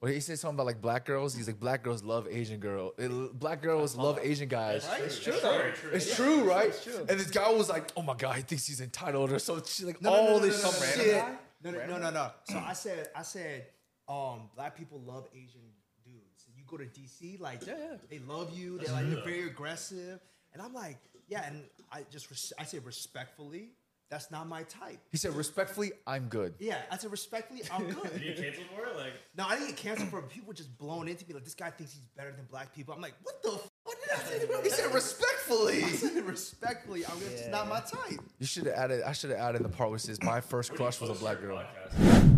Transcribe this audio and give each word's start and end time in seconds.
Well, 0.00 0.12
he 0.12 0.20
said 0.20 0.38
something 0.38 0.54
about 0.56 0.66
like 0.66 0.80
black 0.80 1.04
girls. 1.04 1.34
He's 1.34 1.48
like, 1.48 1.58
black 1.58 1.82
girls 1.82 2.04
love 2.04 2.28
Asian 2.30 2.60
girl. 2.60 2.92
It- 2.98 3.36
black 3.38 3.60
girls 3.62 3.96
love 3.96 4.18
Asian 4.22 4.48
guys. 4.48 4.88
It's 5.00 5.18
true 5.18 5.34
though. 5.42 5.72
It's 5.92 6.14
true, 6.14 6.44
right? 6.44 6.72
And 7.08 7.18
this 7.18 7.30
guy 7.30 7.50
was 7.50 7.68
like, 7.68 7.90
"Oh 7.96 8.02
my 8.02 8.14
god, 8.14 8.36
he 8.36 8.42
thinks 8.42 8.66
he's 8.66 8.80
entitled," 8.80 9.32
or 9.32 9.38
so. 9.40 9.60
She 9.64 9.84
like 9.84 10.00
No, 10.00 10.10
no, 10.10 10.16
all 10.16 10.24
no, 10.24 10.32
no, 10.34 10.38
this 10.40 10.62
no, 10.62 10.70
no, 10.70 10.78
no, 10.78 10.86
shit. 10.92 11.24
No, 11.64 11.70
no, 11.72 11.86
no, 11.86 11.98
no, 11.98 12.10
no. 12.10 12.30
So 12.44 12.58
I 12.58 12.72
said, 12.74 13.08
I 13.16 13.22
said, 13.22 13.66
um, 14.08 14.48
black 14.54 14.76
people 14.76 15.00
love 15.00 15.26
Asian 15.34 15.62
dudes. 16.04 16.46
You 16.56 16.62
go 16.68 16.76
to 16.76 16.84
DC, 16.84 17.40
like, 17.40 17.66
Yeah, 17.66 17.74
yeah. 17.76 17.96
they 18.08 18.20
love 18.20 18.56
you. 18.56 18.78
They're 18.78 18.94
like, 18.94 19.10
they're 19.10 19.24
very 19.24 19.48
aggressive, 19.48 20.20
and 20.52 20.62
I'm 20.62 20.72
like, 20.72 20.98
yeah, 21.26 21.44
and 21.48 21.64
I 21.90 22.04
just, 22.08 22.30
res- 22.30 22.52
I 22.58 22.62
say 22.64 22.78
respectfully, 22.78 23.70
that's 24.10 24.30
not 24.30 24.48
my 24.48 24.62
type. 24.64 24.98
He 25.10 25.16
said, 25.18 25.34
"Respectfully, 25.34 25.92
I'm 26.06 26.28
good." 26.28 26.54
Yeah, 26.58 26.78
I 26.90 26.96
said 26.96 27.10
respectfully, 27.10 27.62
I'm 27.72 27.88
good. 27.90 28.12
Did 28.12 28.22
you 28.22 28.34
get 28.34 28.42
canceled 28.42 28.66
for 28.74 28.86
it? 28.86 28.96
Like, 28.96 29.12
No, 29.36 29.46
I 29.46 29.54
didn't 29.56 29.68
get 29.68 29.76
canceled 29.76 30.08
for 30.08 30.18
it. 30.20 30.28
People 30.30 30.52
just 30.52 30.76
blown 30.78 31.08
into 31.08 31.26
me 31.26 31.34
like 31.34 31.44
this 31.44 31.54
guy 31.54 31.70
thinks 31.70 31.92
he's 31.92 32.02
better 32.16 32.32
than 32.32 32.44
black 32.50 32.74
people. 32.74 32.94
I'm 32.94 33.00
like, 33.00 33.14
what 33.22 33.42
the? 33.42 33.50
F- 33.52 33.68
what 33.84 33.96
did 34.02 34.12
I 34.12 34.18
say? 34.38 34.46
to? 34.46 34.62
He 34.62 34.70
said, 34.70 34.92
"Respectfully." 34.94 35.84
I 35.84 35.88
said 35.90 36.24
respectfully. 36.26 37.04
I'm 37.06 37.18
just 37.20 37.30
it's 37.32 37.48
not 37.48 37.68
my 37.68 37.80
type. 37.80 38.20
You 38.38 38.46
should 38.46 38.66
have 38.66 38.74
added. 38.74 39.02
I 39.02 39.12
should 39.12 39.30
have 39.30 39.38
added 39.38 39.62
the 39.62 39.68
part 39.68 39.90
where 39.90 39.96
it 39.96 40.00
says, 40.00 40.22
"My 40.22 40.40
first 40.40 40.74
crush 40.74 41.00
was 41.00 41.10
a 41.10 41.14
black 41.14 41.40
girl." 41.40 41.62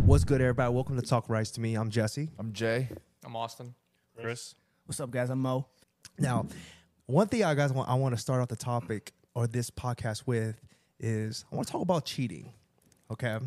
What's 0.04 0.24
good, 0.24 0.40
everybody? 0.40 0.72
Welcome 0.72 0.96
to 1.00 1.02
Talk 1.06 1.28
Rice 1.28 1.50
to 1.52 1.60
Me. 1.60 1.74
I'm 1.74 1.90
Jesse. 1.90 2.30
I'm 2.38 2.52
Jay. 2.52 2.88
I'm 3.24 3.36
Austin. 3.36 3.74
Chris. 4.20 4.54
What's 4.86 4.98
up, 5.00 5.10
guys? 5.10 5.30
I'm 5.30 5.40
Mo. 5.40 5.66
Now, 6.18 6.46
one 7.06 7.28
thing 7.28 7.44
I 7.44 7.54
guys 7.54 7.72
want 7.72 7.88
I 7.88 7.94
want 7.94 8.14
to 8.14 8.20
start 8.20 8.40
off 8.40 8.48
the 8.48 8.56
topic 8.56 9.12
or 9.34 9.46
this 9.46 9.70
podcast 9.70 10.24
with 10.26 10.56
is 11.00 11.44
I 11.50 11.56
want 11.56 11.66
to 11.66 11.72
talk 11.72 11.82
about 11.82 12.04
cheating. 12.04 12.52
Okay, 13.10 13.38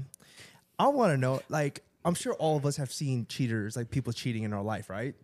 I 0.77 0.87
want 0.87 1.13
to 1.13 1.17
know 1.17 1.41
like 1.49 1.81
I'm 2.03 2.13
sure 2.15 2.33
all 2.33 2.57
of 2.57 2.65
us 2.65 2.75
have 2.77 2.91
seen 2.91 3.25
cheaters 3.27 3.75
like 3.77 3.89
people 3.89 4.11
cheating 4.11 4.43
in 4.43 4.51
our 4.53 4.63
life, 4.63 4.89
right? 4.89 5.15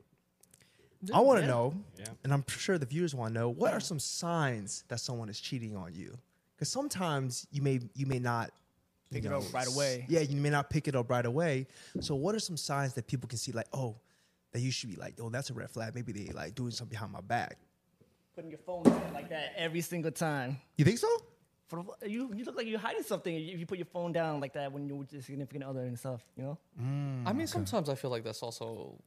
I 1.13 1.21
want 1.21 1.39
to 1.41 1.47
know, 1.47 1.73
Yeah. 1.97 2.05
and 2.23 2.33
I'm 2.33 2.43
sure 2.47 2.77
the 2.77 2.85
viewers 2.85 3.15
want 3.15 3.33
to 3.33 3.39
know 3.39 3.49
what 3.49 3.73
are 3.73 3.79
some 3.79 3.99
signs 3.99 4.83
that 4.89 4.99
someone 4.99 5.29
is 5.29 5.39
cheating 5.39 5.75
on 5.75 5.93
you? 5.93 6.17
Because 6.55 6.69
sometimes 6.69 7.47
you 7.51 7.61
may 7.61 7.79
you 7.95 8.05
may 8.05 8.19
not 8.19 8.51
Pick 9.11 9.23
you 9.23 9.31
it 9.31 9.33
up 9.33 9.53
right 9.53 9.67
away. 9.67 10.05
Yeah, 10.07 10.19
you 10.19 10.39
may 10.39 10.51
not 10.51 10.69
pick 10.69 10.87
it 10.87 10.95
up 10.95 11.09
right 11.09 11.25
away. 11.25 11.65
So, 11.99 12.13
what 12.15 12.35
are 12.35 12.39
some 12.39 12.57
signs 12.57 12.93
that 12.93 13.07
people 13.07 13.27
can 13.27 13.39
see 13.39 13.51
like, 13.51 13.65
oh, 13.73 13.95
that 14.51 14.59
you 14.59 14.71
should 14.71 14.89
be 14.89 14.97
like, 14.97 15.15
oh, 15.19 15.29
that's 15.29 15.49
a 15.49 15.53
red 15.53 15.71
flag. 15.71 15.95
Maybe 15.95 16.11
they 16.11 16.31
like 16.31 16.53
doing 16.53 16.69
something 16.71 16.91
behind 16.93 17.11
my 17.11 17.21
back. 17.21 17.57
Putting 18.35 18.51
your 18.51 18.59
phone 18.59 18.83
like 19.13 19.29
that 19.29 19.53
every 19.57 19.81
single 19.81 20.11
time. 20.11 20.57
You 20.77 20.85
think 20.85 20.99
so? 20.99 21.07
For 21.69 21.85
you, 22.05 22.33
you 22.35 22.43
look 22.45 22.57
like 22.57 22.65
you're 22.65 22.79
hiding 22.79 23.03
something 23.03 23.33
if 23.35 23.59
you 23.59 23.65
put 23.67 23.77
your 23.77 23.85
phone 23.85 24.11
down 24.11 24.39
like 24.39 24.53
that 24.53 24.71
when 24.71 24.87
you're 24.87 24.97
with 24.97 25.13
your 25.13 25.21
significant 25.21 25.63
other 25.63 25.81
and 25.81 25.97
stuff. 25.97 26.21
You 26.35 26.43
know? 26.43 26.57
Mm, 26.81 27.27
I 27.27 27.33
mean, 27.33 27.45
sometimes 27.45 27.89
I 27.89 27.95
feel 27.95 28.09
like 28.09 28.23
that's 28.23 28.41
also 28.41 28.99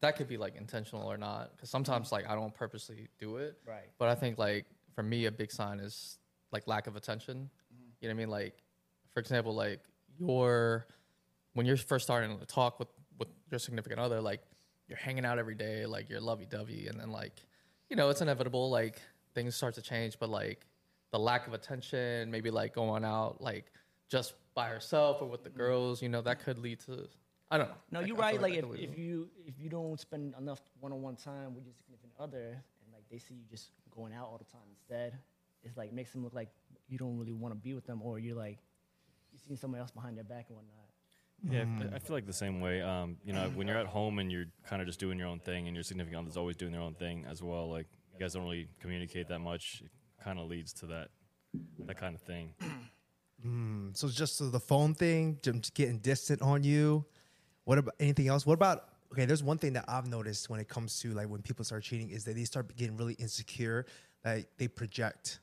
that 0.00 0.16
could 0.16 0.26
be 0.26 0.38
like 0.38 0.56
intentional 0.56 1.06
or 1.06 1.18
not. 1.18 1.54
Because 1.54 1.68
sometimes 1.68 2.10
like 2.10 2.28
I 2.28 2.34
don't 2.34 2.54
purposely 2.54 3.08
do 3.18 3.36
it. 3.36 3.58
Right. 3.66 3.90
But 3.98 4.08
I 4.08 4.14
think 4.14 4.38
like 4.38 4.64
for 4.94 5.02
me, 5.02 5.26
a 5.26 5.30
big 5.30 5.52
sign 5.52 5.80
is 5.80 6.18
like 6.50 6.66
lack 6.66 6.86
of 6.86 6.96
attention. 6.96 7.50
Mm-hmm. 7.72 7.90
You 8.00 8.08
know 8.08 8.14
what 8.14 8.18
I 8.18 8.24
mean? 8.24 8.30
Like, 8.30 8.54
for 9.12 9.20
example, 9.20 9.54
like 9.54 9.80
your 10.18 10.86
when 11.52 11.66
you're 11.66 11.76
first 11.76 12.04
starting 12.04 12.38
to 12.38 12.46
talk 12.46 12.78
with 12.78 12.88
with 13.18 13.28
your 13.50 13.58
significant 13.58 14.00
other, 14.00 14.20
like 14.20 14.40
you're 14.88 14.98
hanging 14.98 15.26
out 15.26 15.38
every 15.38 15.54
day, 15.54 15.84
like 15.84 16.08
you're 16.08 16.20
lovey 16.20 16.46
dovey, 16.46 16.86
and 16.88 16.98
then 16.98 17.10
like 17.10 17.34
you 17.90 17.96
know 17.96 18.08
it's 18.08 18.22
inevitable. 18.22 18.70
Like 18.70 19.00
things 19.34 19.54
start 19.54 19.74
to 19.74 19.82
change, 19.82 20.18
but 20.18 20.30
like 20.30 20.64
the 21.10 21.18
lack 21.18 21.46
of 21.46 21.54
attention, 21.54 22.30
maybe 22.30 22.50
like 22.50 22.74
going 22.74 23.04
out 23.04 23.40
like 23.40 23.72
just 24.08 24.34
by 24.54 24.68
herself 24.68 25.22
or 25.22 25.28
with 25.28 25.42
the 25.44 25.50
girls, 25.50 26.02
you 26.02 26.08
know, 26.08 26.20
that 26.22 26.40
could 26.40 26.58
lead 26.58 26.80
to 26.80 27.06
I 27.50 27.56
don't 27.56 27.68
know. 27.68 27.74
No, 27.92 27.98
Like, 28.00 28.08
you're 28.08 28.16
I 28.18 28.20
right. 28.20 28.32
feel 28.34 28.42
Like 28.42 28.54
if, 28.54 28.70
could 28.70 28.80
if 28.80 28.98
you 28.98 29.28
if 29.46 29.54
you 29.58 29.68
don't 29.70 29.98
spend 29.98 30.34
enough 30.38 30.60
one-on-one 30.80 31.16
time 31.16 31.54
with 31.54 31.64
your 31.64 31.74
significant 31.74 32.12
other 32.20 32.62
and 32.84 32.92
like 32.92 33.04
they 33.10 33.18
see 33.18 33.34
you 33.34 33.44
just 33.50 33.70
going 33.94 34.12
out 34.12 34.26
all 34.26 34.36
the 34.38 34.44
time 34.52 34.68
instead, 34.70 35.18
it's 35.62 35.76
like 35.76 35.92
makes 35.92 36.12
them 36.12 36.22
look 36.24 36.34
like 36.34 36.50
you 36.88 36.98
don't 36.98 37.18
really 37.18 37.32
want 37.32 37.54
to 37.54 37.58
be 37.58 37.72
with 37.74 37.86
them 37.86 38.02
or 38.02 38.18
you're 38.18 38.36
like 38.36 38.58
you're 39.32 39.40
seeing 39.46 39.56
someone 39.56 39.80
else 39.80 39.90
behind 39.90 40.16
their 40.16 40.24
back 40.24 40.46
and 40.48 40.56
whatnot. 40.56 40.74
Yeah, 41.50 41.90
I- 41.92 41.96
I 41.96 41.98
feel 42.00 42.16
like 42.16 42.26
the 42.26 42.32
same 42.32 42.60
way. 42.60 42.82
Um, 42.82 43.16
you 43.24 43.32
know, 43.32 43.48
when 43.54 43.68
you're 43.68 43.78
at 43.78 43.86
home 43.86 44.18
and 44.18 44.30
you're 44.32 44.46
kind 44.66 44.82
of 44.82 44.88
just 44.88 44.98
doing 44.98 45.18
your 45.18 45.28
own 45.28 45.38
thing, 45.38 45.68
and 45.68 45.74
your 45.76 45.84
significant 45.84 46.20
other's 46.22 46.36
always 46.36 46.56
doing 46.56 46.72
their 46.72 46.80
own 46.80 46.94
thing 46.94 47.24
as 47.30 47.42
well. 47.42 47.70
Like 47.70 47.86
you 48.12 48.18
guys 48.18 48.34
don't 48.34 48.42
really 48.42 48.68
communicate 48.80 49.28
that 49.28 49.38
much. 49.38 49.82
It 50.18 50.24
kind 50.24 50.38
of 50.38 50.48
leads 50.48 50.72
to 50.74 50.86
that 50.86 51.08
that 51.86 51.96
kind 51.96 52.14
of 52.14 52.20
thing. 52.20 52.54
Hmm, 53.42 53.90
so, 53.92 54.08
just 54.08 54.36
so 54.36 54.48
the 54.50 54.60
phone 54.60 54.94
thing, 54.94 55.38
just 55.42 55.74
getting 55.74 55.98
distant 55.98 56.42
on 56.42 56.64
you. 56.64 57.04
What 57.64 57.78
about 57.78 57.94
anything 58.00 58.28
else? 58.28 58.44
What 58.46 58.54
about 58.54 58.88
okay? 59.12 59.26
There's 59.26 59.42
one 59.42 59.58
thing 59.58 59.74
that 59.74 59.84
I've 59.88 60.06
noticed 60.08 60.50
when 60.50 60.58
it 60.58 60.68
comes 60.68 60.98
to 61.00 61.12
like 61.12 61.28
when 61.28 61.42
people 61.42 61.64
start 61.64 61.82
cheating 61.84 62.10
is 62.10 62.24
that 62.24 62.34
they 62.34 62.44
start 62.44 62.74
getting 62.76 62.96
really 62.96 63.14
insecure. 63.14 63.86
Like 64.24 64.48
they 64.56 64.68
project. 64.68 65.40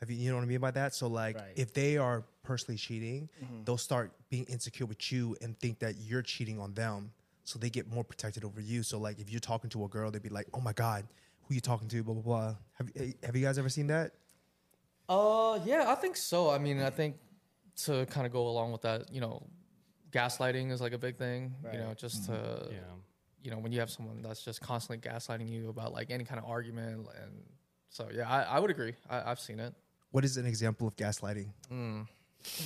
Have 0.00 0.10
you 0.10 0.16
you 0.16 0.30
know 0.30 0.36
what 0.36 0.42
I 0.42 0.46
mean 0.46 0.60
by 0.60 0.70
that? 0.72 0.94
So 0.94 1.06
like 1.06 1.36
Right. 1.36 1.52
if 1.56 1.72
they 1.72 1.96
are 1.96 2.24
personally 2.42 2.78
cheating, 2.78 3.28
mm-hmm. 3.42 3.64
they'll 3.64 3.76
start 3.76 4.12
being 4.30 4.44
insecure 4.44 4.86
with 4.86 5.12
you 5.12 5.36
and 5.40 5.58
think 5.58 5.78
that 5.80 5.96
you're 5.98 6.22
cheating 6.22 6.58
on 6.58 6.74
them. 6.74 7.12
So 7.44 7.58
they 7.58 7.70
get 7.70 7.88
more 7.90 8.04
protected 8.04 8.44
over 8.44 8.60
you. 8.60 8.82
So 8.82 8.98
like 8.98 9.18
if 9.20 9.30
you're 9.30 9.40
talking 9.40 9.70
to 9.70 9.84
a 9.84 9.88
girl, 9.88 10.10
they'd 10.10 10.22
be 10.22 10.28
like, 10.28 10.46
"Oh 10.54 10.60
my 10.60 10.72
god, 10.72 11.06
who 11.48 11.54
you 11.54 11.60
talking 11.60 11.88
to?" 11.88 12.02
Blah 12.02 12.14
blah 12.14 12.22
blah. 12.22 12.56
Have 12.74 12.90
eh, 12.96 13.12
have 13.24 13.34
you 13.36 13.42
guys 13.44 13.58
ever 13.58 13.68
seen 13.68 13.88
that? 13.88 14.12
Uh, 15.08 15.58
yeah, 15.64 15.86
I 15.88 15.94
think 15.94 16.16
so. 16.16 16.50
I 16.50 16.58
mean, 16.58 16.80
I 16.80 16.90
think 16.90 17.16
to 17.84 18.04
kind 18.06 18.26
of 18.26 18.32
go 18.32 18.46
along 18.48 18.72
with 18.72 18.82
that, 18.82 19.12
you 19.12 19.20
know, 19.20 19.42
gaslighting 20.10 20.70
is 20.70 20.80
like 20.80 20.92
a 20.92 20.98
big 20.98 21.16
thing. 21.16 21.54
You 21.72 21.78
know, 21.78 21.86
Right. 21.88 21.96
just 21.98 22.26
to, 22.26 22.68
Yeah. 22.70 22.78
you 23.42 23.50
know, 23.50 23.58
when 23.58 23.72
you 23.72 23.80
have 23.80 23.88
someone 23.90 24.20
that's 24.20 24.42
just 24.44 24.60
constantly 24.60 24.98
gaslighting 25.10 25.48
you 25.48 25.68
about 25.70 25.92
like 25.94 26.10
any 26.10 26.24
kind 26.24 26.38
of 26.38 26.44
argument, 26.44 27.08
and 27.22 27.42
so 27.88 28.08
yeah, 28.12 28.28
I, 28.28 28.42
I 28.42 28.58
would 28.58 28.70
agree. 28.70 28.94
I, 29.08 29.30
I've 29.30 29.40
seen 29.40 29.60
it. 29.60 29.74
What 30.10 30.24
is 30.24 30.36
an 30.36 30.44
example 30.46 30.86
of 30.86 30.96
gaslighting? 30.96 31.52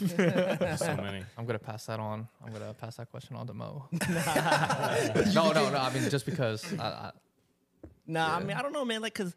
There's 0.01 0.79
so 0.81 0.97
many. 0.97 1.25
I'm 1.39 1.47
gonna 1.47 1.59
pass 1.59 1.87
that 1.87 2.01
on. 2.01 2.29
I'm 2.45 2.53
gonna 2.53 2.75
pass 2.75 2.97
that 2.97 3.11
question 3.11 3.37
on 3.37 3.47
to 3.47 3.55
Mo. 3.55 3.87
no, 5.35 5.53
no, 5.53 5.71
no. 5.71 5.79
I 5.79 5.91
mean, 5.95 6.09
just 6.11 6.27
because 6.27 6.73
I, 6.79 6.85
I, 6.85 7.11
Nah, 8.07 8.37
I 8.37 8.43
mean 8.43 8.57
I 8.57 8.63
don't 8.63 8.73
know, 8.73 8.85
man. 8.85 9.03
Like, 9.03 9.15
cause 9.15 9.35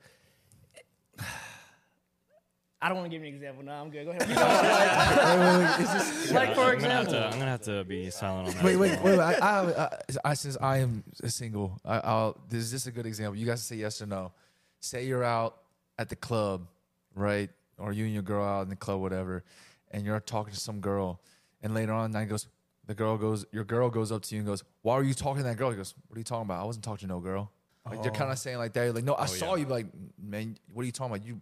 I 2.86 2.90
don't 2.90 2.98
want 2.98 3.10
to 3.10 3.18
give 3.18 3.24
you 3.24 3.30
an 3.30 3.34
example. 3.34 3.64
No, 3.64 3.72
I'm 3.72 3.90
good. 3.90 4.06
Go 4.06 4.12
ahead. 4.12 4.30
like 6.36 6.54
for 6.54 6.62
I'm 6.62 6.80
gonna, 6.80 6.94
have 6.94 7.08
example, 7.08 7.14
to, 7.14 7.26
I'm 7.26 7.40
gonna 7.40 7.46
have 7.46 7.64
to 7.64 7.84
be 7.84 8.12
silent 8.12 8.50
on 8.50 8.54
that. 8.54 8.64
Wait, 8.64 8.76
wait, 8.76 9.02
wait. 9.02 9.18
wait. 9.18 9.20
I, 9.20 9.34
I, 9.34 9.86
I, 9.86 9.90
I, 10.24 10.34
since 10.36 10.56
I 10.62 10.78
am 10.78 11.04
single, 11.26 11.80
I, 11.84 12.00
I'll. 12.00 12.38
Is 12.52 12.72
this 12.72 12.86
a 12.86 12.92
good 12.92 13.08
example? 13.08 13.38
You 13.38 13.48
guys 13.48 13.64
say 13.64 13.78
yes 13.78 14.04
or 14.04 14.06
no. 14.06 14.34
Say 14.82 15.08
you're 15.08 15.24
out 15.24 15.58
at 15.98 16.10
the 16.10 16.16
club, 16.16 16.68
right? 17.16 17.50
Or 17.80 17.92
you 17.92 18.06
and 18.06 18.14
your 18.14 18.24
girl 18.24 18.46
out 18.46 18.62
in 18.62 18.70
the 18.70 18.76
club, 18.76 19.02
whatever, 19.02 19.44
and 19.90 20.06
you're 20.06 20.20
talking 20.20 20.54
to 20.54 20.60
some 20.60 20.80
girl, 20.80 21.20
and 21.64 21.74
later 21.74 21.94
on, 21.94 22.12
night 22.12 22.30
goes, 22.30 22.48
the 22.86 22.94
girl 22.94 23.18
goes, 23.18 23.48
your 23.52 23.64
girl 23.64 23.90
goes 23.90 24.12
up 24.12 24.22
to 24.24 24.36
you 24.36 24.42
and 24.42 24.48
goes, 24.48 24.64
"Why 24.84 24.94
are 24.94 25.04
you 25.04 25.16
talking 25.16 25.38
to 25.38 25.50
that 25.50 25.58
girl?" 25.58 25.72
He 25.72 25.78
goes, 25.78 25.96
"What 26.08 26.18
are 26.18 26.20
you 26.20 26.24
talking 26.24 26.46
about? 26.46 26.62
I 26.62 26.66
wasn't 26.66 26.86
talking 26.86 27.08
to 27.08 27.16
no 27.16 27.20
girl." 27.20 27.52
Like 27.86 28.04
you're 28.04 28.14
oh. 28.14 28.18
kind 28.18 28.32
of 28.32 28.40
saying 28.40 28.58
like 28.58 28.74
that. 28.74 28.84
You're 28.84 28.94
like, 28.94 29.04
no, 29.04 29.14
I 29.14 29.24
oh, 29.24 29.28
saw 29.28 29.56
yeah. 29.56 29.64
you. 29.64 29.70
Like, 29.70 29.88
man, 30.22 30.58
what 30.74 30.84
are 30.84 30.86
you 30.86 30.92
talking 30.92 31.16
about? 31.16 31.28
You, 31.28 31.40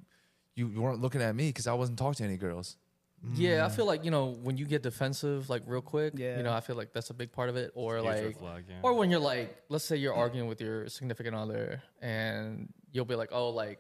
you 0.55 0.81
weren't 0.81 1.01
looking 1.01 1.21
at 1.21 1.35
me 1.35 1.47
because 1.47 1.67
I 1.67 1.73
wasn't 1.73 1.97
talking 1.97 2.15
to 2.15 2.23
any 2.25 2.37
girls. 2.37 2.77
yeah, 3.33 3.65
I 3.65 3.69
mm. 3.69 3.75
feel 3.75 3.85
like 3.85 4.03
you 4.03 4.11
know 4.11 4.37
when 4.43 4.57
you 4.57 4.65
get 4.65 4.83
defensive 4.83 5.49
like 5.49 5.63
real 5.65 5.81
quick. 5.81 6.13
Yeah. 6.17 6.37
You 6.37 6.43
know, 6.43 6.53
I 6.53 6.59
feel 6.59 6.75
like 6.75 6.91
that's 6.91 7.09
a 7.09 7.13
big 7.13 7.31
part 7.31 7.49
of 7.49 7.55
it. 7.55 7.71
Or 7.75 7.97
Huge 7.97 8.05
red 8.05 8.25
like, 8.25 8.39
flag, 8.39 8.63
yeah. 8.69 8.75
or 8.83 8.93
when 8.93 9.09
you're 9.09 9.19
like, 9.19 9.55
let's 9.69 9.85
say 9.85 9.95
you're 9.95 10.13
arguing 10.13 10.47
with 10.47 10.59
your 10.59 10.89
significant 10.89 11.35
other, 11.35 11.81
and 12.01 12.71
you'll 12.91 13.05
be 13.05 13.15
like, 13.15 13.29
oh, 13.31 13.49
like, 13.49 13.79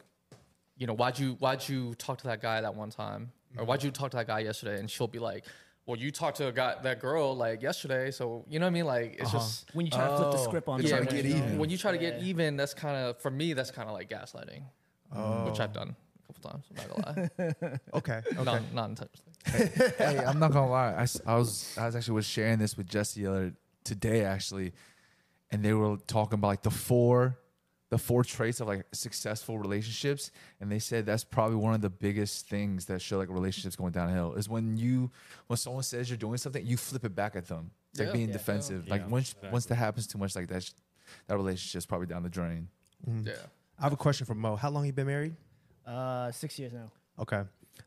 you 0.77 0.87
know, 0.87 0.93
why'd 0.93 1.19
you 1.19 1.33
why'd 1.39 1.67
you 1.67 1.93
talk 1.95 2.19
to 2.19 2.27
that 2.27 2.41
guy 2.41 2.61
that 2.61 2.75
one 2.75 2.89
time, 2.89 3.31
or 3.57 3.65
why'd 3.65 3.83
you 3.83 3.91
talk 3.91 4.11
to 4.11 4.17
that 4.17 4.27
guy 4.27 4.39
yesterday? 4.39 4.79
And 4.79 4.89
she'll 4.89 5.07
be 5.07 5.19
like, 5.19 5.45
well, 5.85 5.97
you 5.97 6.11
talked 6.11 6.37
to 6.37 6.47
a 6.47 6.51
guy 6.51 6.75
that 6.83 6.99
girl 6.99 7.35
like 7.35 7.61
yesterday, 7.61 8.09
so 8.11 8.45
you 8.49 8.59
know 8.59 8.65
what 8.65 8.71
I 8.71 8.73
mean? 8.73 8.85
Like, 8.85 9.13
it's 9.19 9.23
uh-huh. 9.33 9.37
just 9.39 9.73
when 9.75 9.85
you 9.85 9.91
try 9.91 10.07
to 10.07 10.15
flip 10.17 10.31
the 10.31 10.37
Oh, 10.37 10.43
script 10.43 10.67
on 10.67 10.81
you're 10.81 10.89
yeah, 10.91 10.99
to 10.99 11.05
when, 11.05 11.15
get 11.15 11.25
you- 11.25 11.35
even. 11.35 11.57
when 11.57 11.69
you 11.69 11.77
try 11.77 11.91
to 11.91 11.97
get 11.97 12.19
Yeah. 12.21 12.27
even, 12.29 12.55
that's 12.57 12.73
kind 12.73 12.95
of 12.95 13.19
for 13.21 13.29
me. 13.31 13.53
That's 13.53 13.71
kind 13.71 13.87
of 13.89 13.93
like 13.93 14.09
gaslighting, 14.09 14.63
oh. 15.15 15.45
which 15.45 15.59
I've 15.59 15.73
done 15.73 15.95
a 15.95 16.33
couple 16.33 16.51
times. 16.51 16.65
I'm 16.69 16.75
not 16.77 16.89
gonna 16.89 17.29
lie, 17.59 17.77
Okay, 17.95 18.21
okay. 18.37 18.43
not 18.43 18.73
not 18.73 18.89
intentionally. 18.89 19.31
hey, 19.97 20.23
I'm 20.25 20.39
not 20.39 20.53
gonna 20.53 20.71
lie. 20.71 20.93
I, 20.93 21.01
s- 21.03 21.19
I 21.25 21.35
was 21.35 21.75
I 21.77 21.85
was 21.85 21.95
actually 21.97 22.13
was 22.15 22.25
sharing 22.25 22.59
this 22.59 22.77
with 22.77 22.87
Jesse 22.87 23.23
the 23.23 23.29
other 23.29 23.53
today 23.83 24.23
actually, 24.23 24.71
and 25.51 25.61
they 25.63 25.73
were 25.73 25.97
talking 26.07 26.35
about 26.35 26.47
like 26.47 26.61
the 26.61 26.71
four, 26.71 27.37
the 27.93 27.97
four 27.99 28.23
traits 28.23 28.59
of 28.59 28.67
like 28.67 28.83
successful 28.91 29.59
relationships, 29.59 30.31
and 30.59 30.71
they 30.71 30.79
said 30.79 31.05
that's 31.05 31.23
probably 31.23 31.57
one 31.57 31.75
of 31.75 31.81
the 31.81 31.91
biggest 31.91 32.47
things 32.49 32.85
that 32.85 32.99
show 33.03 33.19
like 33.19 33.29
relationships 33.29 33.75
going 33.75 33.91
downhill 33.91 34.33
is 34.33 34.49
when 34.49 34.77
you 34.77 35.11
when 35.45 35.57
someone 35.57 35.83
says 35.83 36.09
you're 36.09 36.17
doing 36.17 36.37
something, 36.37 36.65
you 36.65 36.75
flip 36.75 37.05
it 37.05 37.13
back 37.15 37.35
at 37.35 37.45
them. 37.47 37.69
It's 37.91 37.99
like 37.99 38.07
Yeah. 38.07 38.13
being 38.13 38.29
Yeah. 38.29 38.33
defensive. 38.39 38.85
Yeah, 38.87 38.93
like 38.95 39.09
once 39.11 39.29
exactly. 39.29 39.49
once 39.51 39.65
that 39.67 39.75
happens 39.75 40.07
too 40.07 40.17
much 40.17 40.35
like 40.35 40.47
that, 40.47 40.63
sh- 40.63 40.71
that 41.27 41.35
relationship's 41.37 41.85
probably 41.85 42.07
down 42.07 42.23
the 42.23 42.29
drain. 42.29 42.67
Yeah. 43.05 43.33
I 43.77 43.83
have 43.83 43.93
a 43.93 43.97
question 43.97 44.25
for 44.25 44.33
Mo. 44.33 44.55
How 44.55 44.69
long 44.71 44.85
you 44.87 44.93
been 44.93 45.07
married? 45.07 45.35
uh, 45.85 46.31
six 46.31 46.57
years 46.57 46.73
now. 46.73 46.89
Okay. 47.19 47.43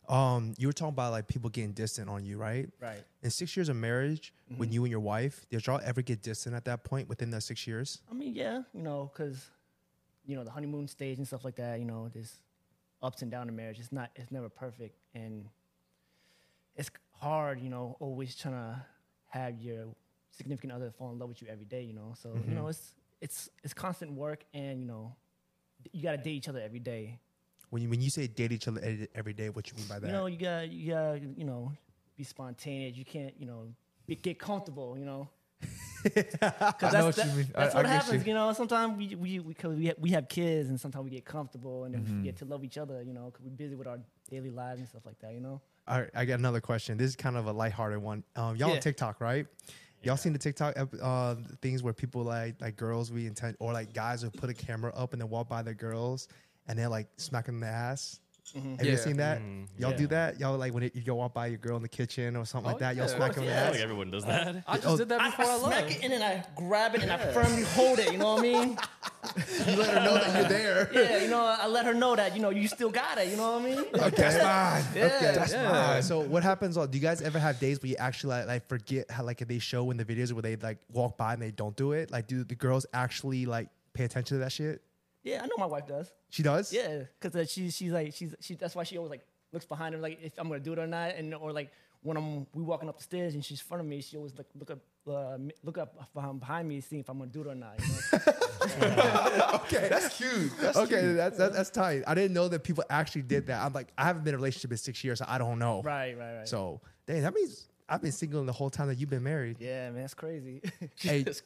Um, 0.09 0.55
you 0.59 0.67
were 0.69 0.73
talking 0.73 0.91
about 0.91 1.11
like 1.12 1.26
people 1.26 1.49
getting 1.50 1.73
distant 1.73 2.09
on 2.09 2.25
you, 2.25 2.38
right? 2.38 2.69
Right. 2.81 3.02
In 3.23 3.31
six 3.31 3.56
years 3.56 3.69
of 3.69 3.76
marriage, 3.76 4.32
when 4.56 4.70
you 4.70 4.85
and 4.85 4.91
your 4.91 5.00
wife, 5.00 5.47
did 5.50 5.67
y'all 5.67 5.81
ever 5.82 6.02
get 6.02 6.23
distant 6.23 6.55
at 6.55 6.64
that 6.67 6.85
point 6.85 7.09
within 7.09 7.31
the 7.31 7.41
six 7.41 7.67
years? 7.67 8.02
I 8.11 8.14
mean, 8.14 8.35
yeah, 8.35 8.62
you 8.75 8.82
know, 8.82 9.11
because 9.12 9.50
you 10.26 10.37
know 10.37 10.44
the 10.44 10.50
honeymoon 10.50 10.88
stage 10.88 11.19
and 11.19 11.26
stuff 11.26 11.44
like 11.44 11.56
that. 11.56 11.78
You 11.78 11.84
know, 11.84 12.08
there's 12.12 12.40
ups 13.02 13.23
and 13.23 13.31
downs 13.31 13.49
in 13.49 13.56
marriage. 13.56 13.78
It's 13.78 13.93
not, 13.93 14.11
it's 14.17 14.31
never 14.31 14.49
perfect, 14.49 14.99
and 15.14 15.49
it's 16.75 16.90
hard. 17.12 17.61
You 17.61 17.70
know, 17.70 17.96
always 18.00 18.34
trying 18.34 18.55
to 18.55 18.84
have 19.28 19.61
your 19.61 19.87
significant 20.31 20.73
other 20.73 20.90
fall 20.90 21.11
in 21.12 21.19
love 21.19 21.28
with 21.28 21.43
you 21.43 21.49
every 21.49 21.64
day. 21.64 21.82
You 21.82 21.94
know, 21.94 22.14
so 22.20 22.34
you 22.46 22.55
know, 22.55 22.62
mm-hmm. 22.62 22.70
it's 22.70 22.94
it's 23.20 23.50
it's 23.62 23.75
constant 23.75 24.12
work, 24.12 24.44
and 24.52 24.81
you 24.81 24.87
know, 24.87 25.14
you 25.93 26.02
got 26.02 26.12
to 26.12 26.19
date 26.19 26.32
each 26.32 26.49
other 26.49 26.61
every 26.61 26.81
day. 26.81 27.19
When 27.70 27.82
you 27.82 27.88
when 27.88 28.00
you 28.00 28.11
say 28.11 28.26
date 28.26 28.52
each 28.52 28.69
other 28.69 28.81
every- 28.82 29.08
every 29.14 29.32
day, 29.32 29.49
what 29.49 29.70
you 29.70 29.76
mean 29.76 29.87
by 29.87 29.99
that? 29.99 30.06
You 30.06 30.12
know, 30.12 30.26
you 30.26 30.38
got 30.38 30.70
you 30.70 30.93
got 30.93 31.23
you 31.38 31.44
know, 31.44 31.73
be 32.17 32.25
spontaneous. 32.25 32.96
You 32.96 33.05
can't 33.05 33.34
you 33.38 33.46
know 33.46 33.69
be, 34.06 34.17
get 34.17 34.38
comfortable. 34.38 34.99
You 34.99 35.05
know. 35.05 35.28
Because 36.41 36.94
I 36.94 37.00
know 37.00 37.06
what 37.06 37.17
you 37.17 37.25
mean. 37.32 37.49
That's 37.55 37.75
I- 37.75 37.79
what 37.79 37.87
I 37.87 37.88
happens, 37.88 38.23
you. 38.25 38.29
you. 38.29 38.35
know. 38.35 38.53
Sometimes 38.53 38.97
we 38.97 39.14
we 39.14 39.38
we, 39.41 39.55
cause 39.55 39.75
we, 39.76 39.87
ha- 39.88 39.94
we 39.99 40.11
have 40.11 40.29
kids, 40.29 40.69
and 40.69 40.81
sometimes 40.81 41.05
we 41.05 41.11
get 41.11 41.25
comfortable, 41.25 41.85
and 41.85 41.94
then 41.94 42.03
Mm-hmm. 42.03 42.12
we 42.12 42.19
forget 42.20 42.37
to 42.38 42.44
love 42.44 42.64
each 42.64 42.79
other, 42.79 43.03
you 43.03 43.12
know, 43.12 43.26
because 43.26 43.43
we're 43.44 43.50
busy 43.50 43.75
with 43.75 43.87
our 43.87 43.99
daily 44.31 44.50
lives 44.50 44.81
and 44.81 44.88
stuff 44.88 45.03
like 45.06 45.19
that, 45.20 45.32
you 45.35 45.41
know. 45.41 45.61
All 45.88 46.00
right, 46.00 46.11
I 46.14 46.25
got 46.25 46.38
another 46.38 46.61
question. 46.61 46.97
This 46.99 47.08
is 47.11 47.17
kind 47.17 47.37
of 47.37 47.47
a 47.47 47.53
lighthearted 47.53 47.99
one. 48.03 48.25
Um, 48.35 48.56
y'all 48.56 48.73
on 48.73 48.81
TikTok, 48.81 49.20
right? 49.20 49.47
Y'all 50.03 50.17
seen 50.17 50.32
the 50.32 50.38
TikTok 50.38 50.75
uh, 51.03 51.35
things 51.62 51.82
where 51.82 51.93
people 51.93 52.23
like 52.23 52.61
like 52.61 52.76
girls 52.76 53.11
we 53.11 53.26
intend 53.26 53.56
or 53.61 53.73
like 53.73 53.93
guys 53.93 54.23
will 54.23 54.31
put 54.31 54.50
a 54.50 54.55
camera 54.55 54.93
up 54.94 55.12
and 55.12 55.20
then 55.23 55.29
walk 55.29 55.49
by 55.49 55.62
their 55.62 55.75
girls 55.75 56.29
and 56.69 56.79
they're 56.79 56.88
like 56.88 57.09
smacking 57.17 57.55
them 57.55 57.61
the 57.69 57.75
ass. 57.75 58.20
Have 58.55 58.87
you 58.87 58.97
seen 58.97 59.17
that? 59.17 59.41
Mhm. 59.41 59.67
Y'all 59.79 59.91
Yeah. 59.91 59.97
do 59.97 60.07
that? 60.09 60.39
Y'all 60.41 60.57
like 60.57 60.73
when 60.73 60.85
it, 60.85 60.95
you 60.95 61.03
go 61.03 61.17
walk 61.17 61.35
by 61.35 61.49
your 61.49 61.59
girl 61.59 61.77
in 61.77 61.83
the 61.83 61.89
kitchen 61.89 62.37
or 62.37 62.45
something 62.47 62.67
like 62.67 62.77
Oh, 62.77 62.79
that? 62.79 62.97
Y'all 62.97 63.09
yeah. 63.09 63.17
smack 63.17 63.35
them 63.35 63.45
in 63.45 63.51
the 63.51 63.55
I 63.57 63.59
ass. 63.59 63.73
like 63.73 63.81
everyone 63.81 64.11
does 64.11 64.25
that. 64.25 64.63
I 64.67 64.77
just 64.77 64.87
Oh, 64.87 64.97
did 64.97 65.09
that 65.09 65.37
before 65.37 65.45
I, 65.47 65.49
I 65.49 65.57
left. 65.57 65.65
smack 65.91 65.97
it 65.97 66.05
in 66.05 66.13
and 66.13 66.23
I 66.23 66.45
grab 66.55 66.95
it 66.95 67.03
and 67.03 67.11
I 67.13 67.19
firmly 67.33 67.63
hold 67.65 67.99
it. 67.99 68.13
You 68.13 68.19
know 68.19 68.35
what 68.35 68.39
I 68.41 68.43
mean? 68.43 68.79
You 69.67 69.77
let 69.77 69.89
her 69.91 70.05
know 70.05 70.15
that 70.15 70.35
you're 70.41 70.49
there. 70.49 70.91
Yeah, 70.95 71.23
you 71.23 71.29
know, 71.29 71.41
I 71.45 71.67
let 71.67 71.85
her 71.85 71.93
know 71.93 72.15
that 72.15 72.37
you 72.37 72.41
know 72.41 72.51
you 72.51 72.69
still 72.69 72.91
got 72.91 73.19
it. 73.19 73.29
You 73.29 73.37
know 73.37 73.59
what 73.59 73.63
I 73.63 73.65
mean? 73.65 73.79
Okay, 73.95 74.11
that's 74.23 74.43
mine. 74.43 74.85
Yeah, 74.95 75.07
okay, 75.17 75.33
that's 75.35 75.53
yeah. 75.53 75.69
mine. 75.73 76.03
So 76.05 76.21
what 76.21 76.43
happens? 76.45 76.79
uh, 76.79 76.87
Do 76.87 76.97
you 76.97 77.03
guys 77.03 77.21
ever 77.21 77.39
have 77.39 77.59
days 77.59 77.83
where 77.83 77.91
you 77.91 77.97
actually 77.99 78.31
like, 78.37 78.47
like 78.47 78.69
forget 78.69 79.11
how 79.11 79.25
like 79.25 79.39
they 79.47 79.59
show 79.59 79.91
in 79.91 79.97
the 79.97 80.05
videos 80.05 80.33
where 80.33 80.43
they 80.43 80.55
like 80.57 80.79
walk 80.93 81.17
by 81.19 81.33
and 81.35 81.43
they 81.43 81.51
don't 81.51 81.77
do 81.77 81.93
it? 81.93 82.11
Like, 82.13 82.29
do 82.29 82.45
the 82.45 82.55
girls 82.55 82.87
actually 82.95 83.45
like 83.47 83.69
pay 83.93 84.05
attention 84.05 84.37
to 84.39 84.45
that 84.45 84.53
shit? 84.53 84.81
Yeah, 85.26 85.43
I 85.43 85.46
know 85.46 85.56
my 85.58 85.67
wife 85.67 85.87
does. 85.87 86.12
She 86.31 86.43
does. 86.43 86.73
Yeah, 86.73 87.02
because 87.20 87.34
uh, 87.37 87.44
she 87.44 87.70
she's 87.70 87.90
like 87.93 88.14
she's 88.14 88.34
she. 88.40 88.55
That's 88.55 88.75
why 88.76 88.84
she 88.84 88.96
always 88.96 89.11
like 89.11 89.26
looks 89.52 89.67
behind 89.67 89.94
her 89.94 90.00
like 90.00 90.19
if 90.23 90.32
I'm 90.38 90.46
gonna 90.49 90.61
do 90.61 90.73
it 90.73 90.78
or 90.78 90.87
not, 90.87 91.17
and 91.17 91.34
or 91.34 91.52
like 91.52 91.73
when 92.02 92.17
I'm 92.17 92.46
we 92.55 92.62
walking 92.62 92.88
up 92.88 92.96
the 92.96 93.02
stairs 93.02 93.34
and 93.34 93.44
she's 93.44 93.61
in 93.61 93.67
front 93.67 93.81
of 93.81 93.87
me, 93.88 94.00
she 94.00 94.17
always 94.17 94.32
like 94.38 94.46
look 94.58 94.70
up 94.70 94.78
uh, 95.08 95.37
look 95.64 95.78
up 95.78 96.12
behind, 96.14 96.38
behind 96.40 96.69
me, 96.69 96.81
seeing 96.81 97.00
if 97.00 97.08
I'm 97.11 97.19
gonna 97.19 97.31
do 97.31 97.40
it 97.43 97.49
or 97.49 97.55
not. 97.56 97.75
You 97.81 98.19
know? 98.19 98.32
Okay, 99.67 99.88
that's 99.90 100.17
cute. 100.17 100.50
okay, 100.76 101.12
That's, 101.12 101.37
that's 101.38 101.56
that's 101.56 101.70
tight. 101.70 102.02
I 102.06 102.14
didn't 102.14 102.34
know 102.34 102.49
that 102.49 102.62
people 102.62 102.84
actually 102.90 103.23
did 103.23 103.46
that. 103.46 103.64
I'm 103.64 103.73
like, 103.73 103.88
I 103.99 104.05
haven't 104.05 104.23
been 104.25 104.34
in 104.34 104.34
a 104.34 104.38
relationship 104.38 104.70
in 104.70 104.76
six 104.76 105.02
years, 105.02 105.19
so 105.19 105.25
I 105.28 105.38
don't 105.38 105.58
know. 105.58 105.82
right, 105.82 106.17
right, 106.17 106.37
right. 106.38 106.49
So, 106.49 106.81
dang, 107.06 107.23
that 107.23 107.34
means 107.34 107.69
I've 107.88 108.02
been 108.02 108.12
single 108.12 108.44
the 108.44 108.52
whole 108.52 108.70
time 108.70 108.88
that 108.88 108.99
you've 108.99 109.11
been 109.11 109.23
married. 109.23 109.56
yeah, 109.61 109.90
man, 109.90 110.02
that's 110.02 110.14
crazy. 110.14 110.62
Hey, 110.96 111.25
it's 111.26 111.43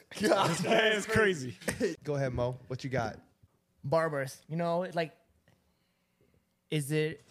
crazy. 1.06 1.56
go 2.04 2.14
ahead, 2.16 2.32
Mo. 2.32 2.58
What 2.68 2.84
you 2.84 2.90
got? 2.90 3.16
Barbers, 3.82 4.40
you 4.48 4.56
know, 4.56 4.86
like, 4.94 5.12
is 6.70 6.92
it 6.92 7.24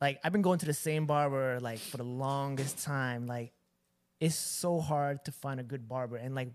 like 0.00 0.20
I've 0.22 0.32
been 0.32 0.42
going 0.42 0.58
to 0.58 0.66
the 0.66 0.74
same 0.74 1.06
barber 1.06 1.58
like 1.60 1.78
for 1.78 1.96
the 1.96 2.04
longest 2.04 2.84
time. 2.84 3.26
Like, 3.26 3.52
it's 4.20 4.34
so 4.34 4.80
hard 4.80 5.24
to 5.24 5.32
find 5.32 5.60
a 5.60 5.62
good 5.62 5.88
barber, 5.88 6.16
and 6.16 6.34
like 6.34 6.48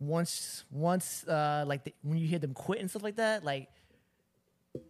once 0.00 0.64
once 0.70 1.26
uh 1.26 1.64
like 1.66 1.84
the, 1.84 1.94
when 2.02 2.18
you 2.18 2.26
hear 2.26 2.38
them 2.38 2.54
quit 2.54 2.80
and 2.80 2.90
stuff 2.90 3.02
like 3.02 3.16
that, 3.16 3.44
like 3.44 3.68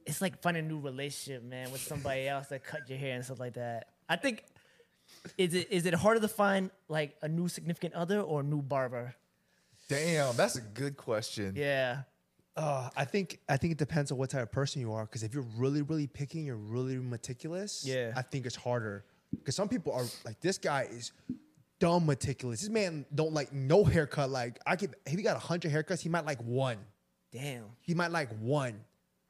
it's 0.04 0.20
like 0.20 0.42
finding 0.42 0.64
a 0.64 0.68
new 0.68 0.80
relationship, 0.80 1.42
man, 1.44 1.70
with 1.70 1.80
somebody 1.80 2.26
else 2.26 2.48
that 2.48 2.64
cut 2.64 2.88
your 2.88 2.98
hair 2.98 3.14
and 3.14 3.24
stuff 3.24 3.40
like 3.40 3.54
that. 3.54 3.88
I 4.08 4.16
think 4.16 4.44
is 5.36 5.54
it 5.54 5.68
is 5.70 5.86
it 5.86 5.94
harder 5.94 6.20
to 6.20 6.28
find 6.28 6.70
like 6.88 7.16
a 7.22 7.28
new 7.28 7.48
significant 7.48 7.94
other 7.94 8.20
or 8.20 8.40
a 8.40 8.44
new 8.44 8.62
barber? 8.62 9.14
Damn, 9.88 10.36
that's 10.36 10.56
a 10.56 10.60
good 10.60 10.96
question. 10.96 11.54
Yeah. 11.56 12.02
Uh, 12.58 12.90
I 12.96 13.04
think 13.04 13.38
I 13.48 13.56
think 13.56 13.72
it 13.72 13.78
depends 13.78 14.10
on 14.12 14.18
what 14.18 14.30
type 14.30 14.42
of 14.42 14.50
person 14.52 14.80
you 14.80 14.92
are. 14.92 15.04
Because 15.04 15.22
if 15.22 15.32
you're 15.32 15.46
really 15.56 15.82
really 15.82 16.06
picky, 16.06 16.40
you're 16.40 16.56
really 16.56 16.96
meticulous. 16.96 17.84
Yeah. 17.86 18.12
I 18.16 18.22
think 18.22 18.46
it's 18.46 18.56
harder. 18.56 19.04
Because 19.34 19.54
some 19.54 19.68
people 19.68 19.92
are 19.92 20.04
like 20.24 20.40
this 20.40 20.58
guy 20.58 20.88
is 20.90 21.12
dumb 21.78 22.04
meticulous. 22.06 22.60
This 22.60 22.70
man 22.70 23.06
don't 23.14 23.32
like 23.32 23.52
no 23.52 23.84
haircut. 23.84 24.30
Like 24.30 24.58
I 24.66 24.74
could 24.76 24.96
if 25.06 25.12
he 25.12 25.22
got 25.22 25.36
a 25.36 25.40
hundred 25.40 25.72
haircuts, 25.72 26.00
he 26.00 26.08
might 26.08 26.26
like 26.26 26.40
one. 26.42 26.78
Damn. 27.32 27.64
He 27.80 27.94
might 27.94 28.10
like 28.10 28.30
one. 28.40 28.80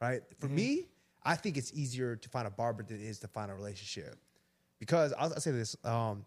Right. 0.00 0.22
For 0.38 0.46
Mm-hmm. 0.46 0.54
me, 0.56 0.86
I 1.24 1.34
think 1.34 1.56
it's 1.58 1.72
easier 1.74 2.16
to 2.16 2.28
find 2.30 2.46
a 2.46 2.50
barber 2.50 2.82
than 2.82 2.96
it 3.00 3.02
is 3.04 3.18
to 3.20 3.28
find 3.28 3.50
a 3.50 3.54
relationship. 3.54 4.16
Because 4.78 5.12
I'll, 5.18 5.34
I'll 5.34 5.40
say 5.40 5.50
this. 5.50 5.76
Um, 5.84 6.24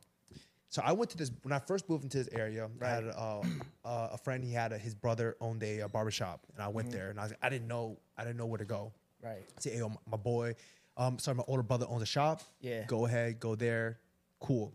so 0.72 0.82
I 0.84 0.94
went 0.94 1.12
to 1.12 1.18
this 1.18 1.30
when 1.44 1.52
I 1.54 1.60
first 1.60 1.88
moved 1.90 2.04
into 2.06 2.18
this 2.18 2.30
area. 2.32 2.68
I 2.82 2.88
had 2.88 3.04
uh, 3.10 3.42
uh, 3.86 4.10
a 4.14 4.18
friend. 4.18 4.44
He 4.44 4.52
had 4.54 4.72
a, 4.72 4.78
his 4.78 4.96
brother 4.96 5.36
owned 5.40 5.62
a, 5.64 5.82
uh 5.82 5.88
barbershop, 5.90 6.40
and 6.56 6.64
I 6.64 6.68
went 6.70 6.88
Mm-hmm. 6.88 6.98
there, 6.98 7.10
and 7.12 7.20
I 7.20 7.24
was 7.24 7.34
I 7.44 7.50
didn't 7.50 7.68
know 7.68 7.98
I 8.18 8.24
didn't 8.24 8.38
know 8.38 8.48
where 8.48 8.58
to 8.58 8.66
go. 8.66 8.92
Right. 9.22 9.44
I 9.58 9.60
said, 9.62 9.74
"Hey, 9.74 9.80
yo, 9.80 9.92
my 10.10 10.18
boy, 10.18 10.56
um, 10.98 11.20
sorry, 11.20 11.36
my 11.36 11.44
older 11.48 11.62
brother 11.64 11.86
owns 11.90 12.02
a 12.02 12.06
shop. 12.08 12.42
Yeah. 12.62 12.80
Mm-hmm. 12.80 12.88
go 12.88 13.06
ahead, 13.06 13.40
go 13.40 13.54
there, 13.56 14.00
cool." 14.40 14.74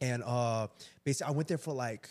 And 0.00 0.22
uh, 0.24 0.66
basically, 1.04 1.32
I 1.32 1.36
went 1.36 1.46
there 1.48 1.58
for 1.58 1.74
like 1.74 2.08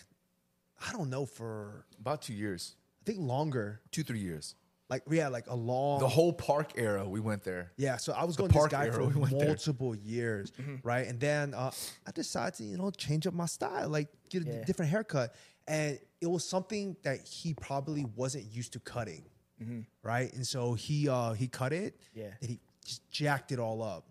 I 0.87 0.93
don't 0.93 1.09
know 1.09 1.25
for 1.25 1.85
About 1.99 2.21
two 2.21 2.33
years, 2.33 2.75
I 3.01 3.03
think 3.05 3.19
longer, 3.19 3.81
two 3.91 4.03
three 4.03 4.19
years. 4.19 4.55
Like 4.89 5.03
we 5.07 5.17
had 5.17 5.31
like 5.31 5.47
a 5.47 5.55
long 5.55 5.99
The 5.99 6.07
whole 6.07 6.33
park 6.33 6.71
era, 6.75 7.07
we 7.07 7.19
went 7.19 7.43
there. 7.43 7.71
Yeah, 7.77 7.97
so 7.97 8.13
I 8.13 8.23
was 8.25 8.35
The 8.35 8.41
going 8.43 8.49
to 8.51 8.53
this 8.53 8.59
park 8.59 8.71
guy 8.71 8.85
era, 8.85 8.93
for 8.93 9.05
we 9.05 9.15
went 9.15 9.37
there. 9.37 9.47
multiple 9.47 9.95
years, 9.95 10.51
right? 10.83 11.07
And 11.07 11.19
then 11.19 11.53
uh, 11.53 11.71
I 12.07 12.11
decided 12.11 12.55
to, 12.55 12.63
you 12.63 12.77
know, 12.77 12.89
change 12.91 13.27
up 13.27 13.33
my 13.33 13.45
style, 13.45 13.89
like 13.89 14.07
get 14.29 14.43
a 14.43 14.45
Yeah. 14.45 14.63
different 14.65 14.91
haircut. 14.91 15.35
And 15.67 15.99
it 16.19 16.25
was 16.27 16.43
something 16.43 16.95
that 17.03 17.19
he 17.27 17.53
probably 17.53 18.03
wasn't 18.15 18.45
used 18.51 18.73
to 18.73 18.79
cutting, 18.79 19.25
right? 20.01 20.33
And 20.33 20.45
so 20.45 20.73
he 20.73 21.07
uh, 21.07 21.33
he 21.33 21.47
cut 21.47 21.71
it, 21.73 21.95
Yeah. 22.15 22.31
and 22.41 22.49
he 22.49 22.59
just 22.83 23.07
jacked 23.11 23.51
it 23.51 23.59
all 23.59 23.83
up. 23.83 24.07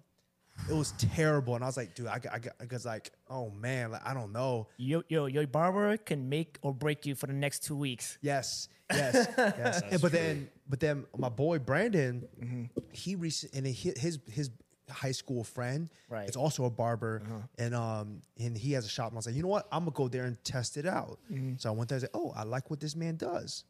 It 0.69 0.75
was 0.75 0.93
terrible, 0.99 1.55
and 1.55 1.65
I 1.65 1.67
was 1.67 1.77
like, 1.77 1.95
dude, 1.95 2.09
I, 2.09 2.19
got- 2.19 2.35
I, 2.35 2.39
got- 2.39 2.55
I 2.61 2.67
was 2.71 2.85
like, 2.85 3.11
oh 3.31 3.51
man, 3.51 3.91
like, 3.93 4.07
I 4.07 4.13
don't 4.13 4.33
know. 4.33 4.69
Yo, 4.77 5.03
yo, 5.09 5.27
your 5.27 5.47
barber 5.47 5.97
can 5.97 6.29
make 6.29 6.59
or 6.63 6.75
break 6.75 7.07
you 7.07 7.15
for 7.15 7.27
the 7.27 7.33
next 7.33 7.65
two 7.65 7.77
weeks. 7.77 8.19
Yes, 8.21 8.69
yes, 8.93 9.29
yes. 9.37 9.83
And, 9.91 10.01
but 10.03 10.13
then, 10.13 10.49
but 10.69 10.81
then, 10.81 11.07
my 11.17 11.31
boy 11.31 11.59
Brandon, 11.59 12.27
mm-hmm. 12.43 12.65
he 12.93 13.15
recent 13.15 13.55
and 13.55 13.67
he, 13.67 13.93
his 13.97 14.19
his 14.31 14.51
high 14.91 15.13
school 15.13 15.45
friend, 15.45 15.89
Right. 16.09 16.27
It's 16.27 16.37
also 16.37 16.65
a 16.65 16.71
barber, 16.71 17.23
uh-huh. 17.25 17.39
and 17.59 17.75
um, 17.75 18.23
and 18.39 18.57
he 18.57 18.73
has 18.73 18.85
a 18.87 18.89
shop. 18.89 19.09
And 19.09 19.17
I 19.17 19.19
was 19.19 19.27
like, 19.27 19.37
you 19.37 19.43
know 19.43 19.49
what, 19.49 19.67
I'm 19.73 19.81
gonna 19.81 19.93
go 19.93 20.09
there 20.09 20.25
and 20.25 20.43
test 20.45 20.77
it 20.77 20.87
out. 20.87 21.19
Mm-hmm. 21.33 21.55
So 21.59 21.71
I 21.71 21.73
went 21.73 21.89
there. 21.89 21.97
I 21.97 22.01
was 22.01 22.03
like, 22.05 22.11
oh, 22.15 22.33
I 22.37 22.43
like 22.45 22.71
what 22.71 22.81
this 22.81 22.97
man 22.97 23.17
does. 23.17 23.65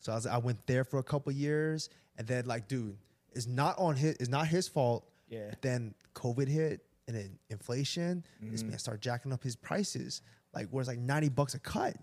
So 0.00 0.12
I 0.12 0.14
was, 0.16 0.26
I 0.26 0.38
went 0.38 0.66
there 0.66 0.84
for 0.84 0.98
a 0.98 1.02
couple 1.02 1.32
years, 1.32 1.88
and 2.18 2.26
then 2.26 2.46
like, 2.46 2.68
dude, 2.68 2.96
it's 3.32 3.46
not 3.46 3.78
on 3.78 3.96
his, 3.96 4.16
it's 4.16 4.28
not 4.28 4.46
his 4.46 4.68
fault. 4.68 5.08
Yeah. 5.28 5.46
But 5.50 5.62
then 5.62 5.94
COVID 6.14 6.48
hit, 6.48 6.80
and 7.06 7.16
then 7.16 7.38
inflation. 7.50 8.24
This 8.40 8.60
mm-hmm. 8.60 8.70
man 8.70 8.78
started 8.78 9.02
jacking 9.02 9.32
up 9.32 9.42
his 9.42 9.56
prices, 9.56 10.22
like 10.54 10.68
where 10.70 10.80
it's 10.80 10.88
like 10.88 10.98
ninety 10.98 11.28
bucks 11.28 11.54
a 11.54 11.58
cut, 11.58 11.94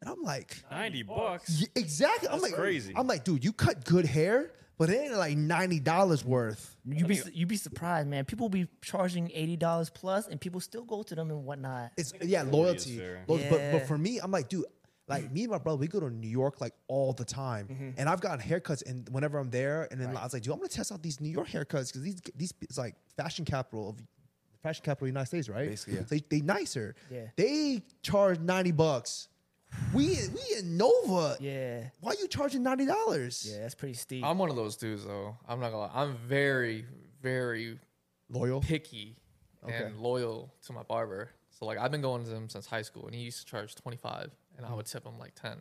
and 0.00 0.10
I'm 0.10 0.22
like. 0.22 0.62
Ninety 0.70 1.02
bucks. 1.02 1.60
Yeah, 1.60 1.68
exactly. 1.74 2.28
I'm 2.28 2.40
like 2.40 2.54
crazy. 2.54 2.92
I'm 2.96 3.06
like, 3.06 3.24
dude, 3.24 3.44
you 3.44 3.52
cut 3.52 3.84
good 3.84 4.04
hair, 4.04 4.52
but 4.78 4.90
it 4.90 4.96
ain't 4.96 5.16
like 5.16 5.36
ninety 5.36 5.80
dollars 5.80 6.24
worth. 6.24 6.76
You 6.84 7.06
be 7.06 7.20
you 7.32 7.46
be 7.46 7.56
surprised, 7.56 8.08
man. 8.08 8.24
People 8.24 8.48
be 8.48 8.68
charging 8.82 9.30
eighty 9.32 9.56
dollars 9.56 9.90
plus, 9.90 10.28
and 10.28 10.40
people 10.40 10.60
still 10.60 10.84
go 10.84 11.02
to 11.02 11.14
them 11.14 11.30
and 11.30 11.44
whatnot. 11.44 11.92
It's 11.96 12.12
yeah, 12.20 12.42
loyalty. 12.42 12.98
fair. 12.98 13.24
Lo- 13.28 13.40
But 13.48 13.72
but 13.72 13.86
for 13.86 13.96
me, 13.96 14.18
I'm 14.18 14.30
like, 14.30 14.48
dude, 14.48 14.64
like 15.08 15.30
me 15.32 15.42
and 15.42 15.50
my 15.50 15.58
brother, 15.58 15.78
we 15.78 15.88
go 15.88 16.00
to 16.00 16.10
New 16.10 16.28
York 16.28 16.60
like 16.60 16.74
all 16.88 17.12
the 17.12 17.24
time, 17.24 17.66
Mm-hmm. 17.68 17.90
and 17.98 18.08
I've 18.08 18.20
gotten 18.20 18.40
haircuts, 18.40 18.88
and 18.88 19.08
whenever 19.10 19.38
I'm 19.38 19.50
there, 19.50 19.88
and 19.90 20.00
then 20.00 20.16
I 20.16 20.22
was 20.24 20.32
like, 20.32 20.42
dude, 20.42 20.52
I'm 20.52 20.58
gonna 20.58 20.68
test 20.68 20.92
out 20.92 21.02
these 21.02 21.20
New 21.20 21.28
York 21.30 21.48
haircuts 21.48 21.88
because 21.88 22.02
these 22.02 22.20
these 22.36 22.54
it's 22.62 22.78
like 22.78 22.94
fashion 23.16 23.44
capital 23.44 23.88
of 23.90 23.96
fashion 24.62 24.84
capital 24.84 25.06
of 25.06 25.08
the 25.08 25.18
United 25.18 25.26
States, 25.26 25.48
right? 25.48 25.68
Basically, 25.68 25.94
yeah. 25.94 26.04
They 26.08 26.22
they 26.30 26.40
nicer. 26.40 26.94
Yeah. 27.10 27.26
They 27.36 27.82
charge 28.02 28.38
ninety 28.38 28.72
bucks. 28.72 29.28
We 29.94 30.04
we 30.06 30.58
in 30.58 30.76
Nova. 30.76 31.36
Yeah, 31.40 31.84
Why 32.00 32.12
are 32.12 32.16
you 32.20 32.28
charging 32.28 32.62
ninety 32.62 32.86
dollars? 32.86 33.48
yeah, 33.50 33.62
that's 33.62 33.74
pretty 33.74 33.94
steep. 33.94 34.24
I'm 34.24 34.38
one 34.38 34.50
of 34.50 34.56
those 34.56 34.76
dudes 34.76 35.04
though. 35.04 35.36
I'm 35.48 35.60
not 35.60 35.70
gonna 35.72 35.78
lie. 35.86 35.90
I'm 35.94 36.16
very, 36.28 36.84
very 37.22 37.78
Loyal. 38.30 38.60
picky 38.60 39.16
Okay. 39.64 39.84
and 39.84 39.98
loyal 40.00 40.52
to 40.66 40.72
my 40.72 40.82
barber. 40.82 41.30
So 41.50 41.64
like 41.66 41.78
I've 41.78 41.90
been 41.90 42.02
going 42.02 42.24
to 42.24 42.34
him 42.34 42.48
since 42.48 42.66
high 42.66 42.82
school, 42.82 43.06
and 43.06 43.14
he 43.14 43.22
used 43.22 43.38
to 43.40 43.46
charge 43.46 43.74
25, 43.76 44.30
and 44.62 44.72
I 44.72 44.74
would 44.74 44.86
tip 44.86 45.04
him 45.04 45.18
like 45.18 45.34
10. 45.34 45.56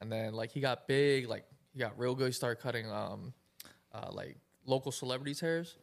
And 0.00 0.10
then 0.12 0.34
like 0.34 0.50
he 0.50 0.60
got 0.60 0.86
big, 0.88 1.28
like 1.28 1.44
he 1.72 1.78
got 1.78 1.98
real 1.98 2.14
good. 2.14 2.26
He 2.26 2.32
started 2.32 2.60
cutting 2.62 2.90
um, 2.90 3.32
uh, 3.92 4.10
like 4.12 4.36
local 4.66 4.92
celebrities' 4.92 5.40
hairs, 5.40 5.76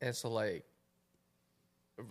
and 0.00 0.14
so 0.14 0.30
like 0.30 0.64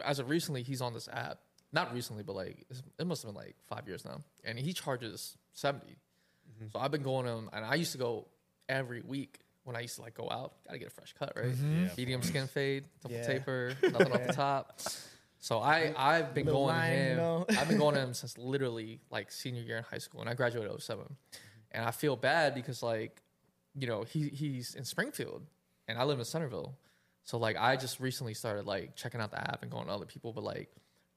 as 0.04 0.20
of 0.20 0.30
recently, 0.30 0.64
he's 0.64 0.82
on 0.82 0.94
this 0.94 1.08
app. 1.12 1.40
Not 1.72 1.94
recently, 1.94 2.24
but 2.24 2.36
like 2.36 2.66
it's- 2.70 2.82
it 3.00 3.06
must 3.06 3.24
have 3.24 3.34
been 3.34 3.42
like 3.42 3.56
five 3.68 3.88
years 3.88 4.06
now, 4.06 4.22
and 4.44 4.58
he 4.58 4.74
charges 4.74 5.38
70 5.54 5.96
So 6.72 6.80
I've 6.80 6.92
been 6.92 7.04
going 7.04 7.26
to 7.26 7.32
him, 7.34 7.50
and 7.54 7.66
I 7.66 7.76
used 7.76 7.92
to 7.92 7.98
go 7.98 8.28
every 8.70 9.02
week 9.02 9.40
when 9.66 9.76
I 9.76 9.82
used 9.82 9.96
to 9.98 10.02
like 10.02 10.14
go 10.16 10.30
out. 10.30 10.54
Got 10.66 10.74
to 10.74 10.80
get 10.80 10.88
a 10.88 10.92
fresh 10.92 11.14
cut, 11.20 11.34
right? 11.36 11.54
Yeah. 11.54 11.90
Medium 11.98 12.22
skin 12.22 12.48
fade, 12.48 12.86
double 13.02 13.16
Yeah. 13.16 13.28
taper, 13.28 13.76
nothing 13.84 14.12
off 14.14 14.28
the 14.28 14.34
top. 14.34 14.80
So 15.46 15.60
I 15.60 15.94
I've 15.96 16.34
been 16.34 16.48
Little 16.48 16.66
going 16.66 16.76
line, 16.76 16.90
to 16.90 16.98
you 16.98 17.04
him. 17.12 17.18
know? 17.18 17.46
I've 17.50 17.68
been 17.68 17.78
going 17.78 17.94
to 17.94 18.02
him 18.02 18.14
since 18.22 18.36
literally 18.36 19.00
like 19.12 19.32
senior 19.32 19.62
year 19.62 19.78
in 19.78 19.84
high 19.84 20.00
school, 20.00 20.22
and 20.22 20.28
I 20.28 20.34
graduated 20.34 20.82
07. 20.82 21.06
And 21.70 21.86
I 21.86 21.92
feel 21.92 22.16
bad 22.16 22.56
because 22.56 22.82
like, 22.82 23.22
you 23.76 23.86
know, 23.86 24.02
he 24.02 24.30
he's 24.30 24.74
in 24.74 24.84
Springfield, 24.84 25.44
and 25.88 26.00
I 26.00 26.04
live 26.04 26.18
in 26.18 26.26
Centerville. 26.26 26.74
So 27.26 27.38
like, 27.38 27.58
I 27.60 27.76
just 27.76 28.00
recently 28.00 28.34
started 28.34 28.66
like 28.66 28.96
checking 28.96 29.22
out 29.22 29.30
the 29.30 29.40
app 29.40 29.62
and 29.62 29.70
going 29.70 29.86
to 29.86 29.92
other 29.92 30.08
people, 30.08 30.34
but 30.34 30.44
like. 30.44 30.72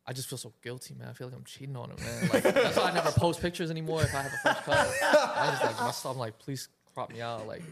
I 0.06 0.14
just 0.14 0.26
feel 0.30 0.38
so 0.38 0.54
guilty, 0.62 0.94
man. 0.94 1.08
I 1.08 1.12
feel 1.12 1.26
like 1.26 1.36
I'm 1.36 1.44
cheating 1.44 1.76
on 1.76 1.90
him, 1.90 1.98
man. 2.02 2.30
Like 2.32 2.42
that's 2.42 2.78
why 2.78 2.84
I 2.84 2.94
never 2.94 3.10
post 3.10 3.42
pictures 3.42 3.70
anymore 3.70 4.02
if 4.02 4.14
I 4.14 4.22
have 4.22 4.32
a 4.32 4.38
fresh 4.38 4.56
cut. 4.60 4.88
I 5.02 5.50
just 5.50 6.02
like. 6.06 6.12
I'm 6.14 6.18
like, 6.18 6.38
please 6.38 6.70
crop 6.94 7.12
me 7.12 7.20
out. 7.20 7.46
Like, 7.46 7.62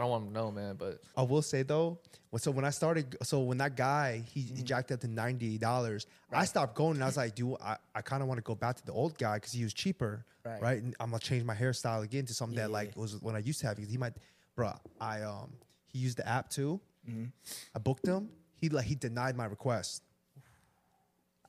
I 0.00 0.02
don't 0.04 0.10
want 0.12 0.22
him 0.28 0.32
to 0.32 0.34
know, 0.40 0.50
man. 0.50 0.76
But 0.78 1.00
I 1.14 1.20
will 1.22 1.42
say 1.42 1.62
though, 1.62 1.98
so 2.38 2.50
when 2.50 2.64
I 2.64 2.70
started, 2.70 3.16
so 3.22 3.40
when 3.40 3.58
that 3.58 3.76
guy 3.76 4.22
he, 4.32 4.40
he 4.40 4.62
jacked 4.62 4.90
up 4.92 5.00
to 5.00 5.08
ninety 5.08 5.58
dollars, 5.58 6.06
I 6.32 6.46
stopped 6.46 6.74
going 6.74 6.94
and 6.94 7.02
I 7.02 7.06
was 7.06 7.18
like, 7.18 7.34
dude, 7.34 7.56
I, 7.62 7.76
I 7.94 8.00
kind 8.00 8.22
of 8.22 8.28
want 8.28 8.38
to 8.38 8.42
go 8.42 8.54
back 8.54 8.76
to 8.76 8.86
the 8.86 8.92
old 8.92 9.18
guy 9.18 9.34
because 9.34 9.52
he 9.52 9.62
was 9.62 9.74
cheaper, 9.74 10.24
Right. 10.42 10.62
right? 10.62 10.82
And 10.82 10.96
I'm 10.98 11.10
gonna 11.10 11.18
change 11.20 11.44
my 11.44 11.54
hairstyle 11.54 12.02
again 12.02 12.24
to 12.24 12.32
something 12.32 12.56
that 12.56 12.70
Yeah. 12.70 12.78
like 12.78 12.96
was 12.96 13.20
when 13.20 13.36
I 13.36 13.40
used 13.40 13.60
to 13.60 13.66
have 13.66 13.76
because 13.76 13.90
he 13.90 13.98
might, 13.98 14.14
bro, 14.56 14.72
I 15.00 15.20
um 15.20 15.52
he 15.86 15.98
used 15.98 16.16
the 16.16 16.26
app 16.26 16.48
too. 16.48 16.80
I 17.74 17.78
booked 17.78 18.06
him. 18.06 18.30
He 18.56 18.70
like 18.70 18.86
he 18.86 18.94
denied 18.94 19.36
my 19.36 19.44
request. 19.44 20.02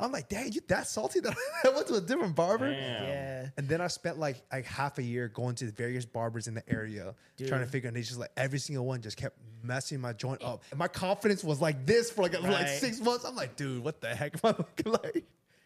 I'm 0.01 0.11
like, 0.11 0.29
dang, 0.29 0.51
you 0.51 0.61
that 0.67 0.87
salty 0.87 1.19
that 1.21 1.35
I 1.63 1.69
went 1.69 1.87
to 1.87 1.95
a 1.95 2.01
different 2.01 2.35
barber. 2.35 2.71
Damn. 2.71 3.03
Yeah. 3.03 3.49
And 3.57 3.67
then 3.67 3.81
I 3.81 3.87
spent 3.87 4.19
like 4.19 4.41
like 4.51 4.65
half 4.65 4.97
a 4.97 5.03
year 5.03 5.27
going 5.27 5.55
to 5.55 5.71
various 5.71 6.05
barbers 6.05 6.47
in 6.47 6.53
the 6.53 6.63
area 6.69 7.13
trying 7.47 7.61
to 7.61 7.67
figure. 7.67 7.87
And 7.87 7.95
they 7.95 8.01
just 8.01 8.19
like 8.19 8.31
every 8.35 8.59
single 8.59 8.85
one 8.85 9.01
just 9.01 9.17
kept 9.17 9.37
messing 9.63 10.01
my 10.01 10.13
joint 10.13 10.43
up. 10.43 10.63
And 10.71 10.79
my 10.79 10.87
confidence 10.87 11.43
was 11.43 11.61
like 11.61 11.85
this 11.85 12.11
for 12.11 12.23
like, 12.23 12.41
like 12.41 12.67
six 12.67 12.99
months. 12.99 13.25
I'm 13.25 13.35
like, 13.35 13.55
dude, 13.55 13.83
what 13.83 14.01
the 14.01 14.09
heck 14.09 14.35
am 14.43 14.53
I 14.53 14.57
looking 14.57 14.91
like? 14.91 15.25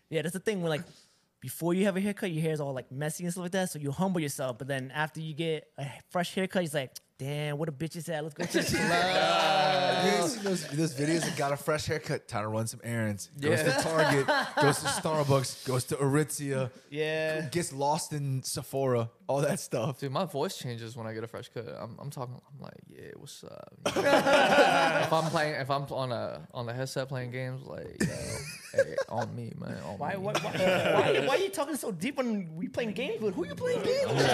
Yeah, 0.10 0.22
that's 0.22 0.34
the 0.34 0.40
thing 0.40 0.62
when 0.62 0.70
like 0.70 0.84
before 1.42 1.74
you 1.74 1.86
have 1.86 1.96
a 1.96 2.02
haircut, 2.02 2.32
your 2.32 2.42
hair 2.42 2.54
is 2.54 2.60
all 2.60 2.74
like 2.74 2.92
messy 2.92 3.24
and 3.24 3.32
stuff 3.32 3.44
like 3.44 3.52
that. 3.52 3.70
So 3.70 3.80
you 3.80 3.92
humble 3.92 4.20
yourself. 4.20 4.58
But 4.58 4.68
then 4.68 4.92
after 4.94 5.22
you 5.22 5.34
get 5.34 5.68
a 5.78 5.86
fresh 6.10 6.34
haircut, 6.34 6.64
it's 6.64 6.74
like, 6.74 6.92
damn, 7.18 7.58
what 7.58 7.70
a 7.70 7.72
bitch 7.72 7.96
is 7.96 8.06
that? 8.06 8.24
Let's 8.24 8.36
go 8.36 8.44
to 8.46 8.58
the 8.58 8.64
club. 8.78 10.06
You 10.06 10.44
those, 10.44 10.68
those 10.68 10.94
videos 10.94 11.22
that 11.22 11.36
got 11.38 11.52
a 11.52 11.58
fresh 11.58 11.86
haircut, 11.86 12.28
time 12.28 12.44
to 12.44 12.48
run 12.50 12.68
some 12.68 12.80
errands. 12.84 13.30
Goes 13.40 13.60
Yeah. 13.60 13.78
to 13.78 13.82
Target, 13.84 14.28
goes 14.62 14.80
to 14.80 14.86
Starbucks, 15.02 15.66
goes 15.66 15.84
to 15.86 15.96
Aritzia, 15.96 16.70
yeah. 16.90 17.48
gets 17.50 17.74
lost 17.74 18.14
in 18.14 18.44
Sephora, 18.44 19.10
all 19.28 19.42
that 19.42 19.60
stuff. 19.60 20.00
dude, 20.00 20.12
my 20.12 20.26
voice 20.26 20.58
changes 20.58 20.96
when 20.96 21.08
I 21.08 21.14
get 21.14 21.24
a 21.24 21.28
fresh 21.28 21.50
cut. 21.50 21.68
I'm, 21.80 21.98
I'm 22.00 22.10
talking. 22.12 22.36
I'm 22.36 22.62
like, 22.62 22.74
yeah, 22.90 23.12
what's 23.16 23.44
up? 23.44 23.74
if 23.88 25.14
I'm 25.14 25.30
playing, 25.32 25.56
if 25.56 25.70
I'm 25.72 25.84
on 25.86 26.12
a 26.12 26.48
on 26.54 26.66
the 26.66 26.74
headset 26.74 27.08
playing 27.10 27.32
games, 27.32 27.64
like, 27.66 27.98
yo, 28.02 28.08
hey, 28.74 28.96
on 29.10 29.36
me, 29.36 29.54
man. 29.58 29.78
On 29.86 29.98
Why, 29.98 30.12
me. 30.14 30.18
why, 30.20 30.34
why, 30.34 30.52
why, 30.52 31.24
why 31.28 31.36
are 31.36 31.40
you 31.40 31.50
talking 31.50 31.76
so 31.76 31.92
deep 31.92 32.18
when 32.18 32.56
we 32.56 32.68
playing 32.68 32.92
games 32.92 33.22
with? 33.22 33.34
Who 33.36 33.46
you 33.48 33.56
playing 33.56 33.82
games 33.84 34.12
with? 34.12 34.30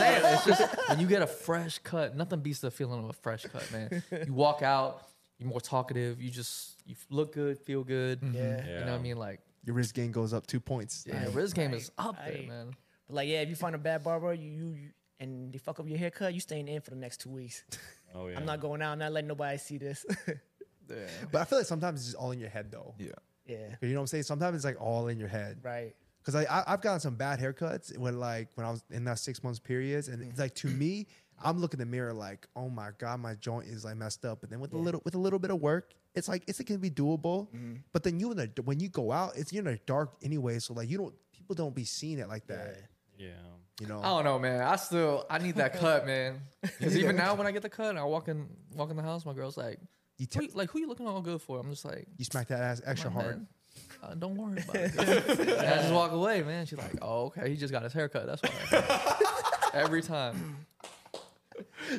I'm 0.00 0.34
it's 0.34 0.44
just 0.44 0.88
when 0.88 0.98
you 1.00 1.06
get 1.06 1.22
a 1.22 1.26
fresh 1.26 1.78
cut, 1.78 2.05
nothing 2.14 2.40
beats 2.40 2.60
the 2.60 2.70
feeling 2.70 3.02
of 3.02 3.10
a 3.10 3.12
fresh 3.12 3.44
cut, 3.44 3.70
man. 3.72 4.02
You 4.26 4.32
walk 4.32 4.62
out, 4.62 5.02
you're 5.38 5.48
more 5.48 5.60
talkative. 5.60 6.20
You 6.20 6.30
just 6.30 6.82
you 6.86 6.94
look 7.10 7.32
good, 7.32 7.58
feel 7.58 7.84
good. 7.84 8.20
Mm-hmm. 8.20 8.34
Yeah. 8.34 8.78
You 8.78 8.84
know 8.84 8.92
what 8.92 9.00
I 9.00 9.02
mean? 9.02 9.16
Like, 9.16 9.40
Your 9.64 9.74
Riz 9.74 9.92
game 9.92 10.12
goes 10.12 10.32
up 10.32 10.46
two 10.46 10.60
points. 10.60 11.04
yeah, 11.06 11.24
Right, 11.24 11.34
Riz 11.34 11.52
game 11.52 11.72
right, 11.72 11.80
is 11.80 11.90
up 11.98 12.16
there, 12.24 12.46
man. 12.46 12.70
But 13.06 13.16
like, 13.16 13.28
yeah, 13.28 13.42
if 13.42 13.48
you 13.48 13.56
find 13.56 13.74
a 13.74 13.78
bad 13.78 14.02
barber, 14.02 14.34
you, 14.34 14.50
you, 14.50 14.68
you 14.74 14.88
and 15.18 15.52
they 15.52 15.58
fuck 15.58 15.80
up 15.80 15.88
your 15.88 15.98
haircut, 15.98 16.34
you 16.34 16.40
staying 16.40 16.68
in 16.68 16.80
for 16.80 16.90
the 16.90 16.96
next 16.96 17.20
two 17.20 17.30
weeks. 17.30 17.64
Oh 18.14 18.28
yeah. 18.28 18.38
I'm 18.38 18.46
not 18.46 18.60
going 18.60 18.80
out. 18.80 18.92
I'm 18.92 18.98
not 19.00 19.12
letting 19.12 19.28
nobody 19.28 19.58
see 19.58 19.76
this. 19.76 20.06
Yeah. 20.88 20.96
But 21.32 21.40
I 21.40 21.44
feel 21.44 21.58
like 21.58 21.66
sometimes 21.66 22.00
it's 22.00 22.06
just 22.10 22.16
all 22.16 22.30
in 22.30 22.38
your 22.38 22.48
head 22.48 22.70
though. 22.70 22.94
Yeah. 22.98 23.08
yeah. 23.46 23.56
You 23.80 23.88
know 23.88 23.96
what 23.96 24.00
I'm 24.02 24.06
saying? 24.06 24.22
Sometimes 24.22 24.56
it's 24.56 24.64
like 24.64 24.80
all 24.80 25.08
in 25.08 25.18
your 25.18 25.28
head. 25.28 25.58
Right. 25.62 25.94
Cause 26.24 26.34
I, 26.34 26.44
I 26.44 26.64
I've 26.72 26.80
gotten 26.80 27.00
some 27.00 27.14
bad 27.14 27.38
haircuts 27.38 27.96
when 27.98 28.18
like 28.18 28.48
when 28.54 28.66
I 28.66 28.70
was 28.70 28.82
in 28.90 29.04
that 29.04 29.18
six 29.18 29.44
months 29.44 29.58
periods, 29.58 30.08
and 30.08 30.18
mm-hmm. 30.18 30.30
it's 30.30 30.40
like 30.40 30.54
to 30.56 30.68
me, 30.68 31.06
I'm 31.42 31.58
looking 31.60 31.80
in 31.80 31.86
the 31.88 31.90
mirror 31.90 32.12
like, 32.12 32.46
oh 32.56 32.68
my 32.70 32.90
god, 32.98 33.20
my 33.20 33.34
joint 33.34 33.66
is 33.66 33.84
like 33.84 33.96
messed 33.96 34.24
up. 34.24 34.40
But 34.40 34.50
then 34.50 34.60
with 34.60 34.72
a 34.72 34.78
little 34.78 35.02
with 35.04 35.14
a 35.14 35.18
little 35.18 35.38
bit 35.38 35.50
of 35.50 35.60
work, 35.60 35.92
it's 36.14 36.28
like 36.28 36.42
it's 36.46 36.60
it 36.60 36.64
can 36.64 36.78
be 36.78 36.90
doable. 36.90 37.48
But 37.92 38.02
then 38.02 38.18
you 38.20 38.30
in 38.30 38.36
the 38.38 38.50
when 38.64 38.80
you 38.80 38.88
go 38.88 39.12
out, 39.12 39.32
it's 39.36 39.52
you're 39.52 39.66
in 39.66 39.72
the 39.72 39.78
dark 39.86 40.14
anyway, 40.22 40.58
so 40.58 40.74
like 40.74 40.88
you 40.88 40.98
don't 40.98 41.14
people 41.32 41.54
don't 41.54 41.74
be 41.74 41.84
seeing 41.84 42.18
it 42.18 42.28
like 42.28 42.46
that. 42.46 42.76
Yeah. 43.18 43.28
You 43.80 43.86
know, 43.88 44.00
I 44.00 44.04
don't 44.08 44.24
know, 44.24 44.38
man. 44.38 44.62
I 44.62 44.76
still 44.76 45.26
I 45.28 45.36
need 45.38 45.56
that 45.56 45.74
cut, 45.74 46.06
man. 46.12 46.40
Because 46.62 46.96
even 46.96 47.16
that- 47.16 47.22
now, 47.26 47.34
when 47.34 47.46
I 47.46 47.50
get 47.50 47.60
the 47.60 47.68
cut, 47.68 47.90
and 47.90 47.98
I 47.98 48.04
walk 48.04 48.28
in 48.28 48.48
walk 48.74 48.88
in 48.90 48.96
the 48.96 49.02
house, 49.02 49.26
my 49.26 49.34
girl's 49.34 49.58
like, 49.58 49.78
you, 50.16 50.26
who 50.32 50.40
te- 50.40 50.46
you, 50.46 50.52
like 50.54 50.70
who 50.70 50.78
you 50.78 50.88
looking 50.88 51.06
all 51.06 51.20
good 51.20 51.42
for? 51.42 51.60
I'm 51.60 51.68
just 51.70 51.84
like, 51.84 52.06
you 52.16 52.24
smack 52.24 52.48
that 52.48 52.60
ass 52.62 52.80
extra 52.86 53.10
hard. 53.10 53.26
man, 53.36 53.46
uh, 54.02 54.14
don't 54.14 54.34
worry 54.34 54.62
about 54.62 54.76
it. 54.76 54.94
and 55.40 55.50
I 55.68 55.76
just 55.76 55.92
walk 55.92 56.12
away, 56.12 56.42
man. 56.42 56.64
She's 56.64 56.78
like, 56.78 56.96
oh 57.02 57.26
okay, 57.26 57.50
he 57.50 57.56
just 57.56 57.70
got 57.70 57.82
his 57.82 57.92
haircut. 57.92 58.24
That's 58.26 58.40
why. 58.42 59.16
Every 59.74 60.00
time. 60.00 60.65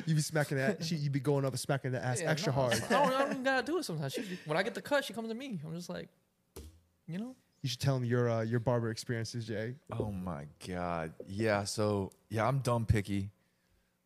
You 0.06 0.14
be 0.14 0.20
smacking 0.20 0.58
that. 0.58 0.84
she, 0.84 0.96
you 0.96 1.10
be 1.10 1.20
going 1.20 1.44
up 1.44 1.52
and 1.52 1.60
smacking 1.60 1.92
the 1.92 2.04
ass 2.04 2.20
Yeah, 2.20 2.30
extra 2.30 2.52
no, 2.52 2.60
hard. 2.60 2.74
I 2.74 2.78
don't, 2.88 2.92
I 3.12 3.18
don't 3.18 3.30
even 3.30 3.42
gotta 3.42 3.66
do 3.66 3.78
it 3.78 3.84
sometimes. 3.84 4.12
She, 4.12 4.22
when 4.46 4.56
I 4.56 4.62
get 4.62 4.74
the 4.74 4.82
cut, 4.82 5.04
she 5.04 5.12
comes 5.12 5.28
to 5.28 5.34
me. 5.34 5.60
I'm 5.64 5.74
just 5.74 5.88
like, 5.88 6.08
you 7.06 7.18
know. 7.18 7.34
You 7.62 7.68
should 7.68 7.80
tell 7.80 7.94
them 7.94 8.04
your 8.04 8.30
uh, 8.30 8.42
your 8.42 8.60
barber 8.60 8.90
experiences, 8.90 9.46
Jay. 9.46 9.74
Oh 9.98 10.12
my 10.12 10.46
god. 10.66 11.12
Yeah. 11.26 11.64
So 11.64 12.12
yeah, 12.28 12.46
I'm 12.46 12.60
dumb 12.60 12.86
picky 12.86 13.30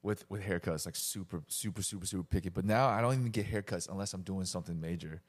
with 0.02 0.28
with 0.30 0.42
haircuts, 0.42 0.86
like 0.86 0.96
super, 0.96 1.42
super, 1.48 1.82
super, 1.82 2.06
super 2.06 2.22
picky. 2.24 2.48
But 2.48 2.64
now 2.64 2.88
I 2.88 3.02
don't 3.02 3.12
even 3.12 3.30
get 3.30 3.50
haircuts 3.50 3.88
unless 3.90 4.14
I'm 4.14 4.22
doing 4.22 4.46
something 4.46 4.80
major. 4.80 5.20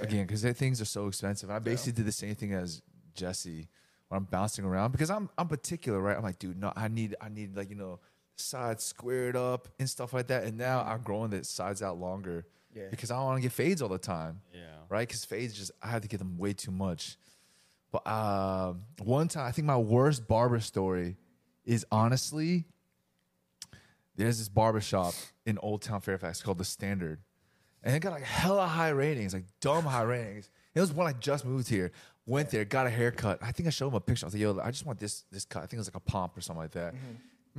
Again, 0.00 0.26
because 0.26 0.42
things 0.58 0.80
are 0.80 0.84
so 0.86 1.06
expensive. 1.06 1.50
I 1.50 1.58
basically 1.60 1.92
did 1.92 2.06
the 2.06 2.12
same 2.12 2.34
thing 2.34 2.52
as 2.54 2.82
Jesse 3.14 3.68
when 4.08 4.18
I'm 4.18 4.24
bouncing 4.24 4.64
around 4.64 4.92
because 4.92 5.10
I'm 5.10 5.30
I'm 5.38 5.48
particular, 5.48 6.00
right? 6.00 6.16
I'm 6.16 6.22
like, 6.22 6.38
dude, 6.38 6.58
no, 6.60 6.72
I 6.74 6.88
need 6.88 7.14
I 7.20 7.28
need 7.28 7.56
like 7.56 7.70
you 7.70 7.76
know 7.76 8.00
sides 8.40 8.82
squared 8.84 9.36
up 9.36 9.68
and 9.78 9.88
stuff 9.88 10.12
like 10.12 10.26
that. 10.28 10.44
And 10.44 10.56
now 10.58 10.82
I'm 10.82 11.02
growing 11.02 11.30
the 11.30 11.44
sides 11.44 11.82
out 11.82 11.98
longer 11.98 12.46
Yeah. 12.74 12.88
because 12.90 13.10
I 13.10 13.16
don't 13.16 13.24
want 13.26 13.36
to 13.38 13.42
get 13.42 13.52
fades 13.52 13.82
all 13.82 13.88
the 13.88 13.98
time 13.98 14.40
Yeah. 14.54 14.60
right? 14.88 15.06
Because 15.06 15.24
fades 15.24 15.54
just 15.54 15.70
I 15.82 15.88
had 15.88 16.02
to 16.02 16.08
get 16.08 16.18
them 16.18 16.36
way 16.38 16.52
too 16.52 16.70
much. 16.70 17.16
But 17.92 18.06
um, 18.06 18.82
one 19.02 19.26
time, 19.28 19.46
I 19.46 19.50
think 19.52 19.66
my 19.66 19.76
worst 19.76 20.28
barber 20.28 20.60
story 20.60 21.16
is 21.64 21.84
honestly 21.90 22.64
there's 24.16 24.38
this 24.38 24.48
barber 24.48 24.80
shop 24.80 25.14
in 25.46 25.58
Old 25.58 25.82
Town 25.82 26.00
Fairfax 26.00 26.42
called 26.42 26.58
the 26.58 26.64
Standard, 26.64 27.20
and 27.82 27.94
it 27.96 28.00
got 28.00 28.12
like 28.12 28.22
hella 28.22 28.66
high 28.66 28.90
ratings, 28.90 29.32
like 29.32 29.44
dumb 29.60 29.84
high 29.84 30.02
ratings. 30.02 30.50
It 30.74 30.80
was 30.80 30.92
when 30.92 31.06
I 31.06 31.12
just 31.14 31.44
moved 31.44 31.68
here. 31.68 31.90
Went 32.26 32.50
there, 32.50 32.64
got 32.64 32.86
a 32.86 32.90
haircut. 32.90 33.38
I 33.42 33.50
think 33.50 33.66
I 33.66 33.70
showed 33.70 33.88
him 33.88 33.94
a 33.94 34.00
picture. 34.00 34.24
I 34.24 34.28
was 34.28 34.34
like, 34.34 34.42
"Yo, 34.42 34.60
I 34.62 34.70
just 34.70 34.84
want 34.86 35.00
this 35.00 35.24
this 35.32 35.44
cut." 35.44 35.60
I 35.60 35.66
think 35.66 35.74
it 35.74 35.78
was 35.78 35.88
like 35.88 35.96
a 35.96 36.00
pomp 36.00 36.36
or 36.36 36.40
something 36.42 36.60
like 36.62 36.72
that. 36.72 36.94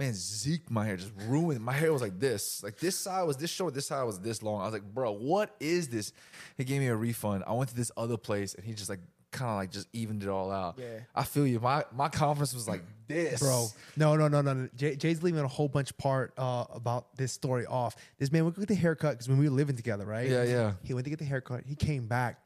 Man, 0.01 0.13
Zeke, 0.13 0.69
my 0.71 0.85
hair 0.85 0.97
just 0.97 1.11
ruined. 1.27 1.61
My 1.61 1.73
hair 1.73 1.93
was 1.93 2.01
like 2.01 2.19
this. 2.19 2.63
Like 2.63 2.77
this 2.77 2.97
side 2.97 3.23
was 3.23 3.37
this 3.37 3.49
short, 3.49 3.73
this 3.73 3.85
side 3.87 4.03
was 4.03 4.19
this 4.19 4.41
long. 4.41 4.61
I 4.61 4.65
was 4.65 4.73
like, 4.73 4.83
bro, 4.83 5.11
what 5.11 5.55
is 5.59 5.89
this? 5.89 6.11
He 6.57 6.63
gave 6.63 6.81
me 6.81 6.87
a 6.87 6.95
refund. 6.95 7.43
I 7.45 7.53
went 7.53 7.69
to 7.69 7.75
this 7.75 7.91
other 7.95 8.17
place 8.17 8.55
and 8.55 8.65
he 8.65 8.73
just 8.73 8.89
like 8.89 8.99
kind 9.31 9.51
of 9.51 9.57
like 9.57 9.71
just 9.71 9.87
evened 9.93 10.23
it 10.23 10.29
all 10.29 10.51
out. 10.51 10.77
Yeah. 10.77 10.99
I 11.15 11.23
feel 11.23 11.47
you. 11.47 11.59
My 11.59 11.85
my 11.93 12.09
conference 12.09 12.53
was 12.53 12.67
like 12.67 12.83
this, 13.07 13.39
Bro, 13.41 13.67
no, 13.95 14.15
no, 14.15 14.27
no, 14.27 14.41
no. 14.41 14.53
no. 14.53 14.69
Jay, 14.75 14.95
Jay's 14.95 15.21
leaving 15.21 15.41
a 15.41 15.47
whole 15.47 15.67
bunch 15.67 15.95
part 15.97 16.33
uh, 16.37 16.65
about 16.73 17.15
this 17.15 17.31
story 17.31 17.65
off. 17.65 17.95
This 18.17 18.31
man 18.31 18.43
went 18.43 18.55
to 18.55 18.61
get 18.61 18.69
the 18.69 18.75
haircut 18.75 19.13
because 19.13 19.29
when 19.29 19.37
we 19.37 19.49
were 19.49 19.55
living 19.55 19.75
together, 19.75 20.05
right? 20.05 20.29
Yeah, 20.29 20.43
yeah. 20.43 20.73
He 20.83 20.93
went 20.93 21.05
to 21.05 21.09
get 21.09 21.19
the 21.19 21.25
haircut. 21.25 21.63
He 21.65 21.75
came 21.75 22.07
back. 22.07 22.41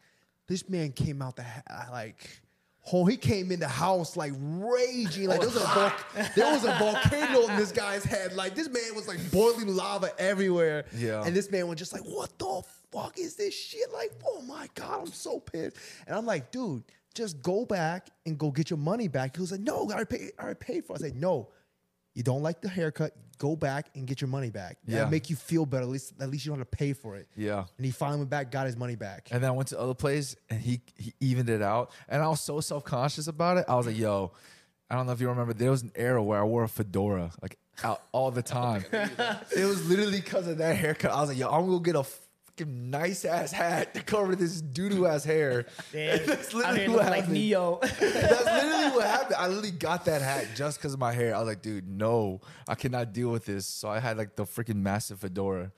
This 0.47 0.67
man 0.69 0.91
came 0.91 1.21
out 1.21 1.35
the 1.35 1.43
ha- 1.43 1.87
like. 1.91 2.41
Oh, 2.91 3.05
he 3.05 3.17
came 3.17 3.51
in 3.51 3.59
the 3.59 3.67
house 3.67 4.15
like 4.15 4.33
raging, 4.37 5.27
like 5.27 5.39
there 5.39 5.49
was 5.49 5.57
a 5.57 5.93
there 6.35 6.53
was 6.53 6.63
a 6.65 6.75
volcano 6.77 7.47
in 7.47 7.57
this 7.57 7.71
guy's 7.71 8.03
head. 8.03 8.33
Like 8.33 8.53
this 8.53 8.69
man 8.69 8.95
was 8.95 9.07
like 9.07 9.19
boiling 9.31 9.67
lava 9.75 10.11
everywhere. 10.19 10.85
Yeah. 10.95 11.23
and 11.25 11.35
this 11.35 11.49
man 11.49 11.67
was 11.67 11.79
just 11.79 11.93
like, 11.93 12.03
"What 12.03 12.37
the 12.37 12.61
fuck 12.91 13.17
is 13.17 13.35
this 13.35 13.55
shit?" 13.55 13.91
Like, 13.91 14.11
oh 14.27 14.41
my 14.43 14.69
god, 14.75 15.01
I'm 15.01 15.07
so 15.07 15.39
pissed. 15.39 15.77
And 16.05 16.15
I'm 16.15 16.25
like, 16.27 16.51
dude, 16.51 16.83
just 17.15 17.41
go 17.41 17.65
back 17.65 18.09
and 18.25 18.37
go 18.37 18.51
get 18.51 18.69
your 18.69 18.77
money 18.77 19.07
back. 19.07 19.35
He 19.35 19.41
was 19.41 19.51
like, 19.51 19.61
no, 19.61 19.89
I 19.89 19.93
already 19.93 20.17
paid, 20.17 20.31
I 20.37 20.43
already 20.43 20.59
paid 20.59 20.85
for 20.85 20.93
it. 20.93 20.99
I 21.01 21.07
said, 21.07 21.15
no, 21.15 21.49
you 22.13 22.23
don't 22.23 22.43
like 22.43 22.61
the 22.61 22.69
haircut, 22.69 23.15
go 23.37 23.55
back 23.55 23.89
and 23.95 24.05
get 24.07 24.21
your 24.21 24.27
money 24.27 24.49
back. 24.49 24.77
Yeah. 24.85 24.95
That'll 24.95 25.11
make 25.11 25.29
you 25.29 25.35
feel 25.35 25.65
better. 25.65 25.83
At 25.83 25.89
least, 25.89 26.13
at 26.19 26.29
least 26.29 26.45
you 26.45 26.51
don't 26.51 26.59
have 26.59 26.69
to 26.69 26.77
pay 26.77 26.93
for 26.93 27.15
it. 27.15 27.27
Yeah. 27.35 27.65
And 27.77 27.85
he 27.85 27.91
finally 27.91 28.19
went 28.19 28.29
back, 28.29 28.51
got 28.51 28.65
his 28.65 28.77
money 28.77 28.95
back. 28.95 29.29
And 29.31 29.43
then 29.43 29.49
I 29.49 29.53
went 29.53 29.69
to 29.69 29.79
other 29.79 29.93
place 29.93 30.35
and 30.49 30.61
he 30.61 30.81
he 30.97 31.13
evened 31.19 31.49
it 31.49 31.61
out. 31.61 31.91
And 32.07 32.21
I 32.21 32.27
was 32.27 32.41
so 32.41 32.59
self 32.59 32.83
conscious 32.83 33.27
about 33.27 33.57
it. 33.57 33.65
I 33.67 33.75
was 33.75 33.85
like, 33.85 33.97
yo, 33.97 34.31
I 34.89 34.95
don't 34.95 35.07
know 35.07 35.13
if 35.13 35.21
you 35.21 35.29
remember, 35.29 35.53
there 35.53 35.71
was 35.71 35.81
an 35.81 35.91
era 35.95 36.21
where 36.23 36.39
I 36.39 36.43
wore 36.43 36.63
a 36.63 36.69
fedora 36.69 37.31
like 37.41 37.57
out 37.83 38.01
all 38.11 38.31
the 38.31 38.41
time. 38.43 38.85
it 38.91 39.65
was 39.65 39.87
literally 39.89 40.19
because 40.21 40.47
of 40.47 40.59
that 40.59 40.75
haircut. 40.77 41.11
I 41.11 41.19
was 41.19 41.29
like, 41.29 41.37
yo, 41.37 41.47
I'm 41.47 41.61
gonna 41.61 41.71
go 41.73 41.79
get 41.79 41.95
a 41.95 41.99
f- 41.99 42.19
fucking 42.57 42.89
nice 42.89 43.25
ass 43.25 43.51
hat 43.51 43.93
to 43.93 44.01
cover 44.01 44.35
this 44.35 44.61
doo 44.61 44.89
doo 44.89 45.05
ass 45.07 45.23
hair. 45.23 45.65
Damn, 45.91 46.25
That's 46.25 46.53
literally 46.53 46.79
didn't 46.79 46.93
what 46.93 47.01
look 47.03 47.09
like 47.11 47.19
happened. 47.21 47.33
Neo. 47.33 47.79
That's 47.81 47.99
literally 47.99 48.95
what 48.95 49.05
happened. 49.07 49.35
I 49.37 49.47
literally 49.47 49.71
got 49.71 50.05
that 50.05 50.21
hat 50.21 50.47
just 50.55 50.77
because 50.79 50.93
of 50.93 50.99
my 50.99 51.13
hair. 51.13 51.35
I 51.35 51.39
was 51.39 51.47
like, 51.47 51.61
dude, 51.61 51.87
no, 51.87 52.41
I 52.67 52.75
cannot 52.75 53.13
deal 53.13 53.29
with 53.29 53.45
this. 53.45 53.65
So 53.67 53.89
I 53.89 53.99
had 53.99 54.17
like 54.17 54.35
the 54.35 54.43
freaking 54.45 54.77
massive 54.77 55.19
fedora. 55.19 55.71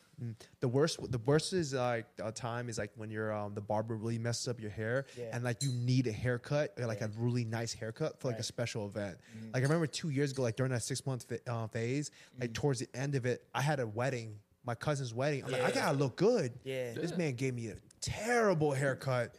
The 0.62 0.67
worst, 0.67 1.00
the 1.12 1.19
worst 1.19 1.53
is 1.53 1.75
like 1.75 2.07
a 2.24 2.31
time 2.31 2.69
is 2.69 2.79
like 2.79 2.89
when 2.96 3.12
you're 3.12 3.31
um 3.31 3.53
the 3.53 3.62
barber 3.62 3.96
really 3.96 4.17
messes 4.17 4.48
up 4.48 4.60
your 4.60 4.72
hair 4.72 5.05
Yeah. 5.15 5.25
and 5.31 5.43
like 5.43 5.62
you 5.62 5.72
need 5.72 6.07
a 6.07 6.12
haircut 6.12 6.74
or 6.79 6.88
like 6.88 7.01
a 7.01 7.12
really 7.19 7.46
nice 7.46 7.72
haircut 7.72 8.19
for 8.19 8.29
like 8.29 8.39
a 8.39 8.43
special 8.43 8.88
event. 8.88 9.17
Like 9.53 9.62
I 9.62 9.65
remember 9.67 9.86
two 9.86 10.10
years 10.10 10.31
ago, 10.31 10.41
like 10.41 10.55
during 10.55 10.72
that 10.72 10.81
six 10.81 11.05
month 11.05 11.25
fa- 11.29 11.39
uh, 11.48 11.67
phase, 11.67 12.10
like 12.41 12.51
towards 12.55 12.79
the 12.79 12.88
end 12.96 13.13
of 13.13 13.27
it, 13.27 13.43
I 13.53 13.62
had 13.62 13.79
a 13.79 13.86
wedding, 13.86 14.39
my 14.67 14.75
cousin's 14.75 15.13
wedding. 15.13 15.43
I'm 15.43 15.51
like, 15.51 15.63
I 15.63 15.71
gotta 15.71 15.97
look 15.97 16.15
good. 16.17 16.53
Yeah. 16.63 16.93
This 16.93 17.17
man 17.17 17.33
gave 17.33 17.55
me 17.55 17.69
a 17.69 17.75
terrible 18.01 18.71
haircut. 18.74 19.33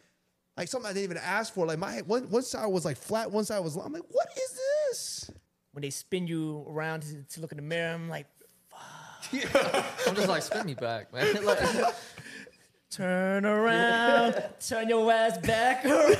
Like 0.57 0.67
something 0.67 0.89
I 0.89 0.93
didn't 0.93 1.05
even 1.05 1.17
ask 1.17 1.53
for. 1.53 1.65
Like 1.65 1.79
my 1.79 1.99
one, 1.99 2.29
one 2.29 2.43
side 2.43 2.67
was 2.67 2.83
like 2.83 2.97
flat, 2.97 3.31
one 3.31 3.45
side 3.45 3.59
was 3.59 3.77
long. 3.77 3.85
I'm 3.85 3.93
like, 3.93 4.03
what 4.09 4.27
is 4.35 4.59
this? 4.89 5.31
when 5.71 5.81
they 5.81 5.89
spin 5.89 6.27
you 6.27 6.65
around 6.67 7.03
to, 7.03 7.23
to 7.23 7.41
look 7.41 7.51
in 7.51 7.57
the 7.57 7.63
mirror, 7.63 7.93
I'm 7.93 8.09
like, 8.09 8.27
fuck. 8.69 9.87
I'm 10.07 10.15
just 10.15 10.27
like, 10.27 10.41
spin 10.41 10.65
me 10.65 10.73
back, 10.73 11.13
man. 11.13 11.45
like, 11.45 11.59
turn 12.91 13.45
around, 13.45 14.43
turn 14.59 14.89
your 14.89 15.11
ass 15.11 15.37
back 15.37 15.85
around. 15.85 16.17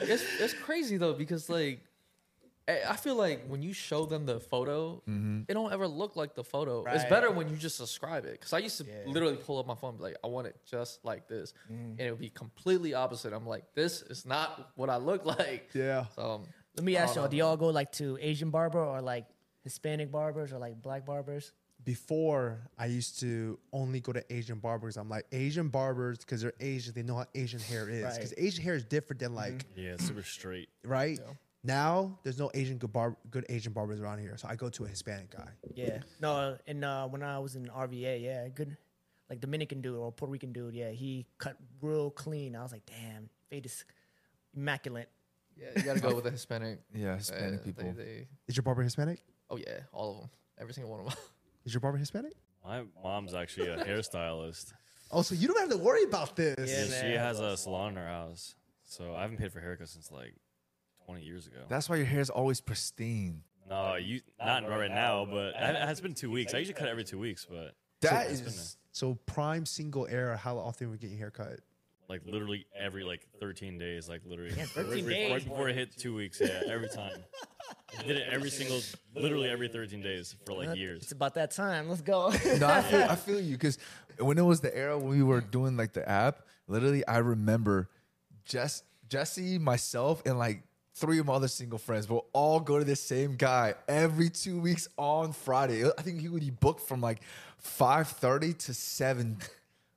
it's 0.00 0.22
it's 0.40 0.54
crazy 0.54 0.96
though 0.96 1.12
because 1.12 1.48
like 1.50 1.80
I 2.68 2.90
I 2.90 2.96
feel 2.96 3.16
like 3.16 3.46
when 3.46 3.62
you 3.62 3.72
show 3.72 4.04
them 4.04 4.26
the 4.26 4.38
photo, 4.38 5.02
mm-hmm. 5.08 5.42
it 5.48 5.54
don't 5.54 5.72
ever 5.72 5.88
look 5.88 6.16
like 6.16 6.34
the 6.34 6.44
photo. 6.44 6.84
It's 6.84 7.04
better 7.04 7.30
when 7.30 7.48
you 7.48 7.56
just 7.56 7.78
describe 7.78 8.24
it. 8.24 8.32
Because 8.32 8.52
I 8.52 8.58
used 8.58 8.78
to 8.78 8.84
Yeah. 8.84 9.10
literally 9.12 9.36
pull 9.36 9.58
up 9.58 9.66
my 9.66 9.74
phone, 9.74 9.90
and 9.90 9.98
be 9.98 10.04
like, 10.04 10.16
I 10.22 10.26
want 10.26 10.46
it 10.46 10.56
just 10.66 11.04
like 11.04 11.28
this, 11.28 11.54
mm. 11.70 11.90
and 11.90 12.00
it 12.00 12.10
would 12.10 12.20
be 12.20 12.30
completely 12.30 12.94
opposite. 12.94 13.32
I'm 13.32 13.46
like, 13.46 13.74
this 13.74 14.02
is 14.02 14.26
not 14.26 14.70
what 14.76 14.90
I 14.90 14.96
look 14.96 15.24
like. 15.24 15.70
Yeah. 15.74 16.06
So 16.14 16.22
um, 16.22 16.42
Let 16.76 16.84
me 16.84 16.96
ask 16.96 17.14
y'all: 17.14 17.24
no. 17.24 17.30
Do 17.30 17.36
y'all 17.36 17.56
go 17.56 17.68
like 17.68 17.92
to 17.92 18.18
Asian 18.20 18.50
barber 18.50 18.82
or 18.82 19.00
like 19.00 19.26
Hispanic 19.64 20.12
barbers 20.12 20.52
or 20.52 20.58
like 20.58 20.80
black 20.82 21.06
barbers? 21.06 21.52
before 21.84 22.58
I 22.76 22.86
used 22.86 23.20
to 23.20 23.58
only 23.72 24.00
go 24.00 24.12
to 24.12 24.22
Asian 24.30 24.58
barbers. 24.58 24.96
I'm 24.96 25.08
like 25.08 25.24
Asian 25.32 25.68
barbers 25.68 26.18
because 26.18 26.42
they're 26.42 26.52
Asian. 26.60 26.92
They 26.92 27.02
know 27.02 27.16
how 27.16 27.26
Asian 27.34 27.60
hair 27.60 27.88
is 27.88 28.16
because 28.16 28.34
Right. 28.36 28.46
Asian 28.46 28.64
hair 28.64 28.74
is 28.74 28.84
different 28.84 29.20
than 29.20 29.30
mm-hmm. 29.30 29.36
like 29.36 29.64
Yeah, 29.76 29.96
super 29.96 30.22
straight. 30.22 30.68
right 30.84 31.18
now. 31.68 32.18
There's 32.24 32.38
no 32.38 32.50
Asian 32.54 32.78
good 32.78 32.92
bar 32.92 33.16
good 33.30 33.46
Asian 33.48 33.72
barbers 33.72 34.00
around 34.00 34.18
here, 34.18 34.36
so 34.36 34.48
I 34.48 34.56
go 34.56 34.68
to 34.70 34.84
a 34.84 34.88
Hispanic 34.88 35.30
guy. 35.30 35.48
Yeah. 35.74 36.00
No, 36.20 36.58
and 36.66 36.84
uh, 36.84 37.06
when 37.06 37.22
I 37.22 37.38
was 37.38 37.54
in 37.54 37.66
RVA, 37.66 38.20
yeah, 38.20 38.48
good, 38.48 38.76
like 39.30 39.40
Dominican 39.40 39.80
dude 39.80 39.94
or 39.96 40.10
Puerto 40.10 40.32
Rican 40.32 40.52
dude, 40.52 40.74
yeah, 40.74 40.90
he 40.90 41.26
cut 41.38 41.56
real 41.80 42.10
clean. 42.10 42.56
I 42.56 42.62
was 42.64 42.72
like, 42.72 42.86
damn, 42.86 43.28
fade 43.50 43.66
is 43.66 43.84
immaculate. 44.56 45.08
yeah, 45.56 45.68
you 45.76 45.82
gotta 45.82 46.00
go 46.00 46.14
with 46.14 46.24
the 46.24 46.30
Hispanic. 46.38 46.80
Yeah, 46.94 47.16
Hispanic 47.16 47.60
uh, 47.60 47.64
people. 47.64 47.84
They, 47.96 48.02
they, 48.04 48.28
Is 48.48 48.56
your 48.56 48.62
barber 48.64 48.82
Hispanic? 48.82 49.20
oh 49.50 49.56
yeah, 49.56 49.80
all 49.92 50.14
of 50.14 50.20
them, 50.22 50.30
every 50.58 50.74
single 50.74 50.90
one 50.90 51.00
of 51.00 51.06
them. 51.06 51.16
Is 51.64 51.72
your 51.74 51.80
barber 51.80 51.98
Hispanic? 51.98 52.32
My 52.64 52.82
mom's 53.02 53.34
actually 53.34 53.68
a 53.68 53.84
hairstylist. 53.84 54.72
Oh, 55.10 55.22
so 55.22 55.34
you 55.34 55.48
don't 55.48 55.58
have 55.58 55.70
to 55.70 55.78
worry 55.78 56.02
about 56.04 56.36
this. 56.36 56.54
Yeah, 56.70 56.82
And 56.82 56.90
man. 56.90 57.04
she 57.04 57.16
has 57.16 57.40
a 57.40 57.56
salon 57.56 57.90
in 57.92 57.96
her 57.96 58.06
house, 58.06 58.54
so 58.84 59.14
I 59.14 59.22
haven't 59.22 59.38
paid 59.38 59.52
for 59.52 59.60
haircuts 59.60 59.88
since 59.94 60.10
like 60.10 60.34
20 61.08 61.22
years 61.24 61.46
ago. 61.46 61.56
That's 61.68 61.88
why 61.88 61.96
your 61.96 62.04
hair 62.04 62.20
is 62.20 62.28
always 62.28 62.60
pristine. 62.60 63.42
no, 63.68 63.96
you 63.96 64.20
not 64.38 64.68
right 64.68 64.90
now, 64.90 65.24
but 65.24 65.54
it 65.56 65.76
has 65.76 66.00
been 66.02 66.12
two 66.14 66.30
weeks. 66.30 66.52
I 66.52 66.58
usually 66.58 66.74
cut 66.74 66.86
it 66.88 66.90
every 66.90 67.04
two 67.04 67.18
weeks, 67.18 67.46
but 67.48 67.74
That 68.02 68.30
it's 68.30 68.40
been 68.42 68.50
is 68.50 68.76
So 68.92 69.14
prime 69.26 69.64
single 69.64 70.06
era. 70.06 70.36
How 70.36 70.58
often 70.58 70.90
we 70.90 70.98
get 70.98 71.10
your 71.10 71.18
haircut? 71.18 71.60
like 72.10 72.22
literally 72.24 72.64
every 72.74 73.04
like 73.04 73.26
13 73.38 73.76
days, 73.78 74.08
like 74.08 74.22
literally 74.24 74.54
Yeah, 74.56 74.64
13 74.64 75.04
right, 75.04 75.12
days. 75.12 75.30
right 75.30 75.44
before 75.44 75.68
it 75.68 75.76
hit 75.76 75.96
two 75.96 76.14
weeks. 76.14 76.40
Yeah, 76.40 76.62
every 76.66 76.88
time. 76.88 77.22
I 77.98 78.02
did 78.02 78.16
it 78.16 78.26
every 78.30 78.48
single, 78.50 78.80
literally 79.14 79.48
every 79.50 79.68
13 79.68 80.00
days 80.02 80.34
for 80.46 80.54
like 80.54 80.76
years. 80.76 81.02
It's 81.02 81.12
about 81.12 81.34
that 81.34 81.50
time. 81.50 81.88
Let's 81.88 82.00
go. 82.02 82.30
no, 82.58 82.66
I 82.66 82.80
feel, 82.82 83.02
I 83.10 83.14
feel 83.14 83.40
you 83.40 83.52
because 83.56 83.78
when 84.18 84.38
it 84.38 84.42
was 84.42 84.60
the 84.62 84.74
era 84.76 84.98
when 84.98 85.08
we 85.10 85.22
were 85.22 85.40
doing 85.42 85.76
like 85.76 85.92
the 85.92 86.06
app, 86.08 86.46
literally, 86.66 87.06
I 87.06 87.18
remember 87.18 87.88
Jess, 88.46 88.82
Jesse, 89.08 89.58
myself, 89.58 90.22
and 90.24 90.38
like 90.38 90.62
three 90.98 91.18
of 91.18 91.26
my 91.26 91.34
other 91.34 91.48
single 91.48 91.78
friends 91.78 92.08
will 92.08 92.26
all 92.32 92.60
go 92.60 92.78
to 92.78 92.84
the 92.84 92.96
same 92.96 93.36
guy 93.36 93.74
every 93.88 94.28
two 94.30 94.60
weeks 94.60 94.88
on 94.96 95.32
Friday. 95.32 95.84
I 95.86 96.02
think 96.02 96.20
he 96.20 96.28
would 96.28 96.42
be 96.42 96.50
booked 96.50 96.86
from 96.88 97.00
like 97.00 97.20
five 97.58 98.08
thirty 98.08 98.52
to 98.54 98.74
seven. 98.74 99.38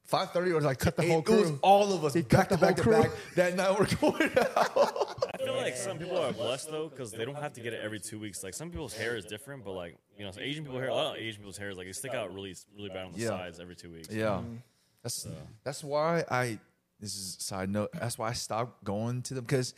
Five 0.05 0.31
thirty 0.31 0.51
or 0.51 0.59
like 0.59 0.77
cut 0.79 0.97
the 0.97 1.03
eight. 1.03 1.09
whole 1.09 1.19
It 1.19 1.29
was 1.29 1.41
crew. 1.51 1.59
all 1.61 1.93
of 1.93 2.03
us 2.03 2.13
cut 2.13 2.29
back 2.29 2.49
the 2.49 2.55
to 2.57 2.61
back 2.61 2.75
to 2.75 2.83
whole 2.83 3.03
back. 3.03 3.11
That 3.35 3.55
night 3.55 3.79
we're 3.79 3.85
going 3.95 4.29
out. 4.37 5.31
I 5.33 5.37
feel 5.37 5.55
like 5.55 5.77
some 5.77 5.97
people 5.97 6.17
are 6.17 6.33
blessed 6.33 6.69
though 6.69 6.89
because 6.89 7.11
they 7.13 7.23
don't 7.23 7.35
have 7.37 7.53
to 7.53 7.61
get 7.61 7.71
it 7.73 7.79
every 7.81 7.99
two 7.99 8.19
weeks. 8.19 8.43
Like 8.43 8.53
some 8.53 8.69
people's 8.69 8.93
hair 8.93 9.15
is 9.15 9.23
different, 9.23 9.63
but 9.63 9.71
like 9.71 9.95
you 10.17 10.25
know, 10.25 10.31
so 10.31 10.41
Asian 10.41 10.65
people 10.65 10.79
hair, 10.79 10.89
a 10.89 10.93
lot 10.93 11.15
of 11.15 11.21
Asian 11.21 11.37
people's 11.39 11.57
hair 11.57 11.69
is 11.69 11.77
like 11.77 11.87
they 11.87 11.93
stick 11.93 12.13
out 12.13 12.33
really, 12.33 12.53
really 12.75 12.89
bad 12.89 13.05
on 13.05 13.11
the 13.13 13.19
Yeah. 13.19 13.29
sides 13.29 13.59
every 13.61 13.75
two 13.75 13.89
weeks. 13.89 14.09
Yeah, 14.11 14.25
mm-hmm. 14.25 14.55
that's 15.01 15.27
that's 15.63 15.83
why 15.83 16.25
I. 16.29 16.59
This 16.99 17.15
is 17.15 17.37
a 17.37 17.41
side 17.41 17.69
note. 17.69 17.89
That's 17.93 18.19
why 18.19 18.29
I 18.29 18.33
stopped 18.33 18.83
going 18.83 19.23
to 19.23 19.33
them 19.33 19.43
because 19.45 19.73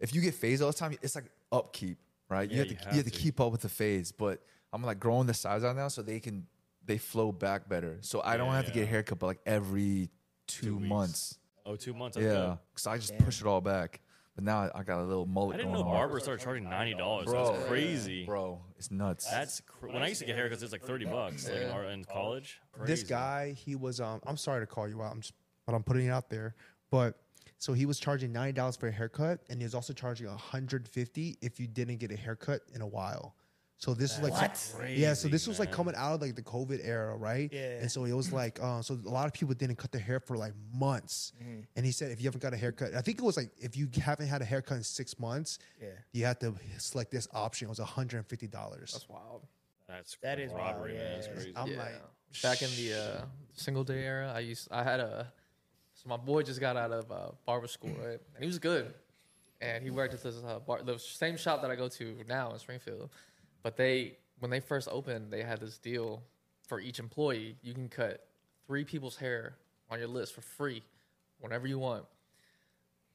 if 0.00 0.14
you 0.14 0.20
get 0.20 0.34
fades 0.34 0.60
all 0.62 0.70
the 0.70 0.76
time, 0.76 0.96
it's 1.02 1.14
like 1.14 1.30
upkeep, 1.52 1.98
right? 2.28 2.50
you 2.50 2.56
Yeah, 2.56 2.64
have 2.64 2.68
to 2.68 2.74
you 2.74 2.80
you 2.80 2.86
have 2.86 2.96
have 2.96 3.04
to 3.06 3.10
to. 3.10 3.16
keep 3.18 3.40
up 3.40 3.52
with 3.52 3.62
the 3.62 3.68
fades. 3.68 4.12
But 4.12 4.42
I'm 4.72 4.82
like 4.82 5.00
growing 5.00 5.26
the 5.26 5.34
sides 5.34 5.64
out 5.64 5.76
now 5.76 5.88
so 5.88 6.02
they 6.02 6.20
can 6.20 6.46
they 6.84 6.98
flow 6.98 7.32
back 7.32 7.68
better. 7.68 7.98
So 8.02 8.20
I 8.24 8.36
don't 8.36 8.48
Yeah, 8.48 8.56
have 8.56 8.66
to 8.66 8.72
get 8.72 8.82
a 8.84 8.86
haircut, 8.86 9.18
but 9.18 9.26
like 9.26 9.40
every 9.46 10.10
two, 10.46 10.76
weeks. 10.76 10.88
months. 10.88 11.38
Oh, 11.64 11.74
two 11.76 11.94
months. 11.94 12.16
Yeah, 12.16 12.56
because 12.72 12.86
I 12.86 12.96
just 12.96 13.10
Damn. 13.16 13.24
push 13.24 13.40
it 13.40 13.46
all 13.46 13.60
back. 13.60 14.00
But 14.36 14.44
now 14.44 14.64
I, 14.64 14.80
I 14.80 14.82
got 14.82 15.00
a 15.00 15.02
little 15.04 15.24
mullet 15.24 15.54
I 15.54 15.56
didn't 15.58 15.72
going 15.72 15.84
know 15.86 15.90
barbers 15.90 16.22
started 16.24 16.44
charging 16.44 16.64
ninety 16.64 16.94
dollars. 16.94 17.26
That's 17.32 17.64
crazy. 17.66 18.26
bro. 18.26 18.60
It's 18.76 18.90
nuts. 18.90 19.28
That's 19.30 19.62
cr- 19.62 19.86
when 19.88 20.02
I 20.02 20.08
used 20.08 20.20
to 20.20 20.26
get 20.26 20.36
haircuts. 20.36 20.62
It's 20.62 20.72
like 20.72 20.82
thirty 20.84 21.06
bucks. 21.06 21.48
Like 21.48 21.62
in, 21.62 21.70
our, 21.70 21.84
in 21.84 22.04
college. 22.04 22.60
This 22.84 23.02
guy, 23.02 23.52
he 23.52 23.74
was 23.76 23.98
um 23.98 24.20
I'm 24.26 24.36
sorry 24.36 24.60
to 24.60 24.66
call 24.66 24.88
you 24.88 25.02
out, 25.02 25.10
I'm 25.12 25.20
just 25.22 25.32
but 25.66 25.74
I'm 25.74 25.82
putting 25.82 26.06
it 26.06 26.10
out 26.10 26.28
there. 26.28 26.54
But 26.90 27.18
so 27.66 27.72
he 27.72 27.84
was 27.84 27.98
charging 27.98 28.30
ninety 28.32 28.52
dollars 28.60 28.76
for 28.76 28.86
a 28.86 28.92
haircut, 28.92 29.40
and 29.50 29.58
he 29.60 29.64
was 29.64 29.74
also 29.74 29.92
charging 29.92 30.28
hundred 30.28 30.86
fifty 30.86 31.36
if 31.42 31.58
you 31.58 31.66
didn't 31.66 31.96
get 31.96 32.12
a 32.12 32.16
haircut 32.16 32.60
in 32.76 32.80
a 32.80 32.86
while. 32.86 33.34
So 33.78 33.92
this 33.92 34.12
is 34.16 34.20
like 34.22 34.32
What? 34.32 34.74
yeah. 34.88 35.14
So 35.14 35.26
this 35.28 35.48
was 35.48 35.58
like 35.58 35.70
man. 35.70 35.76
coming 35.78 35.94
out 35.96 36.14
of 36.14 36.20
like 36.22 36.36
the 36.36 36.42
COVID 36.42 36.80
era, 36.82 37.14
right? 37.16 37.50
Yeah. 37.52 37.80
And 37.82 37.90
so 37.90 38.04
it 38.04 38.12
was 38.12 38.32
like, 38.32 38.58
uh, 38.62 38.80
so 38.82 38.94
a 39.04 39.10
lot 39.18 39.26
of 39.26 39.32
people 39.34 39.54
didn't 39.54 39.76
cut 39.76 39.90
their 39.92 40.00
hair 40.00 40.20
for 40.20 40.36
like 40.44 40.54
months. 40.72 41.32
And 41.76 41.84
he 41.84 41.92
said, 41.92 42.10
if 42.12 42.20
you 42.20 42.26
haven't 42.28 42.42
got 42.42 42.54
a 42.54 42.56
haircut, 42.56 42.94
I 42.94 43.02
think 43.02 43.18
it 43.18 43.24
was 43.24 43.36
like 43.36 43.50
if 43.58 43.76
you 43.76 43.88
haven't 44.02 44.28
had 44.28 44.40
a 44.40 44.46
haircut 44.46 44.76
in 44.78 44.82
six 44.84 45.18
months, 45.18 45.58
Yeah. 45.82 45.88
you 46.12 46.24
had 46.24 46.38
to 46.40 46.54
select 46.78 47.10
this 47.10 47.26
option. 47.34 47.66
It 47.66 47.70
was 47.70 47.80
one 47.80 47.88
hundred 47.88 48.18
and 48.18 48.26
fifty 48.26 48.46
dollars. 48.46 48.92
That's 48.92 49.08
wild. 49.10 49.42
That's 49.88 50.16
That 50.22 50.38
is 50.38 50.52
wild, 50.52 50.76
robbery, 50.76 50.94
man. 50.94 51.12
That's 51.14 51.26
crazy. 51.26 51.52
I'm 51.56 51.68
Yeah. 51.72 51.78
like, 51.84 52.02
back 52.42 52.62
in 52.62 52.70
the 52.80 52.88
uh, 52.94 53.24
single 53.54 53.84
day 53.84 54.02
era, 54.04 54.32
I 54.34 54.40
used 54.52 54.68
I 54.70 54.84
had 54.84 55.00
a 55.00 55.32
so 56.06 56.10
my 56.10 56.16
boy 56.16 56.42
just 56.42 56.60
got 56.60 56.76
out 56.76 56.92
of 56.92 57.10
uh, 57.10 57.30
barber 57.44 57.66
school, 57.66 57.90
right? 57.90 58.20
And 58.34 58.40
he 58.40 58.46
was 58.46 58.58
good, 58.58 58.94
and 59.60 59.82
he 59.82 59.90
worked 59.90 60.14
at 60.14 60.22
this 60.22 60.36
uh, 60.46 60.58
bar, 60.60 60.82
the 60.82 60.98
same 60.98 61.36
shop 61.36 61.62
that 61.62 61.70
I 61.70 61.76
go 61.76 61.88
to 61.88 62.16
now 62.28 62.52
in 62.52 62.58
Springfield. 62.58 63.10
But 63.62 63.76
they 63.76 64.18
when 64.38 64.50
they 64.50 64.60
first 64.60 64.88
opened, 64.90 65.32
they 65.32 65.42
had 65.42 65.60
this 65.60 65.78
deal 65.78 66.22
for 66.66 66.80
each 66.80 66.98
employee. 66.98 67.56
You 67.62 67.74
can 67.74 67.88
cut 67.88 68.26
three 68.66 68.84
people's 68.84 69.16
hair 69.16 69.56
on 69.90 69.98
your 69.98 70.08
list 70.08 70.34
for 70.34 70.42
free, 70.42 70.82
whenever 71.40 71.66
you 71.66 71.78
want. 71.78 72.04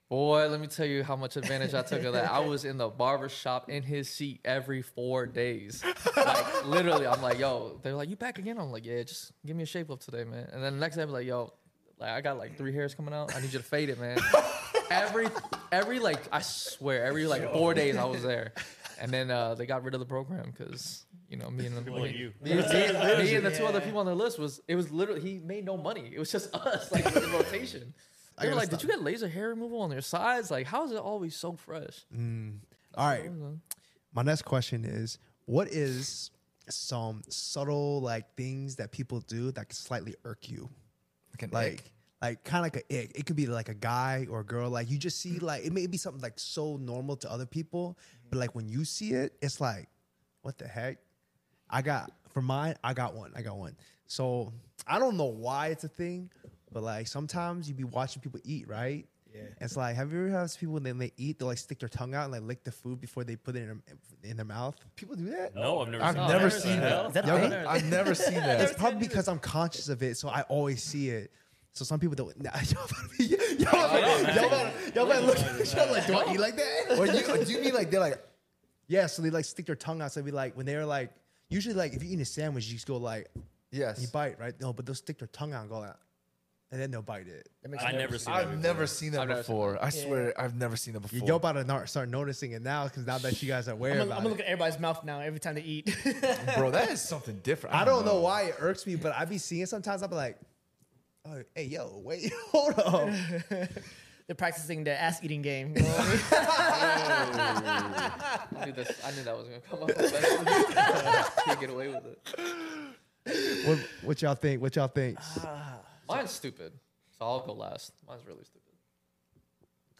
Boy, 0.09 0.49
let 0.49 0.59
me 0.59 0.67
tell 0.67 0.85
you 0.85 1.05
how 1.05 1.15
much 1.15 1.37
advantage 1.37 1.73
I 1.73 1.83
took 1.83 2.03
of 2.03 2.11
that. 2.11 2.29
I 2.29 2.39
was 2.39 2.65
in 2.65 2.77
the 2.77 2.89
barber 2.89 3.29
shop 3.29 3.69
in 3.69 3.81
his 3.81 4.09
seat 4.09 4.41
every 4.43 4.81
four 4.81 5.25
days. 5.25 5.81
Like 6.17 6.65
literally, 6.65 7.07
I'm 7.07 7.21
like, 7.21 7.39
yo, 7.39 7.79
they're 7.81 7.93
like, 7.93 8.09
you 8.09 8.17
back 8.17 8.37
again? 8.37 8.57
I'm 8.57 8.73
like, 8.73 8.85
yeah, 8.85 9.01
just 9.03 9.31
give 9.45 9.55
me 9.55 9.63
a 9.63 9.65
shape 9.65 9.89
up 9.89 10.01
today, 10.01 10.25
man. 10.25 10.49
And 10.51 10.61
then 10.61 10.73
the 10.73 10.79
next 10.81 10.97
day 10.97 11.03
I'm 11.03 11.11
like, 11.11 11.25
yo, 11.25 11.53
like 12.01 12.09
I 12.11 12.21
got 12.21 12.37
like 12.37 12.57
three 12.57 12.73
hairs 12.73 12.95
coming 12.95 13.13
out. 13.13 13.35
I 13.35 13.39
need 13.41 13.53
you 13.53 13.59
to 13.59 13.65
fade 13.65 13.89
it, 13.89 13.99
man. 13.99 14.17
every 14.89 15.27
every 15.71 15.99
like 15.99 16.19
I 16.31 16.41
swear, 16.41 17.05
every 17.05 17.25
like 17.27 17.51
four 17.53 17.73
days 17.73 17.95
I 17.95 18.05
was 18.05 18.23
there. 18.23 18.53
And 18.99 19.11
then 19.11 19.31
uh, 19.31 19.55
they 19.55 19.65
got 19.65 19.83
rid 19.83 19.93
of 19.93 19.99
the 19.99 20.05
program 20.05 20.53
because 20.55 21.05
you 21.29 21.37
know 21.37 21.49
me 21.49 21.65
and 21.65 21.75
the, 21.75 21.81
People 21.81 22.01
like 22.01 22.15
you. 22.15 22.33
me, 22.41 22.51
me- 22.51 22.57
me 22.61 23.35
and 23.35 23.45
the 23.45 23.53
two 23.55 23.65
other 23.65 23.81
people 23.81 23.99
on 23.99 24.05
the 24.05 24.13
list 24.15 24.37
was 24.37 24.61
it 24.67 24.75
was 24.75 24.91
literally 24.91 25.21
he 25.21 25.39
made 25.39 25.65
no 25.65 25.77
money. 25.77 26.11
It 26.13 26.19
was 26.19 26.31
just 26.31 26.53
us 26.55 26.91
like 26.91 27.05
in 27.15 27.31
rotation. 27.31 27.93
They 28.39 28.47
were 28.47 28.53
gotta 28.53 28.55
like, 28.55 28.69
"Did 28.69 28.83
you 28.83 28.89
get 28.89 29.01
laser 29.01 29.27
hair 29.27 29.49
removal 29.49 29.81
on 29.81 29.91
your 29.91 30.01
sides? 30.01 30.51
Like, 30.51 30.67
how 30.67 30.83
is 30.85 30.91
it 30.91 30.97
always 30.97 31.35
so 31.35 31.53
fresh?" 31.53 32.05
all 32.13 33.07
right. 33.07 33.29
My 34.13 34.23
next 34.23 34.41
question 34.43 34.83
is 34.85 35.19
what 35.45 35.67
is 35.69 36.31
some 36.69 37.21
subtle 37.29 38.01
like 38.01 38.35
things 38.35 38.75
that 38.77 38.91
people 38.91 39.19
do 39.21 39.51
that 39.51 39.69
can 39.69 39.75
slightly 39.75 40.15
irk 40.25 40.49
you? 40.49 40.69
Like 41.41 41.51
an 41.51 41.55
Like 41.55 41.73
egg. 41.73 41.91
like 42.21 42.43
kind 42.43 42.65
of 42.65 42.73
like 42.73 42.85
a 42.89 43.03
ick. 43.03 43.11
It 43.15 43.25
could 43.25 43.35
be 43.35 43.47
like 43.47 43.69
a 43.69 43.73
guy 43.73 44.27
or 44.29 44.41
a 44.41 44.43
girl. 44.43 44.69
Like 44.69 44.89
you 44.89 44.97
just 44.97 45.19
see 45.19 45.31
mm-hmm. 45.31 45.45
like 45.45 45.65
it 45.65 45.73
may 45.73 45.87
be 45.87 45.97
something 45.97 46.21
like 46.21 46.39
so 46.39 46.77
normal 46.77 47.15
to 47.17 47.31
other 47.31 47.45
people, 47.45 47.97
but 48.29 48.39
like 48.39 48.55
when 48.55 48.67
you 48.69 48.85
see 48.85 49.13
it, 49.13 49.33
it's 49.41 49.59
like, 49.59 49.89
what 50.41 50.57
the 50.57 50.67
heck? 50.67 50.97
I 51.69 51.81
got 51.81 52.11
for 52.29 52.41
mine. 52.41 52.75
I 52.83 52.93
got 52.93 53.15
one. 53.15 53.31
I 53.35 53.41
got 53.41 53.57
one. 53.57 53.75
So 54.07 54.51
I 54.87 54.99
don't 54.99 55.17
know 55.17 55.25
why 55.25 55.67
it's 55.67 55.83
a 55.83 55.87
thing, 55.87 56.29
but 56.71 56.83
like 56.83 57.07
sometimes 57.07 57.67
you 57.67 57.75
be 57.75 57.83
watching 57.83 58.21
people 58.21 58.39
eat, 58.43 58.67
right? 58.67 59.07
Yeah. 59.33 59.41
It's 59.61 59.77
like, 59.77 59.95
have 59.95 60.11
you 60.11 60.27
ever 60.27 60.39
had 60.39 60.53
people 60.59 60.73
when 60.75 60.97
they 60.97 61.11
eat, 61.17 61.39
they 61.39 61.45
like 61.45 61.57
stick 61.57 61.79
their 61.79 61.89
tongue 61.89 62.13
out 62.13 62.23
and 62.25 62.33
like 62.33 62.43
lick 62.43 62.63
the 62.63 62.71
food 62.71 62.99
before 62.99 63.23
they 63.23 63.35
put 63.35 63.55
it 63.55 63.59
in 63.59 63.67
their, 63.67 64.31
in 64.31 64.37
their 64.37 64.45
mouth? 64.45 64.75
People 64.95 65.15
do 65.15 65.25
that. 65.29 65.55
No, 65.55 65.79
I've 65.79 65.89
never. 65.89 66.03
I've 66.03 66.15
seen 66.15 66.27
never 66.27 66.43
that. 66.49 66.51
seen 66.61 66.79
that. 66.81 67.05
Is 67.07 67.13
that 67.13 67.23
a 67.23 67.27
Y'all 67.27 67.39
thing? 67.39 67.49
got- 67.51 67.65
I've 67.67 67.85
never 67.89 68.15
seen 68.15 68.33
that. 68.35 68.61
It's 68.61 68.73
probably 68.73 68.99
because 68.99 69.27
I'm 69.27 69.39
conscious 69.39 69.87
of 69.89 70.03
it, 70.03 70.17
so 70.17 70.27
I 70.29 70.41
always 70.43 70.83
see 70.83 71.09
it. 71.09 71.31
So 71.73 71.85
some 71.85 71.99
people 71.99 72.15
don't. 72.15 72.37
Nah, 72.43 72.51
y'all 72.69 72.83
about 72.83 72.89
to 72.89 73.17
be, 73.17 73.23
y'all 73.63 73.69
about 73.69 74.25
to, 74.25 74.33
y'all 74.35 74.45
about 74.47 74.73
to, 74.85 74.93
y'all 74.93 75.05
about 75.05 75.19
to 75.21 75.25
look 75.25 75.39
at 75.39 75.61
each 75.61 75.75
other 75.75 75.91
like, 75.93 76.07
do 76.07 76.13
I 76.17 76.33
eat 76.33 76.39
like 76.39 76.55
that? 76.57 76.97
Or 76.99 77.05
you, 77.07 77.45
do 77.45 77.51
you 77.53 77.61
mean 77.61 77.73
like 77.73 77.89
they're 77.89 77.99
like, 78.01 78.21
Yeah, 78.87 79.05
so 79.07 79.21
they 79.21 79.29
like 79.29 79.45
stick 79.45 79.65
their 79.67 79.75
tongue 79.77 80.01
out. 80.01 80.11
So 80.11 80.21
be 80.21 80.31
like 80.31 80.57
when 80.57 80.65
they're 80.65 80.85
like, 80.85 81.11
usually 81.49 81.73
like 81.75 81.93
if 81.93 82.03
you 82.03 82.09
eat 82.11 82.19
a 82.19 82.25
sandwich, 82.25 82.67
you 82.67 82.73
just 82.73 82.87
go 82.87 82.97
like, 82.97 83.29
yes? 83.71 84.01
you 84.01 84.09
bite, 84.09 84.37
right? 84.39 84.53
No, 84.59 84.73
but 84.73 84.85
they'll 84.85 84.95
stick 84.95 85.17
their 85.19 85.29
tongue 85.29 85.53
out 85.53 85.61
and 85.61 85.69
go 85.69 85.79
like, 85.79 85.95
and 86.71 86.81
then 86.81 86.89
they'll 86.89 87.01
bite 87.01 87.27
it. 87.27 87.49
I 87.65 87.67
me 87.67 87.77
never 87.77 87.97
nervous. 87.97 88.23
seen 88.23 88.31
that 88.33 88.39
I've 88.39 88.47
before. 88.49 88.61
never 88.63 88.87
seen 88.87 89.11
that 89.11 89.21
I've 89.21 89.27
never 89.27 89.43
seen 89.43 89.55
before. 89.55 89.83
I 89.83 89.89
swear, 89.89 90.33
I've 90.41 90.55
never 90.55 90.75
seen 90.77 90.93
that 90.93 91.01
before. 91.01 91.27
Y'all 91.27 91.35
about 91.35 91.51
to 91.53 91.63
not 91.65 91.89
start 91.89 92.07
noticing 92.09 92.53
it 92.53 92.61
now 92.61 92.85
because 92.85 93.05
now 93.05 93.17
that 93.17 93.41
you 93.43 93.49
guys 93.49 93.67
are 93.67 93.73
aware 93.73 93.91
I'm 93.91 93.97
gonna, 93.97 94.07
about 94.11 94.17
I'm 94.19 94.23
gonna 94.23 94.35
it. 94.35 94.37
look 94.37 94.45
at 94.45 94.51
everybody's 94.51 94.79
mouth 94.79 95.03
now 95.03 95.19
every 95.19 95.39
time 95.41 95.55
they 95.55 95.61
eat. 95.61 95.93
bro, 96.57 96.71
that 96.71 96.89
is 96.89 97.01
something 97.01 97.39
different. 97.43 97.75
I 97.75 97.83
don't 97.83 98.05
know 98.05 98.21
why 98.21 98.43
it 98.43 98.55
irks 98.59 98.87
me, 98.87 98.95
but 98.95 99.13
I 99.13 99.25
be 99.25 99.37
seeing 99.37 99.63
it 99.63 99.69
sometimes. 99.69 100.01
I'll 100.01 100.07
be 100.07 100.15
like, 100.15 100.39
oh, 101.27 101.43
hey, 101.55 101.65
yo, 101.65 101.99
wait, 102.03 102.31
hold 102.51 102.79
up. 102.79 103.09
They're 104.27 104.35
practicing 104.37 104.85
the 104.85 104.91
ass 104.91 105.19
eating 105.21 105.41
game. 105.41 105.73
You 105.75 105.81
know 105.83 105.89
what 105.89 105.99
I 105.99 106.07
mean? 108.53 108.61
I 108.61 108.65
knew 108.65 108.71
this. 108.71 109.01
I 109.03 109.11
knew 109.11 109.23
that 109.23 109.37
was 109.37 109.47
gonna 109.47 109.59
come 109.69 109.83
up. 109.83 111.35
Can't 111.45 111.59
get 111.59 111.69
away 111.69 111.89
with 111.89 112.05
it. 112.05 113.67
what, 113.67 113.77
what 114.03 114.21
y'all 114.21 114.35
think? 114.35 114.61
What 114.61 114.73
y'all 114.77 114.87
think? 114.87 115.17
Ah. 115.19 115.79
Mine's 116.07 116.31
stupid, 116.31 116.73
so 117.17 117.25
I'll 117.25 117.45
go 117.45 117.53
last. 117.53 117.93
Mine's 118.07 118.25
really 118.25 118.43
stupid. 118.43 118.61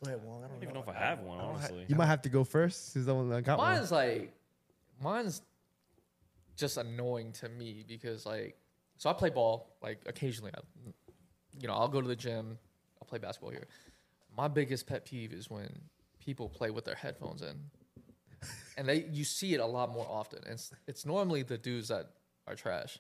Go 0.04 0.10
ahead, 0.10 0.24
Wong. 0.26 0.42
I 0.42 0.46
I 0.46 0.48
don't 0.48 0.56
don't 0.56 0.64
even 0.64 0.74
know. 0.74 0.82
know 0.82 0.92
if 0.92 0.96
I 0.96 1.00
have 1.00 1.20
one, 1.20 1.40
honestly. 1.40 1.86
You 1.88 1.96
might 1.96 2.08
have 2.08 2.22
to 2.24 2.30
go 2.30 2.44
first. 2.44 2.94
Since 2.94 3.06
the 3.06 3.14
one 3.16 3.30
that 3.30 3.44
got 3.44 3.58
one. 3.60 3.74
Mine's 3.76 3.92
like, 3.92 4.34
mine's 5.02 5.42
just 6.58 6.78
annoying 6.78 7.32
to 7.34 7.50
me 7.50 7.84
because 7.88 8.26
like, 8.26 8.58
so 8.98 9.10
I 9.10 9.14
play 9.14 9.30
ball 9.30 9.76
like 9.82 10.02
occasionally. 10.08 10.52
I, 10.56 10.60
you 11.60 11.68
know, 11.68 11.74
I'll 11.74 11.88
go 11.88 12.02
to 12.02 12.08
the 12.08 12.16
gym. 12.16 12.58
I'll 13.02 13.08
play 13.08 13.20
basketball 13.20 13.52
here. 13.52 13.68
My 14.36 14.48
biggest 14.48 14.88
pet 14.88 15.06
peeve 15.06 15.34
is 15.34 15.50
when 15.50 15.70
people 16.20 16.50
play 16.50 16.72
with 16.72 16.86
their 16.86 16.96
headphones 16.96 17.42
in, 17.42 17.56
and 18.78 18.88
they 18.88 19.06
you 19.12 19.24
see 19.24 19.54
it 19.54 19.60
a 19.60 19.66
lot 19.66 19.92
more 19.92 20.08
often. 20.10 20.40
And 20.46 20.54
it's 20.54 20.72
it's 20.88 21.06
normally 21.06 21.44
the 21.44 21.58
dudes 21.58 21.90
that 21.90 22.10
are 22.48 22.56
trash. 22.56 22.98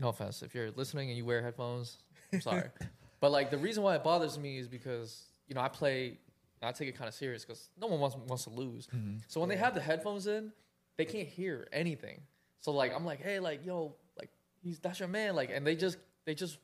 No 0.00 0.08
offense, 0.08 0.42
if 0.42 0.54
you're 0.54 0.70
listening 0.72 1.10
and 1.10 1.16
you 1.16 1.24
wear 1.24 1.42
headphones, 1.42 1.98
I'm 2.32 2.40
sorry, 2.40 2.70
but 3.20 3.30
like 3.30 3.50
the 3.50 3.58
reason 3.58 3.82
why 3.82 3.96
it 3.96 4.02
bothers 4.02 4.38
me 4.38 4.58
is 4.58 4.66
because 4.66 5.24
you 5.46 5.54
know 5.54 5.60
I 5.60 5.68
play. 5.68 6.18
I 6.62 6.72
take 6.72 6.88
it 6.90 6.94
kind 6.94 7.08
of 7.08 7.14
serious 7.14 7.42
because 7.42 7.70
no 7.80 7.86
one 7.86 8.00
wants 8.00 8.16
wants 8.16 8.44
to 8.44 8.50
lose. 8.50 8.86
Mm-hmm. 8.88 9.18
So 9.28 9.40
when 9.40 9.48
they 9.48 9.56
have 9.56 9.74
the 9.74 9.80
headphones 9.80 10.26
in, 10.26 10.52
they 10.98 11.06
can't 11.06 11.26
hear 11.26 11.66
anything. 11.72 12.20
So 12.60 12.72
like 12.72 12.94
I'm 12.94 13.04
like, 13.04 13.22
hey, 13.22 13.40
like 13.40 13.64
yo, 13.64 13.94
like 14.18 14.28
he's 14.62 14.78
that's 14.78 14.98
your 14.98 15.08
man, 15.08 15.34
like, 15.34 15.50
and 15.52 15.66
they 15.66 15.76
just 15.76 15.96
they 16.26 16.34
just 16.34 16.58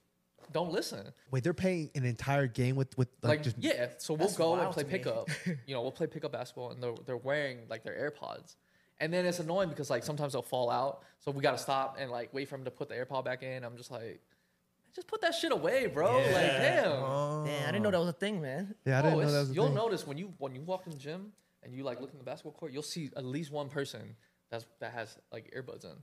don't 0.53 0.72
listen. 0.72 1.12
Wait, 1.31 1.42
they're 1.42 1.55
playing 1.55 1.90
an 1.94 2.05
entire 2.05 2.46
game 2.46 2.77
with 2.77 2.96
with 2.96 3.09
like, 3.22 3.31
Like, 3.31 3.42
just 3.42 3.57
yeah, 3.59 3.88
so 3.99 4.14
we'll 4.14 4.31
go 4.33 4.55
and 4.55 4.72
play 4.72 4.85
pickup. 4.85 5.29
you 5.66 5.75
know, 5.75 5.83
we'll 5.83 5.92
play 5.92 6.07
pickup 6.07 6.33
basketball, 6.33 6.70
and 6.70 6.83
they're 6.83 6.94
they're 7.05 7.16
wearing 7.16 7.61
like 7.68 7.83
their 7.83 7.94
AirPods, 7.94 8.57
and 9.00 9.12
then 9.12 9.26
it's 9.26 9.38
annoying 9.38 9.68
because 9.68 9.90
like 9.90 10.02
sometimes 10.04 10.32
they'll 10.32 10.42
fall 10.42 10.70
out, 10.70 11.02
so 11.18 11.30
we 11.30 11.42
gotta 11.42 11.59
stop 11.59 11.96
and 11.98 12.11
like 12.11 12.32
wait 12.32 12.48
for 12.48 12.56
them 12.56 12.64
to 12.64 12.70
put 12.70 12.88
the 12.88 12.94
AirPod 12.94 13.24
back 13.24 13.42
in. 13.42 13.64
I'm 13.64 13.76
just 13.76 13.90
like, 13.90 14.20
just 14.94 15.06
put 15.06 15.20
that 15.22 15.35
shit 15.35 15.52
away, 15.52 15.87
bro. 15.87 16.16
Like, 16.16 16.24
damn. 16.32 17.44
Damn, 17.44 17.68
I 17.68 17.72
didn't 17.72 17.82
know 17.82 17.90
that 17.90 18.00
was 18.00 18.09
a 18.09 18.12
thing, 18.14 18.40
man. 18.40 18.74
yeah, 18.85 18.96
I 18.96 19.00
Oh, 19.00 19.02
didn't 19.02 19.18
know 19.18 19.18
that 19.18 19.24
was 19.26 19.35
a 19.35 19.44
thing. 19.46 19.54
you'll 19.54 19.66
thing. 19.66 19.74
notice 19.74 20.06
when 20.06 20.16
you 20.18 20.32
when 20.38 20.54
you 20.54 20.62
walk 20.62 20.87
in 20.87 20.92
the 20.92 20.98
gym 20.98 21.32
and 21.62 21.74
you 21.74 21.82
like 21.85 22.00
look 22.00 22.12
in 22.12 22.18
the 22.18 22.24
basketball 22.24 22.52
court, 22.52 22.72
you'll 22.72 22.82
see 22.82 23.11
at 23.16 23.24
least 23.24 23.50
one 23.52 23.68
person 23.68 24.16
that's 24.50 24.64
that 24.80 24.92
has 24.92 25.18
like 25.32 25.52
earbuds 25.56 25.85
in. 25.85 25.96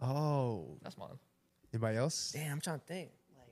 Oh, 0.00 0.76
That's 0.82 0.98
mine. 0.98 1.18
anybody 1.72 1.96
else? 1.96 2.32
Damn, 2.32 2.52
I'm 2.52 2.60
trying 2.60 2.80
to 2.80 2.84
think. 2.84 3.08
Like, 3.34 3.48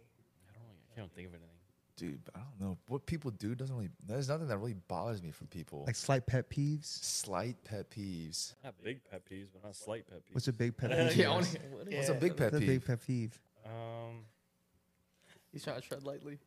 I 0.51 0.53
don't, 0.59 0.62
really- 0.68 0.79
I 0.92 1.01
can't 1.01 1.14
think 1.14 1.29
of 1.29 1.33
anything. 1.35 1.49
Dude. 1.96 2.20
I 2.35 2.38
don't 2.38 2.61
know 2.68 2.78
what 2.88 3.07
people 3.07 3.30
do. 3.30 3.54
Doesn't 3.54 3.74
really. 3.74 3.90
There's 4.07 4.28
nothing 4.28 4.48
that 4.48 4.59
really 4.59 4.74
bothers 4.88 5.22
me 5.22 5.30
from 5.30 5.46
people. 5.48 5.85
Like 5.87 5.96
slight 5.96 6.26
pet 6.26 6.48
peeves. 6.50 6.85
slight 6.87 7.57
pet 7.64 7.90
peeves. 7.90 8.54
Not 8.64 8.74
big 8.83 9.00
pet 9.11 9.22
peeves, 9.30 9.46
but 9.52 9.62
not 9.64 9.74
slight 9.76 10.07
pet 10.09 10.18
peeves. 10.26 10.35
What's 10.35 10.48
a 10.48 10.52
big 10.52 10.76
pet 10.76 10.90
peeve? 11.11 11.16
Yeah, 11.16 11.33
yours? 11.35 11.57
only- 11.83 11.96
What's 11.96 12.09
a 12.09 12.14
big 12.14 12.37
pet 12.37 12.52
What's 12.52 12.57
a 12.57 12.61
peeve? 12.61 12.68
big 12.68 12.85
pet 12.85 13.07
peeve? 13.07 13.40
Um, 13.64 14.24
He's 15.52 15.62
trying 15.64 15.80
to 15.80 15.87
tread 15.87 16.02
lightly. 16.04 16.38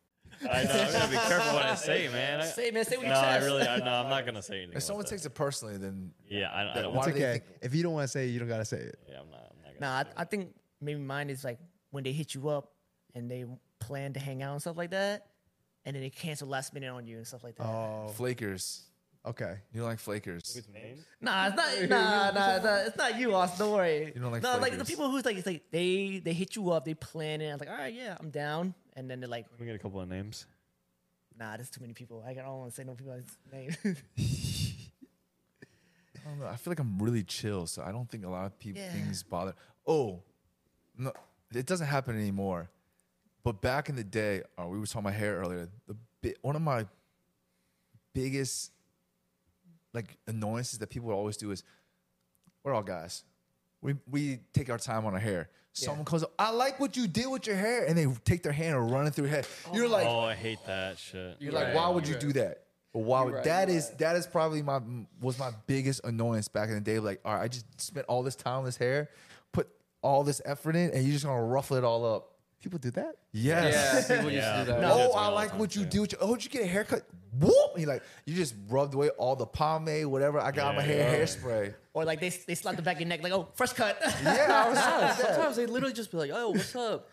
I 0.42 0.62
know. 0.64 0.70
I'm 0.70 0.92
gonna 0.92 1.06
be 1.10 1.16
careful 1.28 1.54
what 1.54 1.64
I 1.64 1.74
say, 1.74 2.08
man. 2.12 2.40
I, 2.40 2.44
say, 2.44 2.70
man, 2.70 2.84
say 2.84 2.96
what 2.98 3.06
you 3.06 3.12
no, 3.12 3.18
I 3.18 3.38
really, 3.38 3.66
I, 3.66 3.78
no, 3.78 3.90
I'm 3.90 4.10
not 4.10 4.26
gonna 4.26 4.42
say 4.42 4.58
anything. 4.58 4.76
If 4.76 4.82
someone 4.82 5.02
about 5.04 5.10
takes 5.10 5.24
it 5.24 5.30
personally, 5.34 5.78
then 5.78 6.12
yeah, 6.28 6.50
I, 6.50 6.70
I 6.70 6.74
that 6.74 6.82
don't. 6.82 6.94
why 6.94 7.06
It's 7.06 7.16
okay. 7.16 7.32
think- 7.32 7.44
If 7.62 7.74
you 7.74 7.82
don't 7.82 7.94
want 7.94 8.04
to 8.04 8.08
say 8.08 8.28
it, 8.28 8.32
you 8.32 8.38
don't 8.38 8.48
gotta 8.48 8.66
say 8.66 8.76
it. 8.76 8.98
Yeah, 9.08 9.20
I'm 9.20 9.30
not. 9.30 9.40
I'm 9.50 9.56
not 9.80 9.80
gonna 9.80 10.04
Nah, 10.04 10.10
I, 10.18 10.22
I 10.22 10.24
think 10.24 10.54
maybe 10.82 11.00
mine 11.00 11.30
is 11.30 11.44
like 11.44 11.58
when 11.92 12.04
they 12.04 12.12
hit 12.12 12.34
you 12.34 12.50
up 12.50 12.72
and 13.14 13.30
they 13.30 13.46
plan 13.80 14.12
to 14.12 14.20
hang 14.20 14.42
out 14.42 14.52
and 14.52 14.60
stuff 14.60 14.76
like 14.76 14.90
that, 14.90 15.28
and 15.88 15.94
then 15.96 16.02
they 16.02 16.10
cancel 16.10 16.46
last 16.46 16.74
minute 16.74 16.90
on 16.90 17.06
you 17.06 17.16
and 17.16 17.26
stuff 17.26 17.42
like 17.42 17.56
that. 17.56 17.64
Oh, 17.64 18.12
flakers. 18.14 18.82
okay. 19.24 19.54
You 19.72 19.80
don't 19.80 19.88
like 19.88 19.98
flakers. 19.98 20.52
With 20.54 20.68
names? 20.72 21.00
Nah, 21.22 21.46
it's 21.46 21.56
not. 21.56 21.68
Nah, 21.88 22.30
nah, 22.30 22.54
it's 22.56 22.64
not, 22.64 22.86
it's 22.88 22.96
not 22.98 23.18
you, 23.18 23.34
Austin. 23.34 23.58
Don't 23.66 23.74
worry. 23.74 24.12
You 24.14 24.20
don't 24.20 24.30
like 24.32 24.42
no, 24.42 24.50
like 24.58 24.60
the 24.60 24.84
flakers. 24.84 24.88
people 24.90 25.10
who's 25.10 25.24
like, 25.24 25.38
it's 25.38 25.46
like 25.46 25.62
they 25.70 26.20
they 26.22 26.34
hit 26.34 26.56
you 26.56 26.70
up, 26.72 26.84
they 26.84 26.92
plan 26.94 27.40
it. 27.40 27.48
I'm 27.50 27.58
like, 27.58 27.70
all 27.70 27.76
right, 27.76 27.94
yeah, 27.94 28.18
I'm 28.20 28.28
down, 28.28 28.74
and 28.96 29.10
then 29.10 29.20
they're 29.20 29.28
like, 29.30 29.46
Let 29.52 29.60
me 29.60 29.66
get 29.66 29.76
a 29.76 29.78
couple 29.78 30.00
of 30.00 30.08
names. 30.10 30.44
nah, 31.38 31.56
there's 31.56 31.70
too 31.70 31.80
many 31.80 31.94
people. 31.94 32.22
I 32.26 32.34
don't 32.34 32.46
want 32.58 32.70
to 32.70 32.76
say 32.76 32.84
no 32.84 32.94
people's 32.94 33.24
name. 33.50 33.70
I 36.16 36.30
don't 36.30 36.40
know. 36.40 36.46
I 36.46 36.56
feel 36.56 36.70
like 36.72 36.80
I'm 36.80 36.98
really 36.98 37.22
chill, 37.22 37.66
so 37.66 37.82
I 37.82 37.92
don't 37.92 38.08
think 38.10 38.24
a 38.24 38.28
lot 38.28 38.46
of 38.46 38.58
people 38.58 38.82
Yeah. 38.82 38.92
things 38.92 39.22
bother. 39.22 39.54
Oh, 39.86 40.20
no, 40.96 41.12
it 41.54 41.64
doesn't 41.66 41.86
happen 41.86 42.16
anymore. 42.18 42.68
But 43.48 43.62
back 43.62 43.88
in 43.88 43.96
the 43.96 44.04
day, 44.04 44.42
uh, 44.60 44.66
we 44.66 44.78
were 44.78 44.84
talking 44.84 45.06
about 45.06 45.14
hair 45.14 45.36
earlier. 45.38 45.70
The 45.86 45.96
bi- 46.22 46.34
one 46.42 46.54
of 46.54 46.60
my 46.60 46.84
biggest 48.12 48.72
like 49.94 50.18
annoyances 50.26 50.78
that 50.80 50.90
people 50.90 51.08
would 51.08 51.14
always 51.14 51.38
do 51.38 51.50
is 51.50 51.64
we're 52.62 52.74
all 52.74 52.82
guys. 52.82 53.24
We 53.80 53.94
we 54.06 54.40
take 54.52 54.68
our 54.68 54.76
time 54.76 55.06
on 55.06 55.14
our 55.14 55.18
hair. 55.18 55.48
Someone 55.72 56.04
comes 56.04 56.24
up, 56.24 56.34
I 56.38 56.50
like 56.50 56.78
what 56.78 56.94
you 56.94 57.08
did 57.08 57.26
with 57.26 57.46
your 57.46 57.56
hair, 57.56 57.86
and 57.86 57.96
they 57.96 58.06
take 58.26 58.42
their 58.42 58.52
hand 58.52 58.76
and 58.76 58.90
run 58.92 59.06
it 59.06 59.14
through 59.14 59.28
your 59.28 59.34
head. 59.36 59.46
You're 59.72 59.88
like, 59.88 60.06
oh, 60.06 60.20
I 60.20 60.34
hate 60.34 60.58
that 60.66 60.98
shit. 60.98 61.38
you're 61.40 61.50
You're 61.50 61.58
like, 61.58 61.74
why 61.74 61.88
would 61.88 62.06
you 62.06 62.16
you're 62.20 62.20
do 62.20 62.32
that? 62.34 62.64
Or 62.92 63.02
why 63.02 63.22
would, 63.22 63.32
right, 63.32 63.44
that 63.44 63.68
you're 63.68 63.78
is 63.78 63.88
that 63.92 64.14
is 64.14 64.26
probably 64.26 64.60
my 64.60 64.82
was 65.22 65.38
my 65.38 65.52
biggest 65.66 66.02
annoyance 66.04 66.48
back 66.48 66.68
in 66.68 66.74
the 66.74 66.82
day. 66.82 66.98
Like, 66.98 67.22
all 67.24 67.34
right, 67.34 67.44
I 67.44 67.48
just 67.48 67.64
spent 67.80 68.04
all 68.10 68.22
this 68.22 68.36
time 68.36 68.58
on 68.58 68.64
this 68.66 68.76
hair, 68.76 69.08
put 69.54 69.70
all 70.02 70.22
this 70.22 70.42
effort 70.44 70.76
in, 70.76 70.90
and 70.90 71.02
you're 71.02 71.14
just 71.14 71.24
gonna 71.24 71.42
ruffle 71.42 71.78
it 71.78 71.84
all 71.84 72.04
up. 72.04 72.34
People 72.62 72.78
do 72.80 72.90
that. 72.92 73.14
Yes. 73.32 74.08
Yeah, 74.08 74.16
people 74.16 74.30
used 74.32 74.44
to 74.46 74.58
do 74.66 74.72
that. 74.72 74.80
No. 74.80 75.10
Oh, 75.12 75.16
I 75.16 75.28
like 75.28 75.56
what 75.58 75.76
you 75.76 75.84
too. 75.84 75.88
do. 75.90 76.00
With 76.02 76.12
your, 76.12 76.22
oh, 76.24 76.34
did 76.34 76.44
you 76.44 76.50
get 76.50 76.62
a 76.62 76.66
haircut? 76.66 77.02
Whoop! 77.38 77.54
And 77.74 77.82
you 77.82 77.86
like 77.86 78.02
you 78.24 78.34
just 78.34 78.54
rubbed 78.68 78.94
away 78.94 79.10
all 79.10 79.36
the 79.36 79.46
pomade, 79.46 80.06
whatever 80.06 80.40
I 80.40 80.50
got 80.50 80.68
on 80.70 80.76
my 80.76 80.82
Yeah. 80.84 81.08
hair, 81.10 81.24
hairspray. 81.24 81.74
or 81.94 82.04
like 82.04 82.20
they 82.20 82.30
they 82.30 82.54
slap 82.56 82.74
the 82.76 82.82
back 82.82 82.96
of 82.96 83.00
your 83.02 83.08
neck, 83.08 83.22
like, 83.22 83.32
oh, 83.32 83.48
fresh 83.54 83.74
cut. 83.74 83.96
Yeah, 84.24 84.64
I 84.64 84.68
was 84.70 84.78
Yeah, 84.78 85.14
sometimes 85.14 85.56
they 85.56 85.66
literally 85.66 85.92
just 85.94 86.10
be 86.10 86.16
like, 86.16 86.30
"Oh, 86.34 86.50
what's 86.50 86.74
up?" 86.74 87.08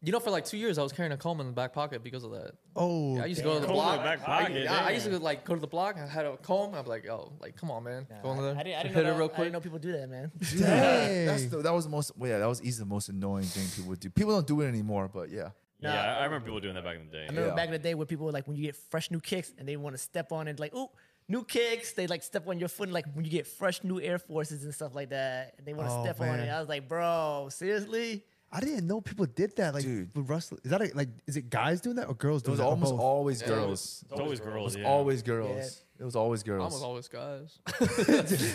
You 0.00 0.12
know, 0.12 0.20
for 0.20 0.30
like 0.30 0.44
two 0.44 0.56
years, 0.58 0.78
I 0.78 0.84
was 0.84 0.92
carrying 0.92 1.10
a 1.12 1.16
comb 1.16 1.40
in 1.40 1.46
the 1.48 1.52
back 1.52 1.72
pocket 1.72 2.04
because 2.04 2.22
of 2.22 2.30
that. 2.30 2.52
Oh, 2.76 3.16
Yeah, 3.16 3.22
I 3.24 3.26
used 3.26 3.40
to 3.40 3.44
go 3.44 3.54
to 3.54 3.60
the 3.60 3.66
Comb 3.66 3.74
in 3.76 3.82
the 3.82 3.82
block. 3.96 4.04
back 4.04 4.20
I, 4.28 4.42
pocket, 4.42 4.62
yeah, 4.62 4.84
I 4.86 4.90
used 4.92 5.06
to 5.06 5.18
like 5.18 5.44
go 5.44 5.54
to 5.56 5.60
the 5.60 5.66
block. 5.66 5.96
I 5.96 6.06
had 6.06 6.24
a 6.24 6.36
comb. 6.36 6.74
I'm 6.74 6.86
like, 6.86 7.08
"Oh, 7.08 7.32
like 7.40 7.56
come 7.56 7.72
on, 7.72 7.82
man, 7.82 8.06
go 8.22 8.30
in 8.30 8.38
I, 8.38 8.42
there, 8.42 8.50
I 8.56 8.62
didn't, 8.62 8.78
I 8.78 8.82
didn't 8.84 8.94
hit 8.94 9.02
know 9.04 9.10
it 9.10 9.12
that- 9.12 9.18
real 9.18 9.24
I 9.24 9.28
quick." 9.28 9.44
didn't 9.46 9.52
know 9.54 9.60
people 9.60 9.78
do 9.80 9.92
that, 9.92 10.08
man. 10.08 10.30
dang. 10.56 11.26
That's 11.26 11.46
the, 11.46 11.56
that 11.62 11.72
was 11.72 11.84
the 11.86 11.90
most. 11.90 12.12
Well, 12.16 12.30
yeah, 12.30 12.38
that 12.38 12.46
was 12.46 12.62
easily 12.62 12.84
the 12.84 12.94
most 12.94 13.08
annoying 13.08 13.42
thing 13.44 13.66
people 13.74 13.88
would 13.90 13.98
do. 14.00 14.08
People 14.10 14.34
don't 14.34 14.46
do 14.46 14.60
it 14.60 14.68
anymore, 14.68 15.08
but 15.12 15.30
yeah. 15.30 15.50
Nah. 15.80 15.92
Yeah, 15.94 16.14
I 16.16 16.20
I 16.20 16.24
remember 16.26 16.44
people 16.46 16.60
doing 16.60 16.74
that 16.74 16.84
back 16.84 16.96
in 16.96 17.06
the 17.06 17.12
day. 17.12 17.24
I 17.24 17.26
remember 17.26 17.48
Yeah. 17.48 17.54
back 17.56 17.66
in 17.66 17.72
the 17.72 17.78
day 17.80 17.94
where 17.94 18.06
people 18.06 18.26
were 18.26 18.32
like, 18.32 18.46
when 18.46 18.56
you 18.56 18.62
get 18.62 18.76
fresh 18.76 19.10
new 19.10 19.20
kicks 19.20 19.52
and 19.58 19.68
they 19.68 19.76
want 19.76 19.94
to 19.94 19.98
step 19.98 20.30
on 20.30 20.46
it, 20.46 20.60
like, 20.60 20.74
ooh, 20.76 20.88
new 21.28 21.42
kicks. 21.42 21.92
They 21.92 22.06
like 22.06 22.22
step 22.22 22.46
on 22.46 22.60
your 22.60 22.68
foot, 22.68 22.84
and, 22.84 22.94
like 22.94 23.06
when 23.14 23.24
you 23.24 23.32
get 23.32 23.48
fresh 23.48 23.82
new 23.82 24.00
Air 24.00 24.18
Forces 24.20 24.62
and 24.64 24.72
stuff 24.72 24.94
like 24.94 25.10
that, 25.10 25.54
and 25.58 25.66
they 25.66 25.72
want 25.74 25.88
to 25.88 25.94
Oh, 25.94 26.02
step 26.04 26.20
on 26.20 26.28
man. 26.36 26.40
it. 26.40 26.50
I 26.50 26.60
was 26.60 26.68
like, 26.68 26.88
bro, 26.88 27.48
seriously? 27.50 28.24
I 28.50 28.60
didn't 28.60 28.86
know 28.86 29.00
people 29.02 29.26
did 29.26 29.54
that. 29.56 29.74
Like, 29.74 29.82
Dude. 29.84 30.08
with 30.16 30.28
Russell, 30.30 30.58
is 30.64 30.70
that 30.70 30.80
a, 30.80 30.90
like, 30.94 31.10
is 31.26 31.36
it 31.36 31.50
guys 31.50 31.80
doing 31.82 31.96
that 31.96 32.08
or 32.08 32.14
girls 32.14 32.42
It 32.42 32.46
doing 32.46 32.52
was 32.52 32.58
that? 32.60 32.64
or 32.64 32.70
almost 32.70 32.92
both? 32.92 33.00
always 33.00 33.42
Yeah. 33.42 33.48
girls. 33.48 34.04
It's 34.10 34.20
always 34.20 34.40
It 34.40 34.44
girls. 34.44 34.64
was 34.64 34.76
Yeah. 34.76 34.88
always 34.88 35.22
girls. 35.22 35.82
It 36.00 36.04
was 36.04 36.16
always 36.16 36.42
girls. 36.42 36.62
Almost 36.62 36.84
always 36.84 37.08
guys. 37.08 37.58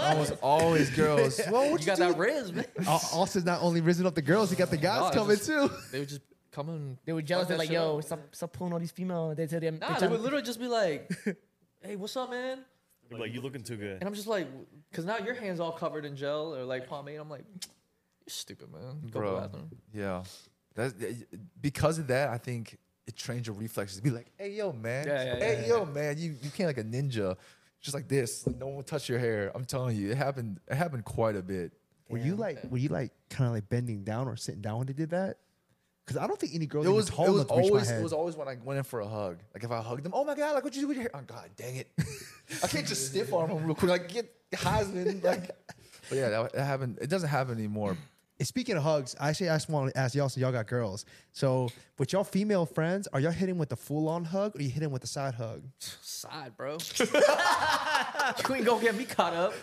almost 0.00 0.32
always 0.42 0.90
girls. 0.90 1.40
Well, 1.50 1.70
what 1.70 1.80
you 1.80 1.86
got 1.86 1.98
that 1.98 2.16
riz, 2.18 2.52
man. 2.52 2.64
Au- 2.86 3.00
Austin's 3.12 3.44
not 3.44 3.62
only 3.62 3.80
risen 3.80 4.06
up 4.06 4.14
the 4.14 4.22
girls, 4.22 4.50
he 4.50 4.56
got 4.56 4.70
the 4.70 4.76
guys 4.76 5.00
No, 5.00 5.06
it's 5.08 5.16
coming 5.16 5.36
just- 5.36 5.48
too. 5.48 5.70
They 5.92 5.98
would 6.00 6.08
just 6.08 6.22
come 6.50 6.68
in. 6.70 6.98
They 7.04 7.12
were 7.12 7.22
jealous. 7.22 7.42
fuck 7.44 7.48
They're 7.48 7.56
that 7.58 7.60
like, 7.60 7.68
shit 7.68 7.74
yo, 7.74 7.98
up. 7.98 8.04
stop, 8.04 8.20
stop 8.34 8.52
pulling 8.52 8.72
all 8.72 8.78
these 8.78 8.90
females. 8.90 9.36
They 9.36 9.46
tell 9.46 9.60
them, 9.60 9.78
Nah, 9.78 9.94
they 9.94 10.00
they 10.06 10.08
would 10.08 10.20
literally 10.20 10.44
just 10.44 10.58
be 10.60 10.66
like, 10.68 11.10
"Hey, 11.80 11.96
what's 11.96 12.16
up, 12.16 12.30
man?" 12.30 12.64
They're 13.08 13.18
like, 13.20 13.34
you 13.34 13.40
looking 13.42 13.62
too 13.62 13.76
good. 13.76 13.98
And 14.00 14.04
I'm 14.04 14.14
just 14.14 14.26
like, 14.26 14.48
because 14.90 15.04
now 15.04 15.18
your 15.18 15.34
hand's 15.34 15.60
all 15.60 15.72
covered 15.72 16.04
in 16.06 16.16
gel 16.16 16.54
or 16.54 16.64
like 16.64 16.86
pomade. 16.86 17.20
I'm 17.20 17.28
like, 17.28 17.44
you're 17.44 17.60
stupid, 18.28 18.72
man. 18.72 18.80
Go 18.82 18.90
to 19.00 19.06
the 19.06 19.18
Bro. 19.18 19.40
bathroom. 19.40 19.70
Yeah, 19.94 20.22
that's 20.74 20.94
because 21.60 21.98
of 21.98 22.06
that. 22.08 22.28
I 22.30 22.38
think 22.38 22.78
it 23.06 23.16
trains 23.16 23.46
your 23.46 23.56
reflexes 23.56 23.96
to 23.98 24.02
be 24.02 24.10
like, 24.10 24.26
"Hey, 24.36 24.52
yo, 24.52 24.72
man. 24.72 25.06
Yeah, 25.06 25.24
yeah, 25.24 25.34
hey, 25.36 25.60
yeah, 25.62 25.68
yo, 25.68 25.84
man. 25.86 26.18
You 26.18 26.34
you 26.40 26.50
can't 26.50 26.68
like 26.68 26.78
a 26.78 26.84
ninja, 26.84 27.36
just 27.80 27.94
like 27.94 28.08
this. 28.08 28.46
Like, 28.46 28.56
no 28.58 28.66
one 28.66 28.76
will 28.76 28.82
touch 28.82 29.08
your 29.08 29.18
hair. 29.18 29.50
I'm 29.54 29.64
telling 29.64 29.96
you, 29.96 30.10
it 30.10 30.16
happened. 30.16 30.60
It 30.68 30.74
happened 30.76 31.04
quite 31.04 31.36
a 31.36 31.42
bit. 31.42 31.72
Were 32.08 32.18
you 32.18 32.36
like, 32.36 32.58
were 32.70 32.76
you 32.76 32.90
like 32.90 33.10
kind 33.30 33.48
of 33.48 33.54
like 33.54 33.68
bending 33.70 34.04
down 34.04 34.28
or 34.28 34.36
sitting 34.36 34.60
down 34.60 34.78
when 34.78 34.86
they 34.86 34.92
did 34.92 35.10
that? 35.10 35.38
Because 36.04 36.20
I 36.22 36.26
don't 36.26 36.38
think 36.38 36.54
any 36.54 36.66
girl 36.66 36.84
It 36.84 36.88
was 36.88 37.08
tall 37.08 37.26
it 37.26 37.30
was 37.30 37.36
enough 37.42 37.48
to 37.48 37.54
reach 37.54 37.62
my 37.64 37.68
always 37.70 37.88
head. 37.88 38.00
it 38.00 38.02
was 38.02 38.12
always 38.12 38.36
when 38.36 38.48
I 38.48 38.56
went 38.62 38.76
in 38.76 38.84
for 38.84 39.00
a 39.00 39.08
hug. 39.08 39.38
Like 39.54 39.64
if 39.64 39.70
I 39.70 39.80
hugged 39.80 40.02
them, 40.02 40.12
oh 40.14 40.24
my 40.24 40.34
god, 40.34 40.54
like 40.54 40.64
what 40.64 40.74
you 40.74 40.82
do 40.82 40.88
with 40.88 40.96
your 40.96 41.04
hair? 41.04 41.10
Oh 41.14 41.20
god, 41.26 41.50
dang 41.56 41.76
it! 41.76 41.90
I 42.62 42.66
can't 42.66 42.86
just 42.86 43.06
stiff 43.06 43.32
arm 43.32 43.48
them 43.50 43.64
real 43.64 43.74
quick. 43.74 43.90
Like 43.90 44.08
get 44.08 44.30
Heisman. 44.52 45.22
Like, 45.24 45.46
but 46.08 46.18
yeah, 46.18 46.28
that, 46.28 46.52
that 46.52 46.64
happened. 46.64 46.98
It 47.00 47.08
doesn't 47.08 47.28
happen 47.30 47.54
anymore. 47.56 47.96
And 48.38 48.46
speaking 48.48 48.76
of 48.76 48.82
hugs, 48.82 49.14
I 49.20 49.28
actually 49.28 49.50
I 49.50 49.56
just 49.56 49.68
want 49.68 49.92
to 49.92 49.98
ask 49.98 50.14
y'all, 50.14 50.28
so 50.28 50.40
y'all 50.40 50.52
got 50.52 50.66
girls. 50.66 51.04
So 51.32 51.68
with 51.98 52.12
y'all 52.12 52.24
female 52.24 52.66
friends, 52.66 53.06
are 53.12 53.20
y'all 53.20 53.30
hitting 53.30 53.58
with 53.58 53.68
the 53.68 53.76
full 53.76 54.08
on 54.08 54.24
hug 54.24 54.56
or 54.56 54.62
you 54.62 54.68
hitting 54.68 54.90
with 54.90 55.02
the 55.02 55.08
side 55.08 55.34
hug? 55.34 55.62
Side, 55.78 56.56
bro. 56.56 56.78
you 56.98 58.54
ain't 58.54 58.64
gonna 58.64 58.82
get 58.82 58.96
me 58.96 59.04
caught 59.04 59.34
up. 59.34 59.54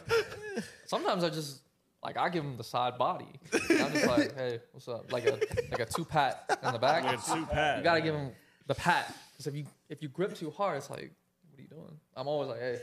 Sometimes 0.86 1.23
I 1.23 1.29
just 1.29 1.62
like 2.03 2.17
I 2.17 2.29
give 2.29 2.43
him 2.43 2.58
the 2.58 2.63
side 2.63 2.97
body. 2.97 3.27
And 3.69 3.82
I'm 3.82 3.91
just 3.91 4.08
like, 4.08 4.36
hey, 4.38 4.60
what's 4.71 4.88
up? 4.88 5.12
Like 5.12 5.25
a 5.25 5.39
like 5.71 5.79
a 5.79 5.86
two 5.86 6.05
pat 6.05 6.60
in 6.63 6.71
the 6.71 6.79
back. 6.79 7.03
Like 7.03 7.19
a 7.19 7.21
two 7.21 7.45
pat. 7.45 7.77
You 7.79 7.84
gotta 7.84 8.01
give 8.01 8.15
him 8.15 8.32
the 8.67 8.75
pat 8.75 9.13
because 9.34 9.47
if 9.47 9.55
you 9.55 9.65
if 9.89 10.01
you 10.01 10.10
grip 10.10 10.36
too 10.36 10.51
hard, 10.51 10.77
it's 10.77 10.89
like, 10.89 11.12
what 11.49 11.60
are 11.60 11.62
you 11.62 11.67
doing? 11.67 11.99
I'm 12.15 12.27
always 12.27 12.49
like, 12.49 12.60
hey. 12.60 12.79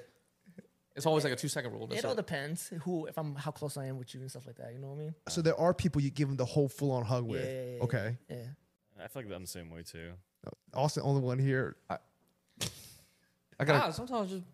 It's 0.96 1.04
always 1.04 1.24
like 1.24 1.32
a 1.34 1.36
two 1.36 1.48
second 1.48 1.72
rule. 1.72 1.88
It 1.92 2.04
all 2.04 2.12
like, 2.12 2.16
depends 2.16 2.72
who, 2.82 3.04
if 3.04 3.18
I'm, 3.18 3.34
how 3.34 3.50
close 3.50 3.76
I 3.76 3.84
am 3.84 3.98
with 3.98 4.14
you 4.14 4.22
and 4.22 4.30
stuff 4.30 4.46
like 4.46 4.56
that. 4.56 4.72
You 4.72 4.78
know 4.78 4.88
what 4.88 4.96
I 4.96 5.04
mean? 5.04 5.14
So 5.28 5.42
there 5.42 5.58
are 5.60 5.74
people 5.74 6.00
you 6.00 6.10
give 6.10 6.28
them 6.28 6.38
the 6.38 6.44
whole 6.46 6.68
full 6.68 6.90
on 6.90 7.04
hug 7.04 7.24
with. 7.24 7.44
Yeah, 7.44 7.50
yeah, 7.50 7.76
yeah, 7.76 7.82
okay. 7.82 8.16
Yeah. 8.30 9.04
I 9.04 9.08
feel 9.08 9.22
like 9.22 9.32
I'm 9.32 9.42
the 9.42 9.46
same 9.46 9.70
way 9.70 9.82
too. 9.82 10.12
Austin, 10.72 11.02
only 11.04 11.20
one 11.20 11.38
here. 11.38 11.76
I 11.90 13.64
got 13.64 13.82
ah, 13.82 13.90
sometimes 13.90 14.30
just 14.30 14.44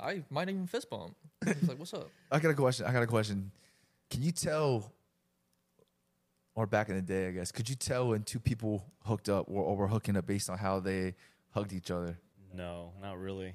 I 0.00 0.22
might 0.30 0.48
even 0.48 0.66
fist 0.66 0.88
bump. 0.88 1.16
It's 1.42 1.68
like, 1.68 1.78
what's 1.78 1.92
up? 1.94 2.08
I 2.30 2.38
got 2.38 2.50
a 2.50 2.54
question. 2.54 2.86
I 2.86 2.92
got 2.92 3.02
a 3.02 3.06
question. 3.06 3.50
Can 4.10 4.22
you 4.22 4.32
tell, 4.32 4.92
or 6.54 6.66
back 6.66 6.88
in 6.88 6.96
the 6.96 7.02
day, 7.02 7.28
I 7.28 7.30
guess, 7.32 7.52
could 7.52 7.68
you 7.68 7.74
tell 7.74 8.08
when 8.08 8.22
two 8.22 8.40
people 8.40 8.84
hooked 9.04 9.28
up 9.28 9.46
or, 9.48 9.62
or 9.62 9.76
were 9.76 9.88
hooking 9.88 10.16
up 10.16 10.26
based 10.26 10.50
on 10.50 10.58
how 10.58 10.80
they 10.80 11.14
hugged 11.50 11.72
each 11.72 11.90
other? 11.90 12.18
No, 12.54 12.92
not 13.00 13.18
really. 13.18 13.54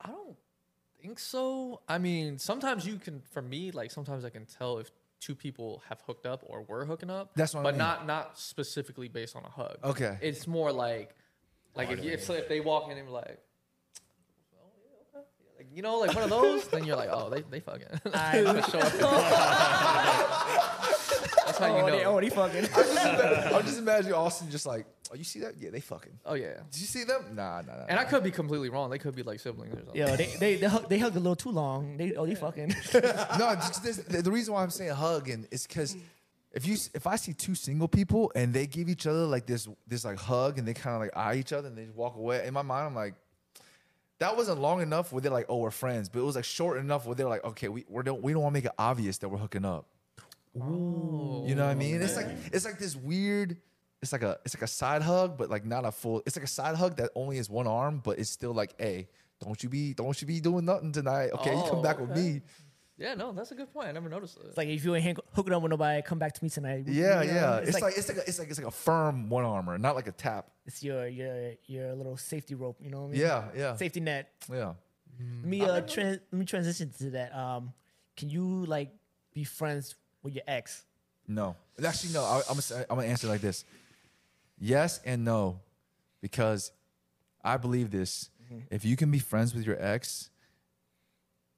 I 0.00 0.10
don't 0.10 0.36
think 1.00 1.18
so. 1.18 1.80
I 1.88 1.98
mean, 1.98 2.38
sometimes 2.38 2.86
you 2.86 2.96
can. 2.96 3.22
For 3.32 3.42
me, 3.42 3.70
like 3.70 3.90
sometimes 3.90 4.24
I 4.24 4.30
can 4.30 4.46
tell 4.46 4.78
if 4.78 4.90
two 5.20 5.34
people 5.34 5.82
have 5.88 6.00
hooked 6.06 6.26
up 6.26 6.44
or 6.46 6.62
were 6.62 6.84
hooking 6.84 7.10
up. 7.10 7.30
That's 7.34 7.54
what 7.54 7.60
I 7.60 7.62
but 7.64 7.74
mean. 7.74 7.78
not 7.78 8.06
not 8.06 8.38
specifically 8.38 9.08
based 9.08 9.34
on 9.36 9.44
a 9.44 9.50
hug. 9.50 9.76
Okay. 9.82 10.16
It's 10.20 10.46
more 10.46 10.70
like, 10.72 11.14
like 11.74 11.90
if, 11.90 12.04
you, 12.04 12.12
if 12.12 12.28
if 12.30 12.48
they 12.48 12.60
walk 12.60 12.90
in 12.90 12.98
and 12.98 13.06
be 13.06 13.12
like, 13.12 13.38
"Oh, 14.54 14.66
yeah, 14.84 15.18
okay." 15.18 15.26
like 15.58 15.66
you 15.74 15.82
know, 15.82 15.98
like 15.98 16.14
one 16.14 16.24
of 16.24 16.30
those, 16.30 16.68
then 16.68 16.84
you're 16.84 16.96
like, 16.96 17.10
oh, 17.10 17.30
they 17.30 17.42
they 17.42 17.60
fucking. 17.60 17.88
I 18.14 18.40
know. 18.42 18.60
Show 18.62 18.78
up. 18.78 20.84
That's 21.48 21.58
how 21.58 21.66
you 21.66 21.82
oh, 21.82 21.86
know. 21.86 21.96
they, 21.96 22.04
oh, 22.04 22.20
they 22.20 22.30
fucking. 22.30 22.68
I'm 23.54 23.64
just 23.64 23.78
imagining 23.78 24.14
Austin 24.14 24.50
just 24.50 24.66
like, 24.66 24.86
oh, 25.10 25.14
you 25.14 25.24
see 25.24 25.40
that? 25.40 25.54
Yeah, 25.58 25.70
they 25.70 25.80
fucking. 25.80 26.18
oh 26.26 26.34
yeah. 26.34 26.54
Did 26.70 26.80
you 26.80 26.86
see 26.86 27.04
them? 27.04 27.34
Nah, 27.34 27.62
nah, 27.62 27.76
nah. 27.76 27.84
And 27.88 27.98
I 27.98 28.04
could 28.04 28.22
be 28.22 28.30
completely 28.30 28.68
wrong. 28.68 28.90
They 28.90 28.98
could 28.98 29.16
be 29.16 29.22
like 29.22 29.40
siblings 29.40 29.74
or 29.74 29.78
something. 29.78 29.96
Yeah, 29.96 30.16
they 30.16 30.26
they 30.38 30.56
they, 30.56 30.66
hug, 30.66 30.88
they 30.88 30.98
hugged 30.98 31.16
a 31.16 31.20
little 31.20 31.36
too 31.36 31.50
long. 31.50 31.96
They 31.96 32.14
oh 32.14 32.26
they 32.26 32.34
fucking. 32.34 32.68
no, 32.94 33.54
just 33.56 33.82
this, 33.82 33.96
the, 33.96 34.22
the 34.22 34.30
reason 34.30 34.54
why 34.54 34.62
I'm 34.62 34.70
saying 34.70 34.92
hugging 34.92 35.46
is 35.50 35.66
because 35.66 35.96
if 36.52 36.66
you 36.66 36.76
if 36.94 37.06
I 37.06 37.16
see 37.16 37.32
two 37.32 37.54
single 37.54 37.88
people 37.88 38.32
and 38.34 38.52
they 38.52 38.66
give 38.66 38.88
each 38.88 39.06
other 39.06 39.24
like 39.24 39.46
this 39.46 39.68
this 39.86 40.04
like 40.04 40.18
hug 40.18 40.58
and 40.58 40.66
they 40.66 40.74
kind 40.74 40.94
of 40.94 41.00
like 41.00 41.16
eye 41.16 41.34
each 41.36 41.52
other 41.52 41.68
and 41.68 41.76
they 41.76 41.84
just 41.84 41.96
walk 41.96 42.16
away, 42.16 42.46
in 42.46 42.54
my 42.54 42.62
mind 42.62 42.86
I'm 42.86 42.94
like, 42.94 43.14
that 44.18 44.36
wasn't 44.36 44.60
long 44.60 44.82
enough 44.82 45.12
where 45.12 45.20
they're 45.20 45.32
like, 45.32 45.46
oh, 45.48 45.58
we're 45.58 45.70
friends, 45.70 46.08
but 46.08 46.20
it 46.20 46.24
was 46.24 46.36
like 46.36 46.44
short 46.44 46.78
enough 46.78 47.06
where 47.06 47.14
they're 47.14 47.28
like, 47.28 47.44
okay, 47.44 47.68
we 47.68 47.84
we 47.88 48.02
don't 48.02 48.22
we 48.22 48.32
don't 48.32 48.42
want 48.42 48.54
to 48.54 48.58
make 48.58 48.64
it 48.64 48.72
obvious 48.78 49.18
that 49.18 49.28
we're 49.28 49.38
hooking 49.38 49.64
up. 49.64 49.86
You 50.54 51.54
know 51.54 51.64
what 51.64 51.70
I 51.70 51.74
mean? 51.74 52.00
It's 52.02 52.16
like 52.16 52.28
it's 52.52 52.64
like 52.64 52.78
this 52.78 52.96
weird. 52.96 53.56
It's 54.02 54.12
like 54.12 54.22
a 54.22 54.38
it's 54.44 54.54
like 54.54 54.62
a 54.62 54.66
side 54.68 55.02
hug, 55.02 55.36
but 55.38 55.50
like 55.50 55.64
not 55.64 55.84
a 55.84 55.92
full. 55.92 56.22
It's 56.26 56.36
like 56.36 56.44
a 56.44 56.48
side 56.48 56.76
hug 56.76 56.96
that 56.96 57.10
only 57.14 57.38
is 57.38 57.50
one 57.50 57.66
arm, 57.66 58.00
but 58.04 58.18
it's 58.18 58.30
still 58.30 58.52
like, 58.52 58.74
hey, 58.78 59.08
don't 59.40 59.60
you 59.62 59.68
be 59.68 59.94
don't 59.94 60.20
you 60.20 60.26
be 60.26 60.40
doing 60.40 60.64
nothing 60.64 60.92
tonight? 60.92 61.30
Okay, 61.34 61.54
you 61.56 61.62
come 61.68 61.78
Oh, 61.78 61.82
back 61.82 61.98
with 62.00 62.10
okay. 62.10 62.20
me. 62.20 62.42
Yeah, 62.96 63.14
no, 63.14 63.30
that's 63.32 63.52
a 63.52 63.54
good 63.54 63.72
point. 63.72 63.86
I 63.88 63.92
never 63.92 64.08
noticed 64.08 64.38
it. 64.38 64.46
It's 64.48 64.56
like 64.56 64.68
if 64.68 64.84
you 64.84 64.94
ain't 64.96 65.04
hang- 65.04 65.16
hooking 65.32 65.52
up 65.52 65.62
with 65.62 65.70
nobody, 65.70 66.02
come 66.02 66.18
back 66.18 66.34
to 66.34 66.42
me 66.42 66.50
tonight. 66.50 66.82
Yeah, 66.88 67.22
You 67.22 67.30
yeah. 67.30 67.56
It's, 67.58 67.80
like, 67.80 67.94
it's 67.96 68.08
like 68.08 68.18
a, 68.18 68.28
it's 68.28 68.38
like 68.40 68.48
it's 68.50 68.58
like 68.58 68.66
a 68.66 68.72
firm 68.72 69.28
one 69.28 69.44
armor, 69.44 69.78
not 69.78 69.94
like 69.94 70.08
a 70.08 70.12
tap. 70.12 70.48
it's 70.66 70.82
your 70.82 71.06
your 71.06 71.52
your 71.66 71.94
little 71.94 72.16
safety 72.16 72.54
rope. 72.56 72.76
You 72.82 72.90
know 72.90 73.02
what 73.02 73.08
I 73.08 73.12
mean? 73.12 73.20
Yeah, 73.20 73.44
yeah, 73.56 73.76
Safety 73.76 74.00
net. 74.00 74.30
yeah. 74.52 74.74
Let 75.40 75.48
me 75.48 75.60
uh 75.62 75.80
tran 75.82 76.20
let 76.30 76.38
me 76.38 76.44
transition 76.44 76.92
to 76.98 77.10
that. 77.10 77.34
Um, 77.34 77.72
can 78.16 78.30
you 78.30 78.64
like 78.66 78.90
be 79.32 79.42
friends 79.44 79.94
with 80.22 80.34
your 80.34 80.44
ex? 80.46 80.84
No, 81.26 81.56
actually, 81.84 82.14
no. 82.14 82.24
I, 82.24 82.42
I'm 82.48 82.56
gonna 82.56 82.86
I'm 82.90 82.96
gonna 82.96 83.08
answer 83.08 83.28
like 83.28 83.40
this: 83.40 83.64
yes 84.58 85.00
and 85.04 85.24
no, 85.24 85.60
because 86.20 86.72
I 87.44 87.56
believe 87.56 87.90
this. 87.90 88.30
Mm-hmm. 88.44 88.60
If 88.70 88.84
you 88.84 88.96
can 88.96 89.10
be 89.10 89.18
friends 89.18 89.54
with 89.54 89.66
your 89.66 89.76
ex, 89.78 90.30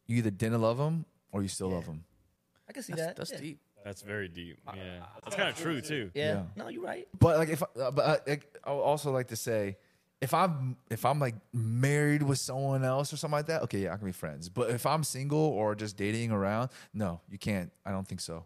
you 0.07 0.17
either 0.17 0.31
didn't 0.31 0.61
love 0.61 0.79
him 0.79 1.05
or 1.31 1.43
you 1.43 1.49
still 1.49 1.71
love 1.71 1.87
him. 1.87 2.05
I 2.69 2.73
can 2.73 2.83
see 2.83 2.93
that's 2.93 3.07
that. 3.07 3.17
that's 3.17 3.33
yeah. 3.33 3.39
deep. 3.39 3.59
That's 3.85 4.03
very 4.03 4.29
deep. 4.29 4.59
Yeah, 4.75 5.07
that's 5.25 5.37
kind 5.37 5.49
of 5.49 5.57
true 5.57 5.81
too. 5.81 6.11
Yeah. 6.15 6.33
Yeah. 6.33 6.43
No, 6.57 6.69
you're 6.69 6.83
right. 6.83 7.09
But 7.19 7.39
like 7.39 7.49
if, 7.49 7.63
uh, 7.63 7.91
but 7.91 8.05
uh, 8.05 8.17
like, 8.27 8.59
I 8.63 8.73
would 8.73 8.81
also 8.81 9.11
like 9.11 9.29
to 9.29 9.37
say, 9.37 9.79
if 10.21 10.35
I'm 10.35 10.77
if 10.91 11.07
I'm 11.07 11.19
like 11.19 11.35
married 11.53 12.23
with 12.23 12.39
someone 12.39 12.85
else 12.85 13.13
or 13.13 13.17
something 13.17 13.39
like 13.39 13.47
that, 13.47 13.63
okay, 13.63 13.81
yeah, 13.81 13.95
I 13.95 13.97
can 13.97 14.07
be 14.07 14.13
friends. 14.13 14.49
But 14.49 14.71
if 14.71 14.85
I'm 14.85 15.03
single 15.03 15.39
or 15.39 15.75
just 15.75 15.97
dating 15.97 16.31
around, 16.31 16.71
no, 16.93 17.21
you 17.31 17.39
can't. 17.39 17.73
I 17.87 17.91
don't 17.91 18.07
think 18.07 18.21
so. 18.21 18.45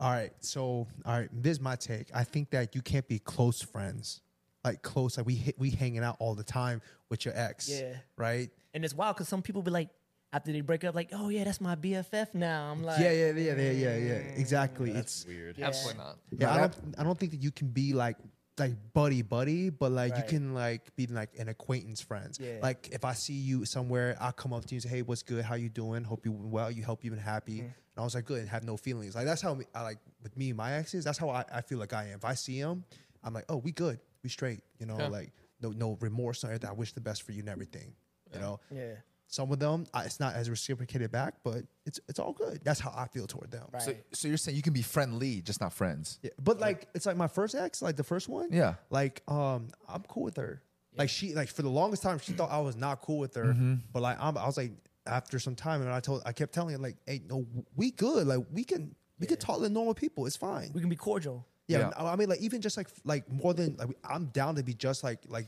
All 0.00 0.10
right. 0.10 0.32
So, 0.40 0.86
all 1.04 1.18
right. 1.18 1.28
This 1.32 1.52
is 1.52 1.60
my 1.60 1.76
take. 1.76 2.08
I 2.14 2.24
think 2.24 2.50
that 2.50 2.74
you 2.74 2.82
can't 2.82 3.08
be 3.08 3.18
close 3.18 3.60
friends, 3.62 4.20
like 4.64 4.82
close. 4.82 5.16
Like 5.16 5.26
we 5.26 5.34
hit, 5.34 5.58
we 5.58 5.70
hanging 5.70 6.04
out 6.04 6.16
all 6.20 6.34
the 6.34 6.44
time 6.44 6.82
with 7.08 7.24
your 7.24 7.36
ex. 7.36 7.68
Yeah. 7.68 7.94
Right. 8.16 8.50
And 8.74 8.84
it's 8.84 8.94
wild 8.94 9.16
because 9.16 9.28
some 9.28 9.42
people 9.42 9.62
be 9.62 9.70
like, 9.70 9.88
after 10.30 10.52
they 10.52 10.60
break 10.60 10.84
up, 10.84 10.94
like, 10.94 11.08
oh 11.12 11.30
yeah, 11.30 11.44
that's 11.44 11.60
my 11.60 11.74
BFF 11.74 12.34
now. 12.34 12.70
I'm 12.70 12.82
like, 12.84 13.00
yeah, 13.00 13.12
yeah, 13.12 13.30
yeah, 13.32 13.54
yeah, 13.54 13.70
yeah, 13.70 13.96
yeah. 13.96 14.14
Exactly. 14.36 14.92
That's 14.92 15.22
it's 15.22 15.26
weird. 15.26 15.56
Yeah. 15.56 15.68
Absolutely 15.68 16.04
not. 16.04 16.18
yeah. 16.38 16.54
I 16.54 16.58
don't. 16.58 16.74
I 16.98 17.02
don't 17.02 17.18
think 17.18 17.32
that 17.32 17.42
you 17.42 17.50
can 17.50 17.68
be 17.68 17.94
like 17.94 18.18
like 18.60 18.72
buddy 18.92 19.22
buddy, 19.22 19.70
but 19.70 19.92
like 19.92 20.16
you 20.16 20.22
can 20.26 20.54
like 20.54 20.94
be 20.96 21.06
like 21.06 21.30
an 21.38 21.48
acquaintance 21.48 22.00
friends. 22.00 22.38
Yeah. 22.40 22.58
Like 22.62 22.88
if 22.92 23.04
I 23.04 23.12
see 23.14 23.32
you 23.34 23.64
somewhere, 23.64 24.16
I 24.20 24.30
come 24.32 24.52
up 24.52 24.64
to 24.66 24.74
you 24.74 24.76
and 24.76 24.82
say, 24.82 24.88
"Hey, 24.88 25.02
what's 25.02 25.22
good? 25.22 25.44
How 25.44 25.54
you 25.54 25.68
doing? 25.68 26.04
Hope 26.04 26.24
you 26.24 26.32
well. 26.32 26.70
You 26.70 26.84
hope 26.84 27.04
you've 27.04 27.14
been 27.14 27.22
happy." 27.22 27.56
Mm-hmm. 27.58 27.64
And 27.66 27.98
I 27.98 28.02
was 28.02 28.14
like, 28.14 28.24
"Good," 28.26 28.40
and 28.40 28.48
have 28.48 28.64
no 28.64 28.76
feelings. 28.76 29.14
Like 29.14 29.26
that's 29.26 29.42
how 29.42 29.54
me- 29.54 29.66
I 29.74 29.82
like 29.82 29.98
with 30.22 30.36
me 30.36 30.48
and 30.50 30.56
my 30.56 30.72
exes. 30.74 31.04
That's 31.04 31.18
how 31.18 31.30
I, 31.30 31.44
I 31.52 31.60
feel 31.60 31.78
like 31.78 31.92
I 31.92 32.04
am. 32.08 32.16
If 32.16 32.24
I 32.24 32.34
see 32.34 32.60
them, 32.60 32.84
I'm 33.24 33.34
like, 33.34 33.44
"Oh, 33.48 33.56
we 33.56 33.72
good. 33.72 34.00
We 34.22 34.28
straight." 34.30 34.60
You 34.78 34.86
know, 34.86 34.96
Yeah. 34.98 35.08
like 35.08 35.32
no 35.60 35.70
no 35.70 35.96
remorse 36.00 36.44
or 36.44 36.48
anything. 36.50 36.70
I 36.70 36.74
wish 36.74 36.92
the 36.92 37.00
best 37.00 37.22
for 37.22 37.32
you 37.32 37.40
and 37.40 37.48
everything. 37.48 37.92
You 38.34 38.40
know, 38.40 38.60
yeah, 38.70 38.94
some 39.30 39.52
of 39.52 39.58
them 39.58 39.86
I, 39.92 40.04
it's 40.04 40.18
not 40.18 40.34
as 40.34 40.48
reciprocated 40.50 41.12
back, 41.12 41.34
but 41.44 41.62
it's 41.86 42.00
it's 42.08 42.18
all 42.18 42.32
good. 42.32 42.60
That's 42.64 42.80
how 42.80 42.92
I 42.96 43.06
feel 43.06 43.26
toward 43.26 43.50
them. 43.50 43.66
right. 43.72 43.82
So, 43.82 43.94
so 44.12 44.26
you're 44.28 44.36
saying 44.38 44.56
you 44.56 44.62
can 44.62 44.72
be 44.72 44.82
friendly, 44.82 45.42
just 45.42 45.60
not 45.60 45.72
friends? 45.72 46.18
Yeah, 46.22 46.30
but 46.42 46.58
like 46.58 46.88
it's 46.94 47.04
like 47.06 47.16
my 47.16 47.28
first 47.28 47.54
ex, 47.54 47.82
like 47.82 47.96
the 47.96 48.04
first 48.04 48.28
one. 48.28 48.48
Yeah. 48.50 48.74
Like 48.90 49.22
um, 49.28 49.68
I'm 49.88 50.02
cool 50.08 50.24
with 50.24 50.36
her. 50.38 50.62
Like 50.96 51.10
she 51.10 51.34
like 51.34 51.48
for 51.48 51.62
the 51.62 51.68
longest 51.68 52.02
time 52.02 52.18
she 52.18 52.32
thought 52.32 52.50
I 52.50 52.58
was 52.58 52.74
not 52.74 53.02
cool 53.02 53.18
with 53.18 53.34
her, 53.36 53.54
but 53.92 54.00
like 54.02 54.16
I'm, 54.20 54.36
I 54.36 54.46
was 54.46 54.56
like 54.56 54.72
after 55.06 55.38
some 55.38 55.54
time 55.54 55.80
and 55.82 55.90
I 55.92 56.00
told 56.00 56.22
I 56.26 56.32
kept 56.32 56.52
telling 56.52 56.72
her 56.74 56.78
like, 56.80 56.96
hey, 57.06 57.20
no, 57.28 57.46
we 57.76 57.90
good. 57.92 58.26
Like 58.26 58.40
we 58.50 58.64
can 58.64 58.94
we 59.20 59.26
can 59.26 59.36
talk 59.36 59.60
like 59.60 59.70
normal 59.70 59.94
people. 59.94 60.26
It's 60.26 60.36
fine. 60.36 60.70
we 60.74 60.80
can 60.80 60.90
be 60.90 60.96
cordial. 60.96 61.46
Yeah, 61.66 61.90
Yeah. 61.96 62.04
I 62.12 62.16
mean 62.16 62.30
like 62.30 62.40
even 62.40 62.62
just 62.62 62.76
like 62.78 62.88
like 63.04 63.30
more 63.30 63.52
than 63.52 63.76
like 63.76 63.88
I'm 64.02 64.26
down 64.26 64.54
to 64.56 64.62
be 64.64 64.72
just 64.74 65.04
like 65.04 65.20
like 65.28 65.46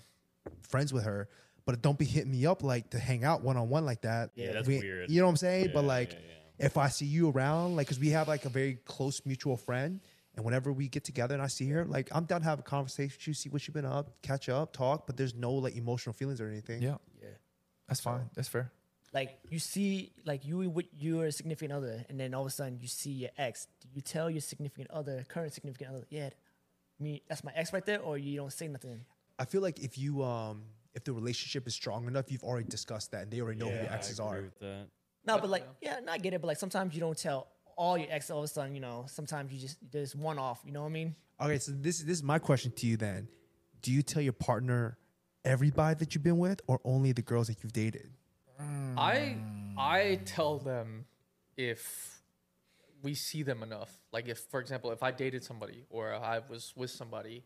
friends 0.68 0.92
with 0.92 1.04
her. 1.04 1.28
But 1.66 1.82
don't 1.82 1.98
be 1.98 2.04
hitting 2.04 2.30
me 2.30 2.46
up 2.46 2.62
like 2.62 2.90
to 2.90 2.98
hang 2.98 3.24
out 3.24 3.42
one 3.42 3.56
on 3.56 3.68
one 3.68 3.84
like 3.84 4.02
that. 4.02 4.30
Yeah, 4.34 4.52
that's 4.52 4.66
We- 4.68 4.78
weird. 4.80 5.10
You 5.10 5.20
know 5.20 5.26
what 5.26 5.30
I'm 5.30 5.36
saying? 5.36 5.70
but 5.74 5.84
like, 5.84 6.12
yeah, 6.12 6.18
yeah. 6.58 6.66
if 6.66 6.76
I 6.76 6.88
see 6.88 7.06
you 7.06 7.30
around, 7.30 7.76
like, 7.76 7.86
cause 7.88 7.98
we 7.98 8.10
have 8.10 8.28
like 8.28 8.44
a 8.44 8.48
very 8.48 8.74
close 8.84 9.20
mutual 9.24 9.56
friend, 9.56 10.00
and 10.36 10.44
whenever 10.44 10.72
we 10.72 10.88
get 10.88 11.04
together 11.04 11.34
and 11.34 11.42
I 11.42 11.48
see 11.48 11.68
her, 11.70 11.84
like, 11.84 12.08
I'm 12.12 12.24
down 12.24 12.40
to 12.40 12.46
have 12.46 12.60
a 12.60 12.62
conversation 12.62 13.12
with 13.18 13.26
you, 13.28 13.34
see 13.34 13.48
what 13.50 13.66
you've 13.66 13.74
been 13.74 13.84
up, 13.84 14.22
catch 14.22 14.48
up, 14.48 14.72
talk. 14.72 15.06
But 15.06 15.16
there's 15.16 15.34
no 15.34 15.52
like 15.52 15.76
emotional 15.76 16.12
feelings 16.14 16.40
or 16.40 16.48
anything. 16.48 16.82
Yeah, 16.82 16.96
Yeah. 17.22 17.28
that's 17.88 18.00
fine. 18.00 18.30
That's 18.34 18.48
fair. 18.48 18.72
Like 19.12 19.38
you 19.50 19.58
see, 19.58 20.12
like 20.24 20.44
you 20.46 20.70
with 20.70 20.86
your 20.96 21.30
significant 21.32 21.72
other, 21.72 22.04
and 22.08 22.18
then 22.18 22.32
all 22.32 22.42
of 22.42 22.46
a 22.46 22.50
sudden 22.50 22.78
you 22.80 22.86
see 22.88 23.10
your 23.10 23.30
ex. 23.36 23.66
Do 23.80 23.88
you 23.92 24.00
tell 24.00 24.30
your 24.30 24.40
significant 24.40 24.88
other, 24.90 25.24
current 25.28 25.52
significant 25.52 25.90
other, 25.90 26.04
yeah, 26.10 26.30
me, 27.00 27.22
that's 27.28 27.42
my 27.42 27.52
ex 27.54 27.72
right 27.72 27.84
there, 27.84 28.00
or 28.00 28.16
you 28.16 28.36
don't 28.36 28.52
say 28.52 28.68
nothing? 28.68 29.04
I 29.38 29.46
feel 29.46 29.62
like 29.62 29.80
if 29.80 29.98
you 29.98 30.22
um 30.22 30.62
if 30.94 31.04
the 31.04 31.12
relationship 31.12 31.66
is 31.66 31.74
strong 31.74 32.06
enough, 32.06 32.30
you've 32.30 32.42
already 32.42 32.66
discussed 32.68 33.12
that 33.12 33.22
and 33.22 33.30
they 33.30 33.40
already 33.40 33.58
know 33.58 33.68
who 33.70 33.76
your 33.76 33.90
I 33.90 33.94
exes 33.94 34.18
agree 34.18 34.38
are. 34.38 34.42
with 34.42 34.58
that. 34.60 34.86
No, 35.26 35.38
but 35.38 35.50
like, 35.50 35.66
yeah, 35.80 36.00
no, 36.04 36.12
I 36.12 36.18
get 36.18 36.32
it. 36.34 36.40
But 36.40 36.48
like, 36.48 36.56
sometimes 36.58 36.94
you 36.94 37.00
don't 37.00 37.16
tell 37.16 37.48
all 37.76 37.96
your 37.96 38.08
ex. 38.10 38.30
All 38.30 38.38
of 38.38 38.44
a 38.44 38.48
sudden, 38.48 38.74
you 38.74 38.80
know, 38.80 39.04
sometimes 39.08 39.52
you 39.52 39.60
just 39.60 39.78
there's 39.92 40.16
one 40.16 40.38
off. 40.38 40.60
You 40.64 40.72
know 40.72 40.80
what 40.80 40.88
I 40.88 40.92
mean? 40.92 41.14
Okay, 41.40 41.58
so 41.58 41.72
this 41.72 42.00
is 42.00 42.06
this 42.06 42.16
is 42.18 42.22
my 42.22 42.38
question 42.38 42.72
to 42.72 42.86
you 42.86 42.96
then. 42.96 43.28
Do 43.82 43.92
you 43.92 44.02
tell 44.02 44.22
your 44.22 44.32
partner 44.32 44.98
everybody 45.44 45.98
that 46.00 46.14
you've 46.14 46.24
been 46.24 46.38
with 46.38 46.60
or 46.66 46.80
only 46.84 47.12
the 47.12 47.22
girls 47.22 47.46
that 47.48 47.62
you've 47.62 47.72
dated? 47.72 48.10
I 48.96 49.36
I 49.78 50.20
tell 50.26 50.58
them 50.58 51.06
if 51.56 52.20
we 53.02 53.14
see 53.14 53.42
them 53.42 53.62
enough. 53.62 53.90
Like 54.12 54.28
if, 54.28 54.38
for 54.50 54.60
example, 54.60 54.90
if 54.90 55.02
I 55.02 55.10
dated 55.10 55.42
somebody 55.44 55.84
or 55.88 56.12
I 56.14 56.40
was 56.46 56.74
with 56.76 56.90
somebody, 56.90 57.44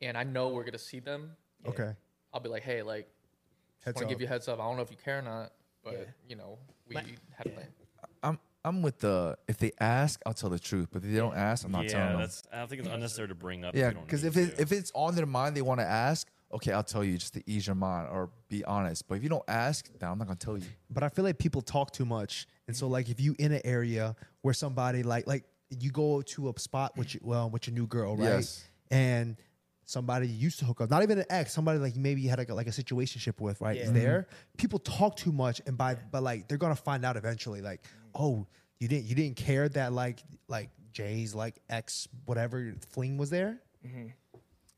and 0.00 0.16
I 0.18 0.24
know 0.24 0.48
we're 0.48 0.64
gonna 0.64 0.78
see 0.78 0.98
them, 1.00 1.36
Okay. 1.66 1.92
I'll 2.34 2.40
be 2.40 2.48
like, 2.48 2.64
hey, 2.64 2.82
like, 2.82 3.08
Heads 3.84 3.96
want 3.96 4.08
to 4.08 4.14
give 4.14 4.20
you 4.20 4.26
a 4.26 4.30
heads 4.30 4.48
up. 4.48 4.58
I 4.60 4.64
don't 4.64 4.76
know 4.76 4.82
if 4.82 4.90
you 4.90 4.96
care 4.96 5.18
or 5.20 5.22
not, 5.22 5.52
but 5.84 5.92
Yeah. 5.92 6.04
you 6.28 6.36
know, 6.36 6.58
we 6.88 6.94
But- 6.94 7.04
had 7.36 7.46
a 7.46 7.50
plan. 7.50 7.68
I'm 8.22 8.38
I'm 8.66 8.80
with 8.80 8.98
the 9.00 9.36
if 9.46 9.58
they 9.58 9.72
ask, 9.78 10.20
I'll 10.24 10.32
tell 10.32 10.48
the 10.48 10.58
truth. 10.58 10.88
But 10.90 11.04
if 11.04 11.10
they 11.10 11.18
don't 11.18 11.36
ask, 11.36 11.66
I'm 11.66 11.70
not 11.72 11.84
yeah, 11.84 11.90
telling 11.90 12.08
them. 12.12 12.20
that's. 12.20 12.42
I 12.50 12.60
don't 12.60 12.68
think 12.70 12.80
it's 12.80 12.88
unnecessary 12.90 13.28
to 13.28 13.34
bring 13.34 13.62
up. 13.62 13.74
Yeah, 13.74 13.88
if 13.88 13.90
you 13.90 13.94
don't 13.96 14.06
because 14.06 14.22
need 14.22 14.28
if 14.28 14.36
it 14.38 14.56
to. 14.56 14.62
if 14.62 14.72
it's 14.72 14.90
on 14.94 15.14
their 15.14 15.26
mind, 15.26 15.54
they 15.54 15.60
want 15.62 15.80
to 15.80 15.86
ask. 15.86 16.30
Okay, 16.50 16.72
I'll 16.72 16.82
tell 16.82 17.04
you 17.04 17.18
just 17.18 17.34
to 17.34 17.42
ease 17.50 17.66
your 17.66 17.76
mind 17.76 18.08
or 18.10 18.30
be 18.48 18.64
honest. 18.64 19.06
But 19.06 19.16
if 19.16 19.22
you 19.22 19.28
don't 19.28 19.44
ask, 19.48 19.90
then 19.98 20.08
I'm 20.08 20.16
not 20.16 20.28
gonna 20.28 20.38
tell 20.38 20.56
you. 20.56 20.64
But 20.88 21.02
I 21.02 21.10
feel 21.10 21.24
like 21.26 21.36
people 21.38 21.60
talk 21.60 21.90
too 21.92 22.06
much, 22.06 22.46
and 22.66 22.74
so 22.74 22.88
like 22.88 23.10
if 23.10 23.20
you 23.20 23.36
in 23.38 23.52
an 23.52 23.60
area 23.66 24.16
where 24.40 24.54
somebody 24.54 25.02
like 25.02 25.26
like 25.26 25.44
you 25.68 25.90
go 25.90 26.22
to 26.22 26.48
a 26.48 26.58
spot 26.58 26.96
with 26.96 27.12
you, 27.14 27.20
well 27.22 27.50
with 27.50 27.66
your 27.66 27.74
new 27.74 27.86
girl, 27.86 28.16
right? 28.16 28.24
Yes. 28.24 28.64
And 28.90 29.36
somebody 29.84 30.28
you 30.28 30.34
used 30.34 30.58
to 30.60 30.64
hook 30.64 30.80
up, 30.80 30.90
not 30.90 31.02
even 31.02 31.18
an 31.18 31.24
ex, 31.30 31.52
somebody 31.52 31.78
like 31.78 31.96
maybe 31.96 32.20
you 32.20 32.30
had 32.30 32.38
like 32.38 32.48
a, 32.48 32.54
like 32.54 32.66
a 32.66 32.70
situationship 32.70 33.40
with, 33.40 33.60
right? 33.60 33.76
Is 33.76 33.92
there? 33.92 34.20
Mm-hmm. 34.20 34.56
People 34.56 34.78
talk 34.78 35.16
too 35.16 35.32
much, 35.32 35.60
and 35.66 35.76
by 35.76 35.96
but 36.10 36.22
like 36.22 36.48
they're 36.48 36.58
gonna 36.58 36.74
find 36.74 37.04
out 37.04 37.16
eventually, 37.16 37.60
like 37.60 37.82
mm. 37.82 37.86
oh 38.14 38.46
you 38.80 38.88
didn't 38.88 39.04
you 39.04 39.14
didn't 39.14 39.36
care 39.36 39.68
that 39.70 39.92
like 39.92 40.20
like 40.48 40.70
Jay's 40.92 41.34
like 41.34 41.60
ex 41.68 42.08
whatever 42.26 42.74
fling 42.90 43.18
was 43.18 43.30
there. 43.30 43.60
Mm-hmm. 43.86 44.08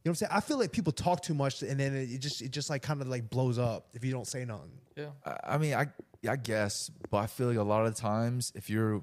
You 0.06 0.10
know 0.10 0.12
what 0.12 0.22
I'm 0.22 0.28
saying? 0.28 0.32
I 0.34 0.40
feel 0.40 0.58
like 0.58 0.70
people 0.70 0.92
talk 0.92 1.22
too 1.22 1.34
much, 1.34 1.62
and 1.62 1.80
then 1.80 1.94
it 1.94 2.18
just 2.18 2.40
it 2.40 2.50
just 2.50 2.70
like 2.70 2.82
kind 2.82 3.00
of 3.00 3.08
like 3.08 3.28
blows 3.28 3.58
up 3.58 3.88
if 3.92 4.04
you 4.04 4.12
don't 4.12 4.26
say 4.26 4.44
nothing. 4.44 4.70
Yeah. 4.96 5.08
I, 5.24 5.54
I 5.54 5.58
mean, 5.58 5.74
I 5.74 5.86
I 6.28 6.36
guess, 6.36 6.90
but 7.10 7.18
I 7.18 7.26
feel 7.26 7.48
like 7.48 7.56
a 7.56 7.62
lot 7.62 7.86
of 7.86 7.94
times, 7.94 8.52
if 8.54 8.70
you're 8.70 9.02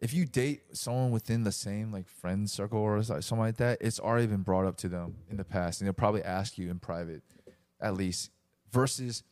if 0.00 0.14
you 0.14 0.24
date 0.26 0.62
someone 0.72 1.10
within 1.10 1.44
the 1.44 1.52
same 1.52 1.92
like 1.92 2.08
friend 2.08 2.48
circle 2.48 2.78
or 2.78 3.02
something 3.02 3.38
like 3.38 3.56
that, 3.56 3.78
it's 3.80 3.98
already 3.98 4.26
been 4.26 4.42
brought 4.42 4.64
up 4.64 4.76
to 4.78 4.88
them 4.88 5.16
in 5.28 5.36
the 5.36 5.44
past, 5.44 5.80
and 5.80 5.86
they'll 5.86 5.94
probably 5.94 6.22
ask 6.22 6.56
you 6.56 6.70
in 6.70 6.78
private, 6.78 7.22
at 7.80 7.94
least. 7.94 8.30
Versus, 8.70 9.24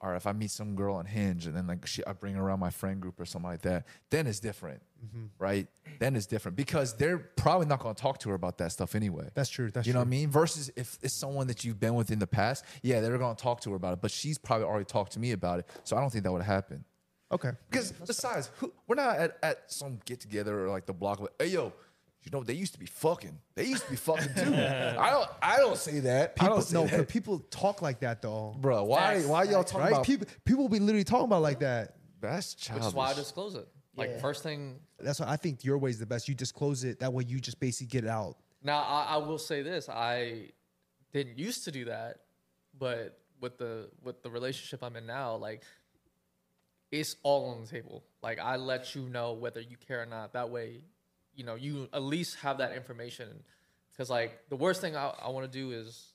all 0.00 0.10
right, 0.10 0.16
if 0.16 0.26
I 0.26 0.32
meet 0.32 0.50
some 0.50 0.76
girl 0.76 0.94
on 0.94 1.04
Hinge 1.04 1.46
and 1.46 1.56
then 1.56 1.66
like 1.66 1.84
she, 1.86 2.04
I 2.06 2.12
bring 2.12 2.34
her 2.34 2.42
around 2.42 2.60
my 2.60 2.70
friend 2.70 3.00
group 3.00 3.20
or 3.20 3.24
something 3.24 3.50
like 3.50 3.62
that, 3.62 3.86
then 4.08 4.26
it's 4.26 4.38
different, 4.40 4.80
mm-hmm. 5.04 5.26
right? 5.38 5.66
Then 5.98 6.14
it's 6.16 6.26
different 6.26 6.56
because 6.56 6.96
they're 6.96 7.18
probably 7.18 7.66
not 7.66 7.80
going 7.80 7.94
to 7.94 8.00
talk 8.00 8.18
to 8.20 8.28
her 8.30 8.34
about 8.36 8.58
that 8.58 8.70
stuff 8.72 8.94
anyway. 8.94 9.28
That's 9.34 9.50
true. 9.50 9.70
That's 9.70 9.86
you 9.86 9.92
know 9.92 9.98
true. 9.98 10.04
what 10.04 10.06
I 10.06 10.10
mean? 10.10 10.30
Versus 10.30 10.70
if 10.76 10.96
it's 11.02 11.12
someone 11.12 11.48
that 11.48 11.64
you've 11.64 11.80
been 11.80 11.96
with 11.96 12.10
in 12.12 12.20
the 12.20 12.26
past, 12.26 12.64
yeah, 12.82 13.00
they're 13.00 13.18
gonna 13.18 13.34
talk 13.34 13.60
to 13.62 13.70
her 13.70 13.76
about 13.76 13.94
it, 13.94 14.00
but 14.00 14.12
she's 14.12 14.38
probably 14.38 14.64
already 14.64 14.84
talked 14.84 15.12
to 15.12 15.20
me 15.20 15.32
about 15.32 15.58
it. 15.58 15.68
So 15.84 15.96
I 15.96 16.00
don't 16.00 16.10
think 16.10 16.24
that 16.24 16.32
would 16.32 16.42
happen. 16.42 16.84
Okay. 17.32 17.50
Because 17.70 17.92
besides, 17.92 18.50
who, 18.56 18.72
we're 18.86 18.94
not 18.96 19.16
at, 19.16 19.38
at 19.42 19.72
some 19.72 19.98
get 20.04 20.20
together 20.20 20.64
or 20.64 20.68
like 20.68 20.86
the 20.86 20.92
block. 20.92 21.20
Like, 21.20 21.30
hey 21.38 21.46
yo, 21.48 21.72
you 22.22 22.30
know 22.30 22.44
they 22.44 22.52
used 22.54 22.74
to 22.74 22.78
be 22.78 22.86
fucking. 22.86 23.38
They 23.54 23.64
used 23.64 23.84
to 23.84 23.90
be 23.90 23.96
fucking 23.96 24.34
too. 24.34 24.54
I 24.54 25.10
don't. 25.10 25.28
I 25.40 25.56
don't 25.56 25.76
say 25.78 26.00
that. 26.00 26.34
I 26.38 26.40
People, 26.42 26.56
don't 26.56 26.62
say 26.64 26.74
no, 26.74 26.86
that. 26.86 27.08
people 27.08 27.38
talk 27.50 27.80
like 27.82 28.00
that 28.00 28.20
though. 28.22 28.54
bro. 28.60 28.84
Why? 28.84 29.14
Facts. 29.16 29.26
Why 29.26 29.42
y'all 29.44 29.64
talking 29.64 29.80
right? 29.80 29.92
about? 29.92 30.04
people 30.06 30.26
people 30.44 30.68
be 30.68 30.78
literally 30.78 31.04
talking 31.04 31.24
about 31.24 31.42
like 31.42 31.60
that. 31.60 31.96
That's 32.20 32.54
Which 32.72 32.84
is 32.84 32.94
why 32.94 33.10
I 33.10 33.14
disclose 33.14 33.54
it. 33.54 33.66
Like 33.96 34.10
Yeah. 34.10 34.20
first 34.20 34.42
thing. 34.42 34.78
That's 35.00 35.18
why 35.20 35.28
I 35.28 35.36
think 35.36 35.64
your 35.64 35.78
way 35.78 35.90
is 35.90 35.98
the 35.98 36.06
best. 36.06 36.28
You 36.28 36.34
disclose 36.34 36.84
it 36.84 37.00
that 37.00 37.12
way. 37.12 37.24
You 37.26 37.40
just 37.40 37.58
basically 37.58 37.88
get 37.88 38.04
it 38.04 38.10
out. 38.10 38.36
Now 38.62 38.82
I, 38.82 39.14
I 39.14 39.16
will 39.16 39.38
say 39.38 39.62
this: 39.62 39.88
I 39.88 40.50
didn't 41.12 41.38
used 41.38 41.64
to 41.64 41.72
do 41.72 41.86
that, 41.86 42.18
but 42.78 43.18
with 43.40 43.58
the 43.58 43.88
with 44.02 44.22
the 44.22 44.30
relationship 44.30 44.82
I'm 44.84 44.94
in 44.96 45.06
now, 45.06 45.34
like 45.36 45.62
it's 46.92 47.16
all 47.24 47.50
on 47.50 47.62
the 47.62 47.66
table. 47.66 48.04
Like 48.22 48.38
I 48.38 48.56
let 48.56 48.94
you 48.94 49.02
know 49.08 49.32
whether 49.32 49.60
you 49.60 49.76
care 49.88 50.02
or 50.02 50.06
not. 50.06 50.34
That 50.34 50.50
way, 50.50 50.84
you 51.34 51.42
know, 51.44 51.54
you 51.56 51.88
at 51.92 52.02
least 52.02 52.36
have 52.40 52.58
that 52.58 52.72
information. 52.76 53.42
Because 53.90 54.08
like 54.10 54.38
the 54.48 54.56
worst 54.56 54.80
thing 54.80 54.94
I, 54.96 55.12
I 55.22 55.28
want 55.30 55.50
to 55.50 55.58
do 55.58 55.72
is, 55.72 56.12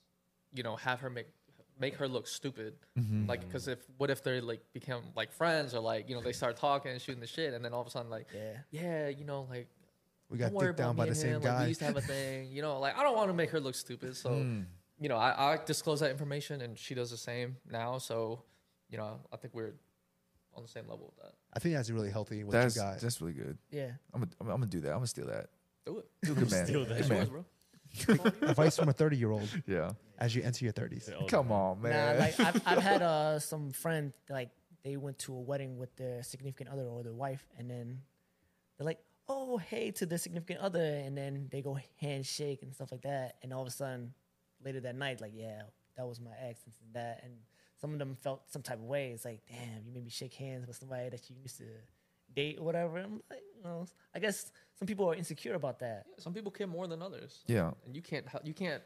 you 0.54 0.64
know, 0.64 0.76
have 0.78 1.00
her 1.02 1.10
make 1.10 1.28
make 1.80 1.96
her 1.96 2.08
look 2.08 2.28
stupid. 2.28 2.74
Like 3.28 3.42
because 3.46 3.68
if 3.68 3.80
what 3.98 4.10
if 4.10 4.24
they 4.24 4.40
like 4.42 4.62
become 4.74 5.04
like 5.16 5.32
friends 5.32 5.74
or 5.76 5.80
like 5.80 6.08
you 6.10 6.16
know 6.16 6.22
they 6.22 6.32
start 6.34 6.56
talking 6.58 6.92
and 6.92 7.02
shooting 7.02 7.22
the 7.22 7.28
shit 7.28 7.54
and 7.54 7.64
then 7.64 7.74
all 7.74 7.82
of 7.82 7.88
a 7.88 7.90
sudden 7.92 8.10
like 8.10 8.28
Yeah. 8.34 8.54
yeah 8.72 9.08
you 9.10 9.26
know 9.26 9.46
like 9.50 9.68
We 10.30 10.38
got 10.40 10.58
dicked 10.58 10.78
down 10.78 10.96
by 10.96 11.06
the 11.06 11.14
same. 11.16 11.34
Like, 11.36 11.44
guy. 11.44 11.62
we 11.64 11.68
used 11.70 11.80
to 11.82 11.86
have 11.86 11.98
a 11.98 12.02
thing, 12.02 12.50
you 12.52 12.62
know. 12.62 12.80
Like 12.80 12.98
I 12.98 13.04
don't 13.04 13.16
want 13.16 13.30
to 13.30 13.34
make 13.34 13.50
her 13.52 13.60
look 13.60 13.76
stupid, 13.76 14.16
so 14.16 14.30
Hmm. 14.30 14.62
you 15.00 15.10
know, 15.10 15.18
I, 15.18 15.54
I 15.54 15.60
disclose 15.66 16.00
that 16.00 16.10
information, 16.12 16.62
and 16.62 16.78
she 16.80 16.96
does 16.96 17.12
the 17.12 17.18
same 17.18 17.58
now. 17.70 18.00
So, 18.00 18.42
you 18.90 18.98
know, 18.98 19.20
I 19.32 19.38
think 19.38 19.54
we're 19.54 19.74
on 20.58 20.64
the 20.64 20.70
same 20.70 20.88
level 20.90 21.14
with 21.16 21.24
that. 21.26 21.34
I 21.54 21.60
think 21.60 21.76
that's 21.76 21.90
really 21.90 22.10
healthy. 22.10 22.44
What 22.44 22.52
That's 22.54 22.76
you 22.76 22.82
got? 22.82 23.00
that's 23.00 23.22
really 23.22 23.34
good. 23.34 23.58
Yeah. 23.72 23.92
I'm 24.14 24.22
gonna, 24.22 24.32
I'm 24.42 24.48
gonna 24.48 24.66
do 24.66 24.82
that. 24.82 24.90
I'm 24.90 24.96
gonna 24.98 25.08
steal 25.08 25.28
that. 25.28 25.48
Do 25.86 26.00
it. 26.00 26.06
Do 26.24 26.34
good 26.36 26.52
man. 26.52 26.66
Steal 26.66 26.86
that. 26.86 27.08
Good 27.08 27.10
man. 27.10 27.46
Advice 28.50 28.76
from 28.78 28.90
a 28.90 28.94
thirty 28.94 29.16
year 29.18 29.32
old 29.32 29.48
Yeah. 29.68 29.92
as 30.20 30.36
you 30.36 30.44
enter 30.44 30.66
your 30.66 30.74
thirties. 30.74 31.10
Yeah, 31.12 31.26
Come 31.28 31.52
on, 31.52 31.82
Nah, 31.82 31.90
man. 31.90 32.20
like 32.20 32.40
I've, 32.40 32.62
I've 32.66 32.84
had 32.84 33.02
uh, 33.02 33.40
some 33.40 33.72
friends 33.72 34.14
like 34.30 34.50
they 34.84 34.98
went 34.98 35.20
to 35.20 35.34
a 35.34 35.40
wedding 35.40 35.78
with 35.78 35.96
their 35.96 36.22
significant 36.24 36.70
other 36.70 36.84
or 36.84 37.04
their 37.04 37.14
wife, 37.14 37.46
and 37.58 37.70
then 37.70 38.02
they're 38.78 38.86
like, 38.86 39.00
"Oh, 39.30 39.58
hey," 39.58 39.92
to 39.92 40.06
their 40.06 40.18
significant 40.18 40.60
other, 40.60 40.82
and 40.84 41.18
then 41.18 41.48
they 41.52 41.62
go 41.62 41.80
handshake 42.02 42.62
and 42.62 42.74
stuff 42.74 42.92
like 42.92 43.02
that, 43.04 43.36
and 43.42 43.54
all 43.54 43.62
of 43.62 43.68
a 43.68 43.72
sudden, 43.72 44.14
later 44.64 44.80
that 44.82 44.96
night, 44.96 45.22
like, 45.22 45.32
yeah, 45.34 45.62
that 45.96 46.06
was 46.06 46.20
my 46.20 46.32
ex 46.42 46.62
and 46.66 46.74
and 46.86 46.94
that, 46.96 47.22
and 47.24 47.34
some 47.80 47.94
of 47.94 48.00
them 48.00 48.16
felt 48.16 48.52
some 48.52 48.62
type 48.62 48.80
of 48.80 48.86
way. 48.86 49.12
It's 49.12 49.26
like, 49.26 49.42
damn, 49.48 49.86
you 49.86 49.94
made 49.94 50.04
me 50.04 50.10
shake 50.10 50.34
hands 50.34 50.68
with 50.68 50.78
somebody 50.78 51.10
that 51.10 51.30
you 51.30 51.36
used 51.42 51.58
to 51.58 51.66
date 52.36 52.58
or 52.60 52.64
whatever. 52.66 52.98
I'm 52.98 53.22
like, 53.30 53.42
you 53.56 53.64
know, 53.64 53.86
I 54.16 54.20
guess 54.20 54.52
some 54.78 54.88
people 54.88 55.10
are 55.10 55.16
insecure 55.16 55.56
about 55.56 55.80
that. 55.80 56.06
Some 56.18 56.34
people 56.34 56.52
care 56.52 56.68
more 56.68 56.88
than 56.88 57.02
others. 57.02 57.44
Yeah. 57.48 57.72
and 57.86 57.96
you 57.96 58.02
can't 58.02 58.26
you 58.44 58.54
can't 58.54 58.82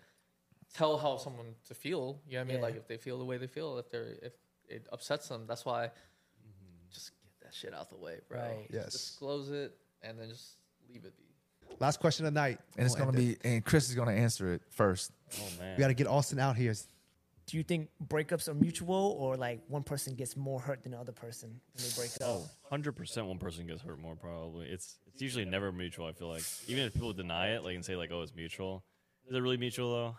tell 0.73 0.97
how 0.97 1.17
someone 1.17 1.56
to 1.67 1.73
feel. 1.73 2.21
You 2.27 2.34
know 2.34 2.39
what 2.39 2.41
I 2.41 2.47
mean? 2.47 2.56
Yeah. 2.58 2.63
Like 2.63 2.75
if 2.77 2.88
they 2.88 2.97
feel 2.97 3.17
the 3.17 3.25
way 3.25 3.38
they 3.38 3.47
feel, 3.47 3.77
if 3.77 3.89
they're 3.89 4.15
if 4.21 4.34
it 4.67 4.88
upsets 4.91 5.27
them, 5.27 5.45
that's 5.47 5.65
why 5.65 5.86
mm-hmm. 5.86 6.91
just 6.93 7.12
get 7.21 7.47
that 7.47 7.54
shit 7.54 7.73
out 7.73 7.89
the 7.89 7.97
way, 7.97 8.19
bro. 8.30 8.39
Right. 8.39 8.71
Just 8.71 8.73
Yes. 8.73 8.91
disclose 8.91 9.49
it 9.51 9.75
and 10.01 10.19
then 10.19 10.30
just 10.30 10.58
leave 10.89 11.06
it 11.06 11.15
be. 11.17 11.23
Last 11.80 11.99
question 11.99 12.25
of 12.25 12.34
the 12.34 12.39
night, 12.39 12.60
and 12.77 12.86
it's 12.86 12.95
We'll 12.95 13.06
gonna 13.06 13.17
end 13.17 13.30
it. 13.32 13.41
be 13.43 13.49
and 13.49 13.65
Chris 13.65 13.89
is 13.89 13.95
gonna 13.95 14.12
answer 14.12 14.54
it 14.54 14.62
first. 14.69 15.12
Oh 15.39 15.47
man. 15.60 15.77
We 15.77 15.82
got 15.82 15.88
to 15.88 15.93
get 15.93 16.08
Austin 16.08 16.39
out 16.39 16.58
here. 16.58 16.73
Do 17.52 17.58
you 17.58 17.64
think 17.64 17.90
breakups 18.08 18.48
are 18.48 18.54
mutual 18.54 19.18
or 19.20 19.36
like 19.36 19.60
one 19.68 19.84
person 19.84 20.16
gets 20.16 20.38
more 20.38 20.58
hurt 20.58 20.84
than 20.84 20.94
the 20.94 20.98
other 20.98 21.12
person 21.12 21.60
when 21.74 21.84
they 21.84 21.94
break 21.98 22.12
up? 22.22 22.22
Oh, 22.22 22.50
100% 22.72 23.28
one 23.28 23.40
person 23.40 23.68
gets 23.68 23.82
hurt 23.82 24.00
more 24.00 24.16
probably. 24.16 24.68
It's 24.68 25.00
it's 25.06 25.22
usually 25.22 25.44
never 25.44 25.70
mutual, 25.74 26.06
I 26.06 26.14
feel 26.14 26.30
like. 26.30 26.44
Even 26.68 26.86
if 26.86 26.94
people 26.94 27.12
deny 27.12 27.50
it, 27.50 27.66
like 27.66 27.76
and 27.76 27.84
say 27.84 27.98
like, 27.98 28.10
"Oh, 28.10 28.22
it's 28.22 28.34
mutual." 28.34 28.86
Is 29.28 29.36
it 29.36 29.40
really 29.42 29.58
mutual 29.58 29.92
though? 29.92 30.18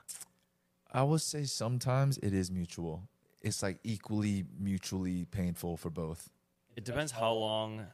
I 0.93 1.03
would 1.05 1.23
say 1.23 1.45
sometimes 1.45 2.19
it 2.19 2.35
is 2.35 2.51
mutual. 2.51 3.09
It's 3.41 3.63
like 3.63 3.79
equally 3.83 4.45
mutually 4.61 5.25
painful 5.25 5.79
for 5.79 5.89
both. 5.89 6.29
It 6.77 6.85
depends 6.85 7.13
how 7.13 7.33
long 7.33 7.87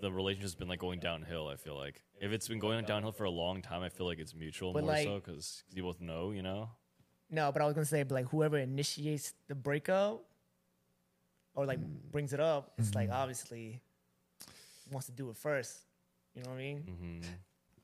the 0.00 0.10
relationship's 0.10 0.54
been 0.54 0.68
like 0.68 0.80
going 0.80 1.00
downhill, 1.00 1.46
I 1.46 1.56
feel 1.56 1.76
like. 1.76 2.02
If 2.22 2.32
it's 2.32 2.48
been 2.48 2.58
going 2.58 2.86
downhill 2.86 3.12
for 3.12 3.24
a 3.24 3.30
long 3.30 3.60
time, 3.60 3.82
I 3.82 3.90
feel 3.90 4.06
like 4.06 4.18
it's 4.18 4.34
mutual 4.34 4.72
But, 4.72 4.84
more 4.84 4.92
like- 4.92 5.04
so 5.04 5.20
cuz 5.20 5.64
you 5.74 5.82
both 5.82 6.00
know, 6.00 6.30
you 6.30 6.40
know. 6.40 6.70
No, 7.30 7.52
but 7.52 7.62
I 7.62 7.66
was 7.66 7.74
gonna 7.74 7.84
say, 7.84 8.02
but 8.02 8.14
like 8.14 8.28
whoever 8.28 8.58
initiates 8.58 9.34
the 9.48 9.54
breakup 9.54 10.24
or 11.54 11.66
like 11.66 11.78
hmm. 11.78 11.92
brings 12.10 12.32
it 12.32 12.40
up, 12.40 12.72
it's 12.78 12.94
like 12.94 13.08
hmm. 13.08 13.14
obviously 13.14 13.80
wants 14.90 15.06
to 15.06 15.12
do 15.12 15.28
it 15.30 15.36
first. 15.36 15.78
You 16.34 16.42
know 16.42 16.50
what 16.50 16.56
I 16.56 16.58
mean? 16.58 17.22
Mhm. 17.22 17.26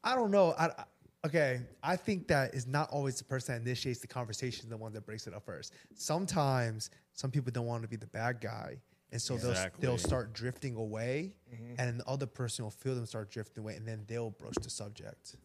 I 0.02 0.14
don't 0.14 0.30
know. 0.30 0.54
I, 0.58 0.66
I- 0.66 0.84
okay, 1.24 1.60
I 1.82 1.96
think 1.96 2.28
that 2.28 2.54
is 2.54 2.66
not 2.66 2.90
always 2.90 3.16
the 3.18 3.24
person 3.24 3.54
that 3.54 3.62
initiates 3.62 4.00
the 4.00 4.06
conversation, 4.06 4.68
the 4.68 4.76
one 4.76 4.92
that 4.92 5.06
breaks 5.06 5.26
it 5.26 5.34
up 5.34 5.44
first. 5.44 5.72
Sometimes 5.94 6.90
some 7.14 7.30
people 7.30 7.50
don't 7.52 7.66
want 7.66 7.82
to 7.82 7.88
be 7.88 7.96
the 7.96 8.06
bad 8.06 8.40
guy, 8.40 8.80
and 9.12 9.20
so 9.20 9.36
they'll 9.36 9.70
they'll 9.78 9.98
start 9.98 10.32
drifting 10.32 10.76
away, 10.76 11.34
mm-hmm. 11.52 11.74
and 11.78 12.00
the 12.00 12.06
other 12.06 12.26
person 12.26 12.64
will 12.64 12.70
feel 12.70 12.94
them 12.94 13.06
start 13.06 13.30
drifting 13.30 13.62
away, 13.64 13.76
and 13.76 13.86
then 13.86 14.04
they'll 14.06 14.30
broach 14.30 14.56
the 14.62 14.70
subject. 14.70 15.36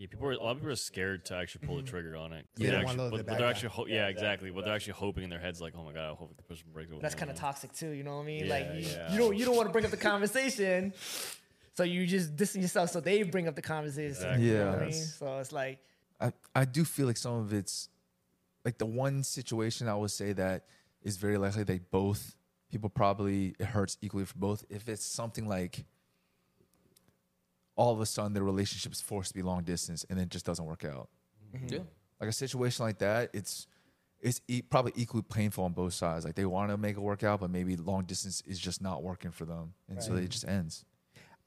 Yeah, 0.00 0.06
people 0.06 0.28
are, 0.28 0.32
a 0.32 0.42
lot 0.42 0.52
of 0.52 0.56
people 0.56 0.72
are 0.72 0.76
scared 0.76 1.26
to 1.26 1.36
actually 1.36 1.66
pull 1.66 1.76
the 1.76 1.82
mm-hmm. 1.82 1.90
trigger 1.90 2.16
on 2.16 2.32
it. 2.32 2.46
Yeah, 2.56 2.70
They're 2.70 2.80
actually, 2.80 3.10
but, 3.10 3.26
but 3.26 3.36
they're 3.36 3.46
actually, 3.46 3.68
ho- 3.68 3.86
yeah, 3.86 4.08
exactly. 4.08 4.50
But 4.50 4.64
they're 4.64 4.74
actually 4.74 4.94
hoping 4.94 5.24
in 5.24 5.28
their 5.28 5.38
heads, 5.38 5.60
like, 5.60 5.74
"Oh 5.76 5.84
my 5.84 5.92
god, 5.92 6.12
I 6.12 6.14
hope 6.14 6.34
the 6.38 6.42
person 6.42 6.64
breaks 6.72 6.90
up." 6.90 7.02
That's 7.02 7.14
kind 7.14 7.30
of 7.30 7.36
toxic 7.36 7.74
too. 7.74 7.90
You 7.90 8.02
know 8.02 8.16
what 8.16 8.22
I 8.22 8.26
mean? 8.26 8.46
Yeah, 8.46 8.50
like 8.50 8.66
you, 8.76 8.80
yeah. 8.80 9.12
you 9.12 9.18
don't 9.18 9.36
you 9.36 9.44
don't 9.44 9.56
want 9.56 9.68
to 9.68 9.72
bring 9.74 9.84
up 9.84 9.90
the 9.90 9.98
conversation, 9.98 10.94
so 11.74 11.82
you 11.82 12.06
just 12.06 12.34
distance 12.34 12.62
yourself 12.62 12.88
so 12.88 13.00
they 13.00 13.24
bring 13.24 13.46
up 13.46 13.56
the 13.56 13.62
conversation. 13.62 14.40
You 14.40 14.54
know 14.54 14.70
what 14.70 14.78
I 14.78 14.84
mean? 14.86 14.92
So 14.94 15.38
it's 15.38 15.52
like 15.52 15.80
I, 16.18 16.32
I 16.54 16.64
do 16.64 16.86
feel 16.86 17.06
like 17.06 17.18
some 17.18 17.34
of 17.34 17.52
it's 17.52 17.90
like 18.64 18.78
the 18.78 18.86
one 18.86 19.22
situation 19.22 19.86
I 19.86 19.96
would 19.96 20.12
say 20.12 20.32
that 20.32 20.64
is 21.02 21.18
very 21.18 21.36
likely 21.36 21.64
they 21.64 21.78
both 21.78 22.36
people 22.70 22.88
probably 22.88 23.54
it 23.58 23.66
hurts 23.66 23.98
equally 24.00 24.24
for 24.24 24.38
both 24.38 24.64
if 24.70 24.88
it's 24.88 25.04
something 25.04 25.46
like 25.46 25.84
all 27.80 27.94
of 27.94 28.00
a 28.02 28.06
sudden 28.06 28.34
their 28.34 28.44
relationship 28.44 28.92
is 28.92 29.00
forced 29.00 29.30
to 29.30 29.34
be 29.34 29.40
long 29.40 29.62
distance 29.62 30.04
and 30.10 30.18
then 30.18 30.24
it 30.24 30.30
just 30.30 30.44
doesn't 30.44 30.66
work 30.66 30.84
out. 30.84 31.08
Yeah. 31.66 31.78
Like 32.20 32.28
a 32.28 32.32
situation 32.32 32.84
like 32.84 32.98
that, 32.98 33.30
it's 33.32 33.66
it's 34.20 34.42
e- 34.48 34.60
probably 34.60 34.92
equally 34.96 35.22
painful 35.22 35.64
on 35.64 35.72
both 35.72 35.94
sides. 35.94 36.26
Like 36.26 36.34
they 36.34 36.44
want 36.44 36.70
to 36.70 36.76
make 36.76 36.98
it 36.98 37.00
work 37.00 37.24
out, 37.24 37.40
but 37.40 37.48
maybe 37.48 37.76
long 37.76 38.04
distance 38.04 38.42
is 38.46 38.58
just 38.58 38.82
not 38.82 39.02
working 39.02 39.30
for 39.30 39.46
them, 39.46 39.72
and 39.88 40.02
so 40.02 40.14
it 40.14 40.28
just 40.28 40.46
ends. 40.46 40.84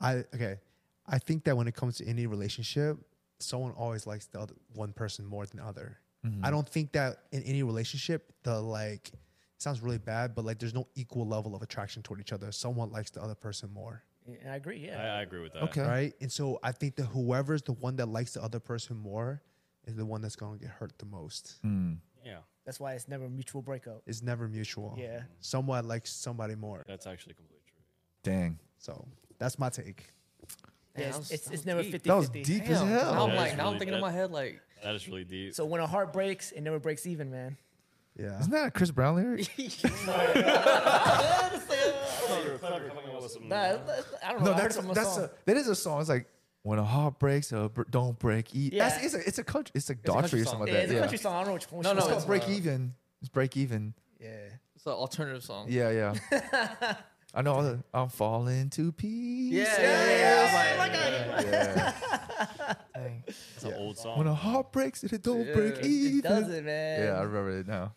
I 0.02 0.26
okay. 0.34 0.58
I 1.06 1.20
think 1.20 1.44
that 1.44 1.56
when 1.56 1.68
it 1.68 1.76
comes 1.76 1.98
to 1.98 2.08
any 2.08 2.26
relationship, 2.26 2.98
someone 3.40 3.74
always 3.74 4.08
likes 4.08 4.26
the 4.26 4.40
other 4.40 4.56
one 4.74 4.92
person 4.92 5.28
more 5.28 5.46
than 5.46 5.58
the 5.58 5.66
other. 5.66 6.00
Mm-hmm. 6.26 6.44
I 6.44 6.50
don't 6.50 6.68
think 6.68 6.94
that 6.94 7.26
in 7.32 7.44
any 7.44 7.62
relationship, 7.62 8.34
the 8.42 8.60
like 8.60 9.10
it 9.10 9.62
sounds 9.62 9.82
really 9.82 10.00
bad, 10.00 10.34
but 10.34 10.46
like 10.46 10.58
there's 10.58 10.74
no 10.74 10.88
equal 10.96 11.28
level 11.28 11.56
of 11.56 11.62
attraction 11.62 12.02
toward 12.02 12.20
each 12.20 12.34
other. 12.34 12.52
Someone 12.52 12.92
likes 12.92 13.12
the 13.12 13.22
other 13.22 13.36
person 13.36 13.70
more. 13.72 14.04
And 14.26 14.50
I 14.50 14.56
agree. 14.56 14.86
Yeah. 14.86 15.16
I 15.16 15.22
agree 15.22 15.42
with 15.42 15.54
that. 15.54 15.64
Okay. 15.64 15.82
Right? 15.82 16.14
And 16.22 16.32
so 16.32 16.60
I 16.64 16.72
think 16.72 16.96
that 16.96 17.06
whoever's 17.06 17.62
the 17.62 17.74
one 17.74 17.96
that 17.98 18.08
likes 18.08 18.34
the 18.34 18.44
other 18.44 18.60
person 18.60 18.98
more 18.98 19.42
is 19.86 19.96
the 19.96 20.06
one 20.06 20.22
that's 20.22 20.36
gonna 20.36 20.58
get 20.58 20.70
hurt 20.70 20.94
the 20.98 21.06
most. 21.06 21.60
Mm. 21.66 21.98
Yeah, 22.26 22.38
That's 22.66 22.80
why 22.80 22.94
it's 22.94 23.10
never 23.10 23.26
a 23.26 23.30
mutual 23.30 23.62
breakup. 23.62 24.02
It's 24.06 24.22
never 24.22 24.48
mutual. 24.48 24.96
Yeah. 24.98 25.24
Someone 25.42 25.86
likes 25.88 26.12
somebody 26.14 26.56
more. 26.56 26.86
that's 26.88 27.06
actually 27.06 27.34
completely 27.34 27.64
true. 27.68 27.82
Dang, 28.24 28.60
So 28.78 29.06
that's 29.40 29.60
my 29.60 29.70
take. 29.70 30.06
Yeah, 30.98 31.08
it's, 31.08 31.16
that 31.16 31.20
was- 31.20 31.32
it's, 31.32 31.52
it's 31.52 31.66
never 31.66 31.82
deep. 31.84 31.92
50 31.92 32.10
that 32.10 32.16
was 32.16 32.30
50. 32.30 32.44
deep 32.44 32.64
as 32.70 32.78
hell. 32.80 32.86
Now 32.88 33.24
I'm 33.24 33.30
Yeah, 33.32 33.36
like, 33.36 33.48
it's 33.50 33.58
now 33.58 33.64
I'm 33.64 33.68
really- 33.74 33.80
thinking 33.80 33.96
in 33.96 34.02
my 34.02 34.12
head 34.12 34.32
like, 34.32 34.62
That 34.84 34.96
is 34.96 35.06
really 35.10 35.26
deep. 35.26 35.54
So 35.54 35.66
when 35.66 35.82
a 35.82 35.88
heart 35.88 36.14
breaks, 36.14 36.54
it 36.54 36.62
never 36.62 36.80
breaks 36.80 37.06
even, 37.06 37.30
man. 37.30 37.58
Yeah. 38.18 38.40
Isn't 38.40 38.52
that 38.52 38.68
a 38.68 38.72
Chris 38.72 38.92
Brown 38.92 39.16
lyric? 39.16 39.50
Nah, 42.30 43.64
it's- 43.74 44.14
I 44.24 44.32
don't 44.34 44.44
know. 44.44 44.52
no, 44.52 44.52
I 44.52 44.56
heard 44.56 44.64
that's 44.64 44.76
it 44.78 44.82
from 44.82 44.92
a 44.92 44.94
that's 44.94 45.16
song. 45.16 45.24
a, 45.26 45.30
that 45.46 45.58
is 45.58 45.68
a 45.68 45.76
song. 45.76 46.00
It's 46.02 46.10
like 46.10 46.28
when 46.64 46.80
a 46.80 46.84
heart 46.84 47.20
breaks, 47.20 47.52
a 47.52 47.70
br- 47.70 47.84
don't 47.90 48.18
break. 48.20 48.56
E- 48.56 48.70
Yeah. 48.74 48.90
That's, 48.90 49.04
it's 49.06 49.14
a 49.16 49.28
it's 49.28 49.38
a 49.40 49.44
country. 49.44 49.72
It's 49.76 49.90
a 49.90 49.94
a 49.94 49.96
country 49.96 50.40
Daughtry 50.40 50.42
or 50.42 50.46
song. 50.46 50.54
something 50.54 50.60
like 50.60 50.68
yeah, 50.70 50.74
that. 50.74 50.84
it's 50.84 50.92
a 50.92 50.96
yeah. 50.96 51.00
country 51.02 51.18
song. 51.18 51.34
I 51.34 51.38
don't 51.40 51.48
know 51.48 51.54
which 51.54 51.72
one. 51.72 51.84
No, 51.84 51.90
which 51.90 51.96
no, 51.96 52.00
It's 52.00 52.06
one 52.06 52.14
called 52.16 52.28
break 52.28 52.44
uh, 52.44 52.52
even. 52.52 52.94
It's 53.22 53.30
break 53.30 53.58
even. 53.58 53.94
Yeah. 54.20 54.30
it's 54.76 54.86
an 54.86 54.92
alternative 54.94 55.44
song. 55.44 55.68
Yeah, 55.70 55.90
yeah. 55.92 56.96
I 57.36 57.42
know. 57.42 57.54
all 57.56 57.64
the- 57.64 57.84
I'm 57.94 58.10
falling 58.10 58.70
to 58.72 58.92
pieces. 58.92 59.68
Yeah, 59.68 59.82
yeah, 59.82 60.18
yeah. 60.18 60.86
yeah, 60.86 61.42
yeah. 61.42 61.94
yeah. 62.60 62.74
Dang. 62.94 63.24
It's 63.28 63.64
an 63.64 63.74
old 63.74 63.98
song. 63.98 64.18
when 64.20 64.28
a 64.28 64.36
heart 64.36 64.72
breaks, 64.72 65.04
it 65.04 65.22
don't 65.24 65.46
Yeah. 65.48 65.54
break 65.56 65.78
It 65.78 65.86
even. 65.86 66.20
It 66.20 66.24
does 66.24 66.50
it, 66.50 66.64
man. 66.64 67.04
Yeah, 67.04 67.14
I 67.20 67.22
remember 67.24 67.60
it 67.60 67.68
now. 67.68 67.94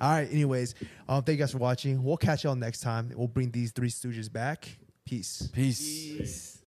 All 0.00 0.10
right. 0.10 0.30
Anyways, 0.30 0.74
um, 1.08 1.22
thank 1.22 1.38
you 1.38 1.42
guys 1.44 1.52
for 1.52 1.58
watching. 1.58 2.02
We'll 2.02 2.16
catch 2.16 2.44
y'all 2.44 2.54
next 2.54 2.80
time. 2.80 3.12
We'll 3.14 3.28
bring 3.28 3.50
these 3.50 3.72
three 3.72 3.90
stooges 3.90 4.32
back. 4.32 4.68
Peace. 5.04 5.48
Peace. 5.54 6.57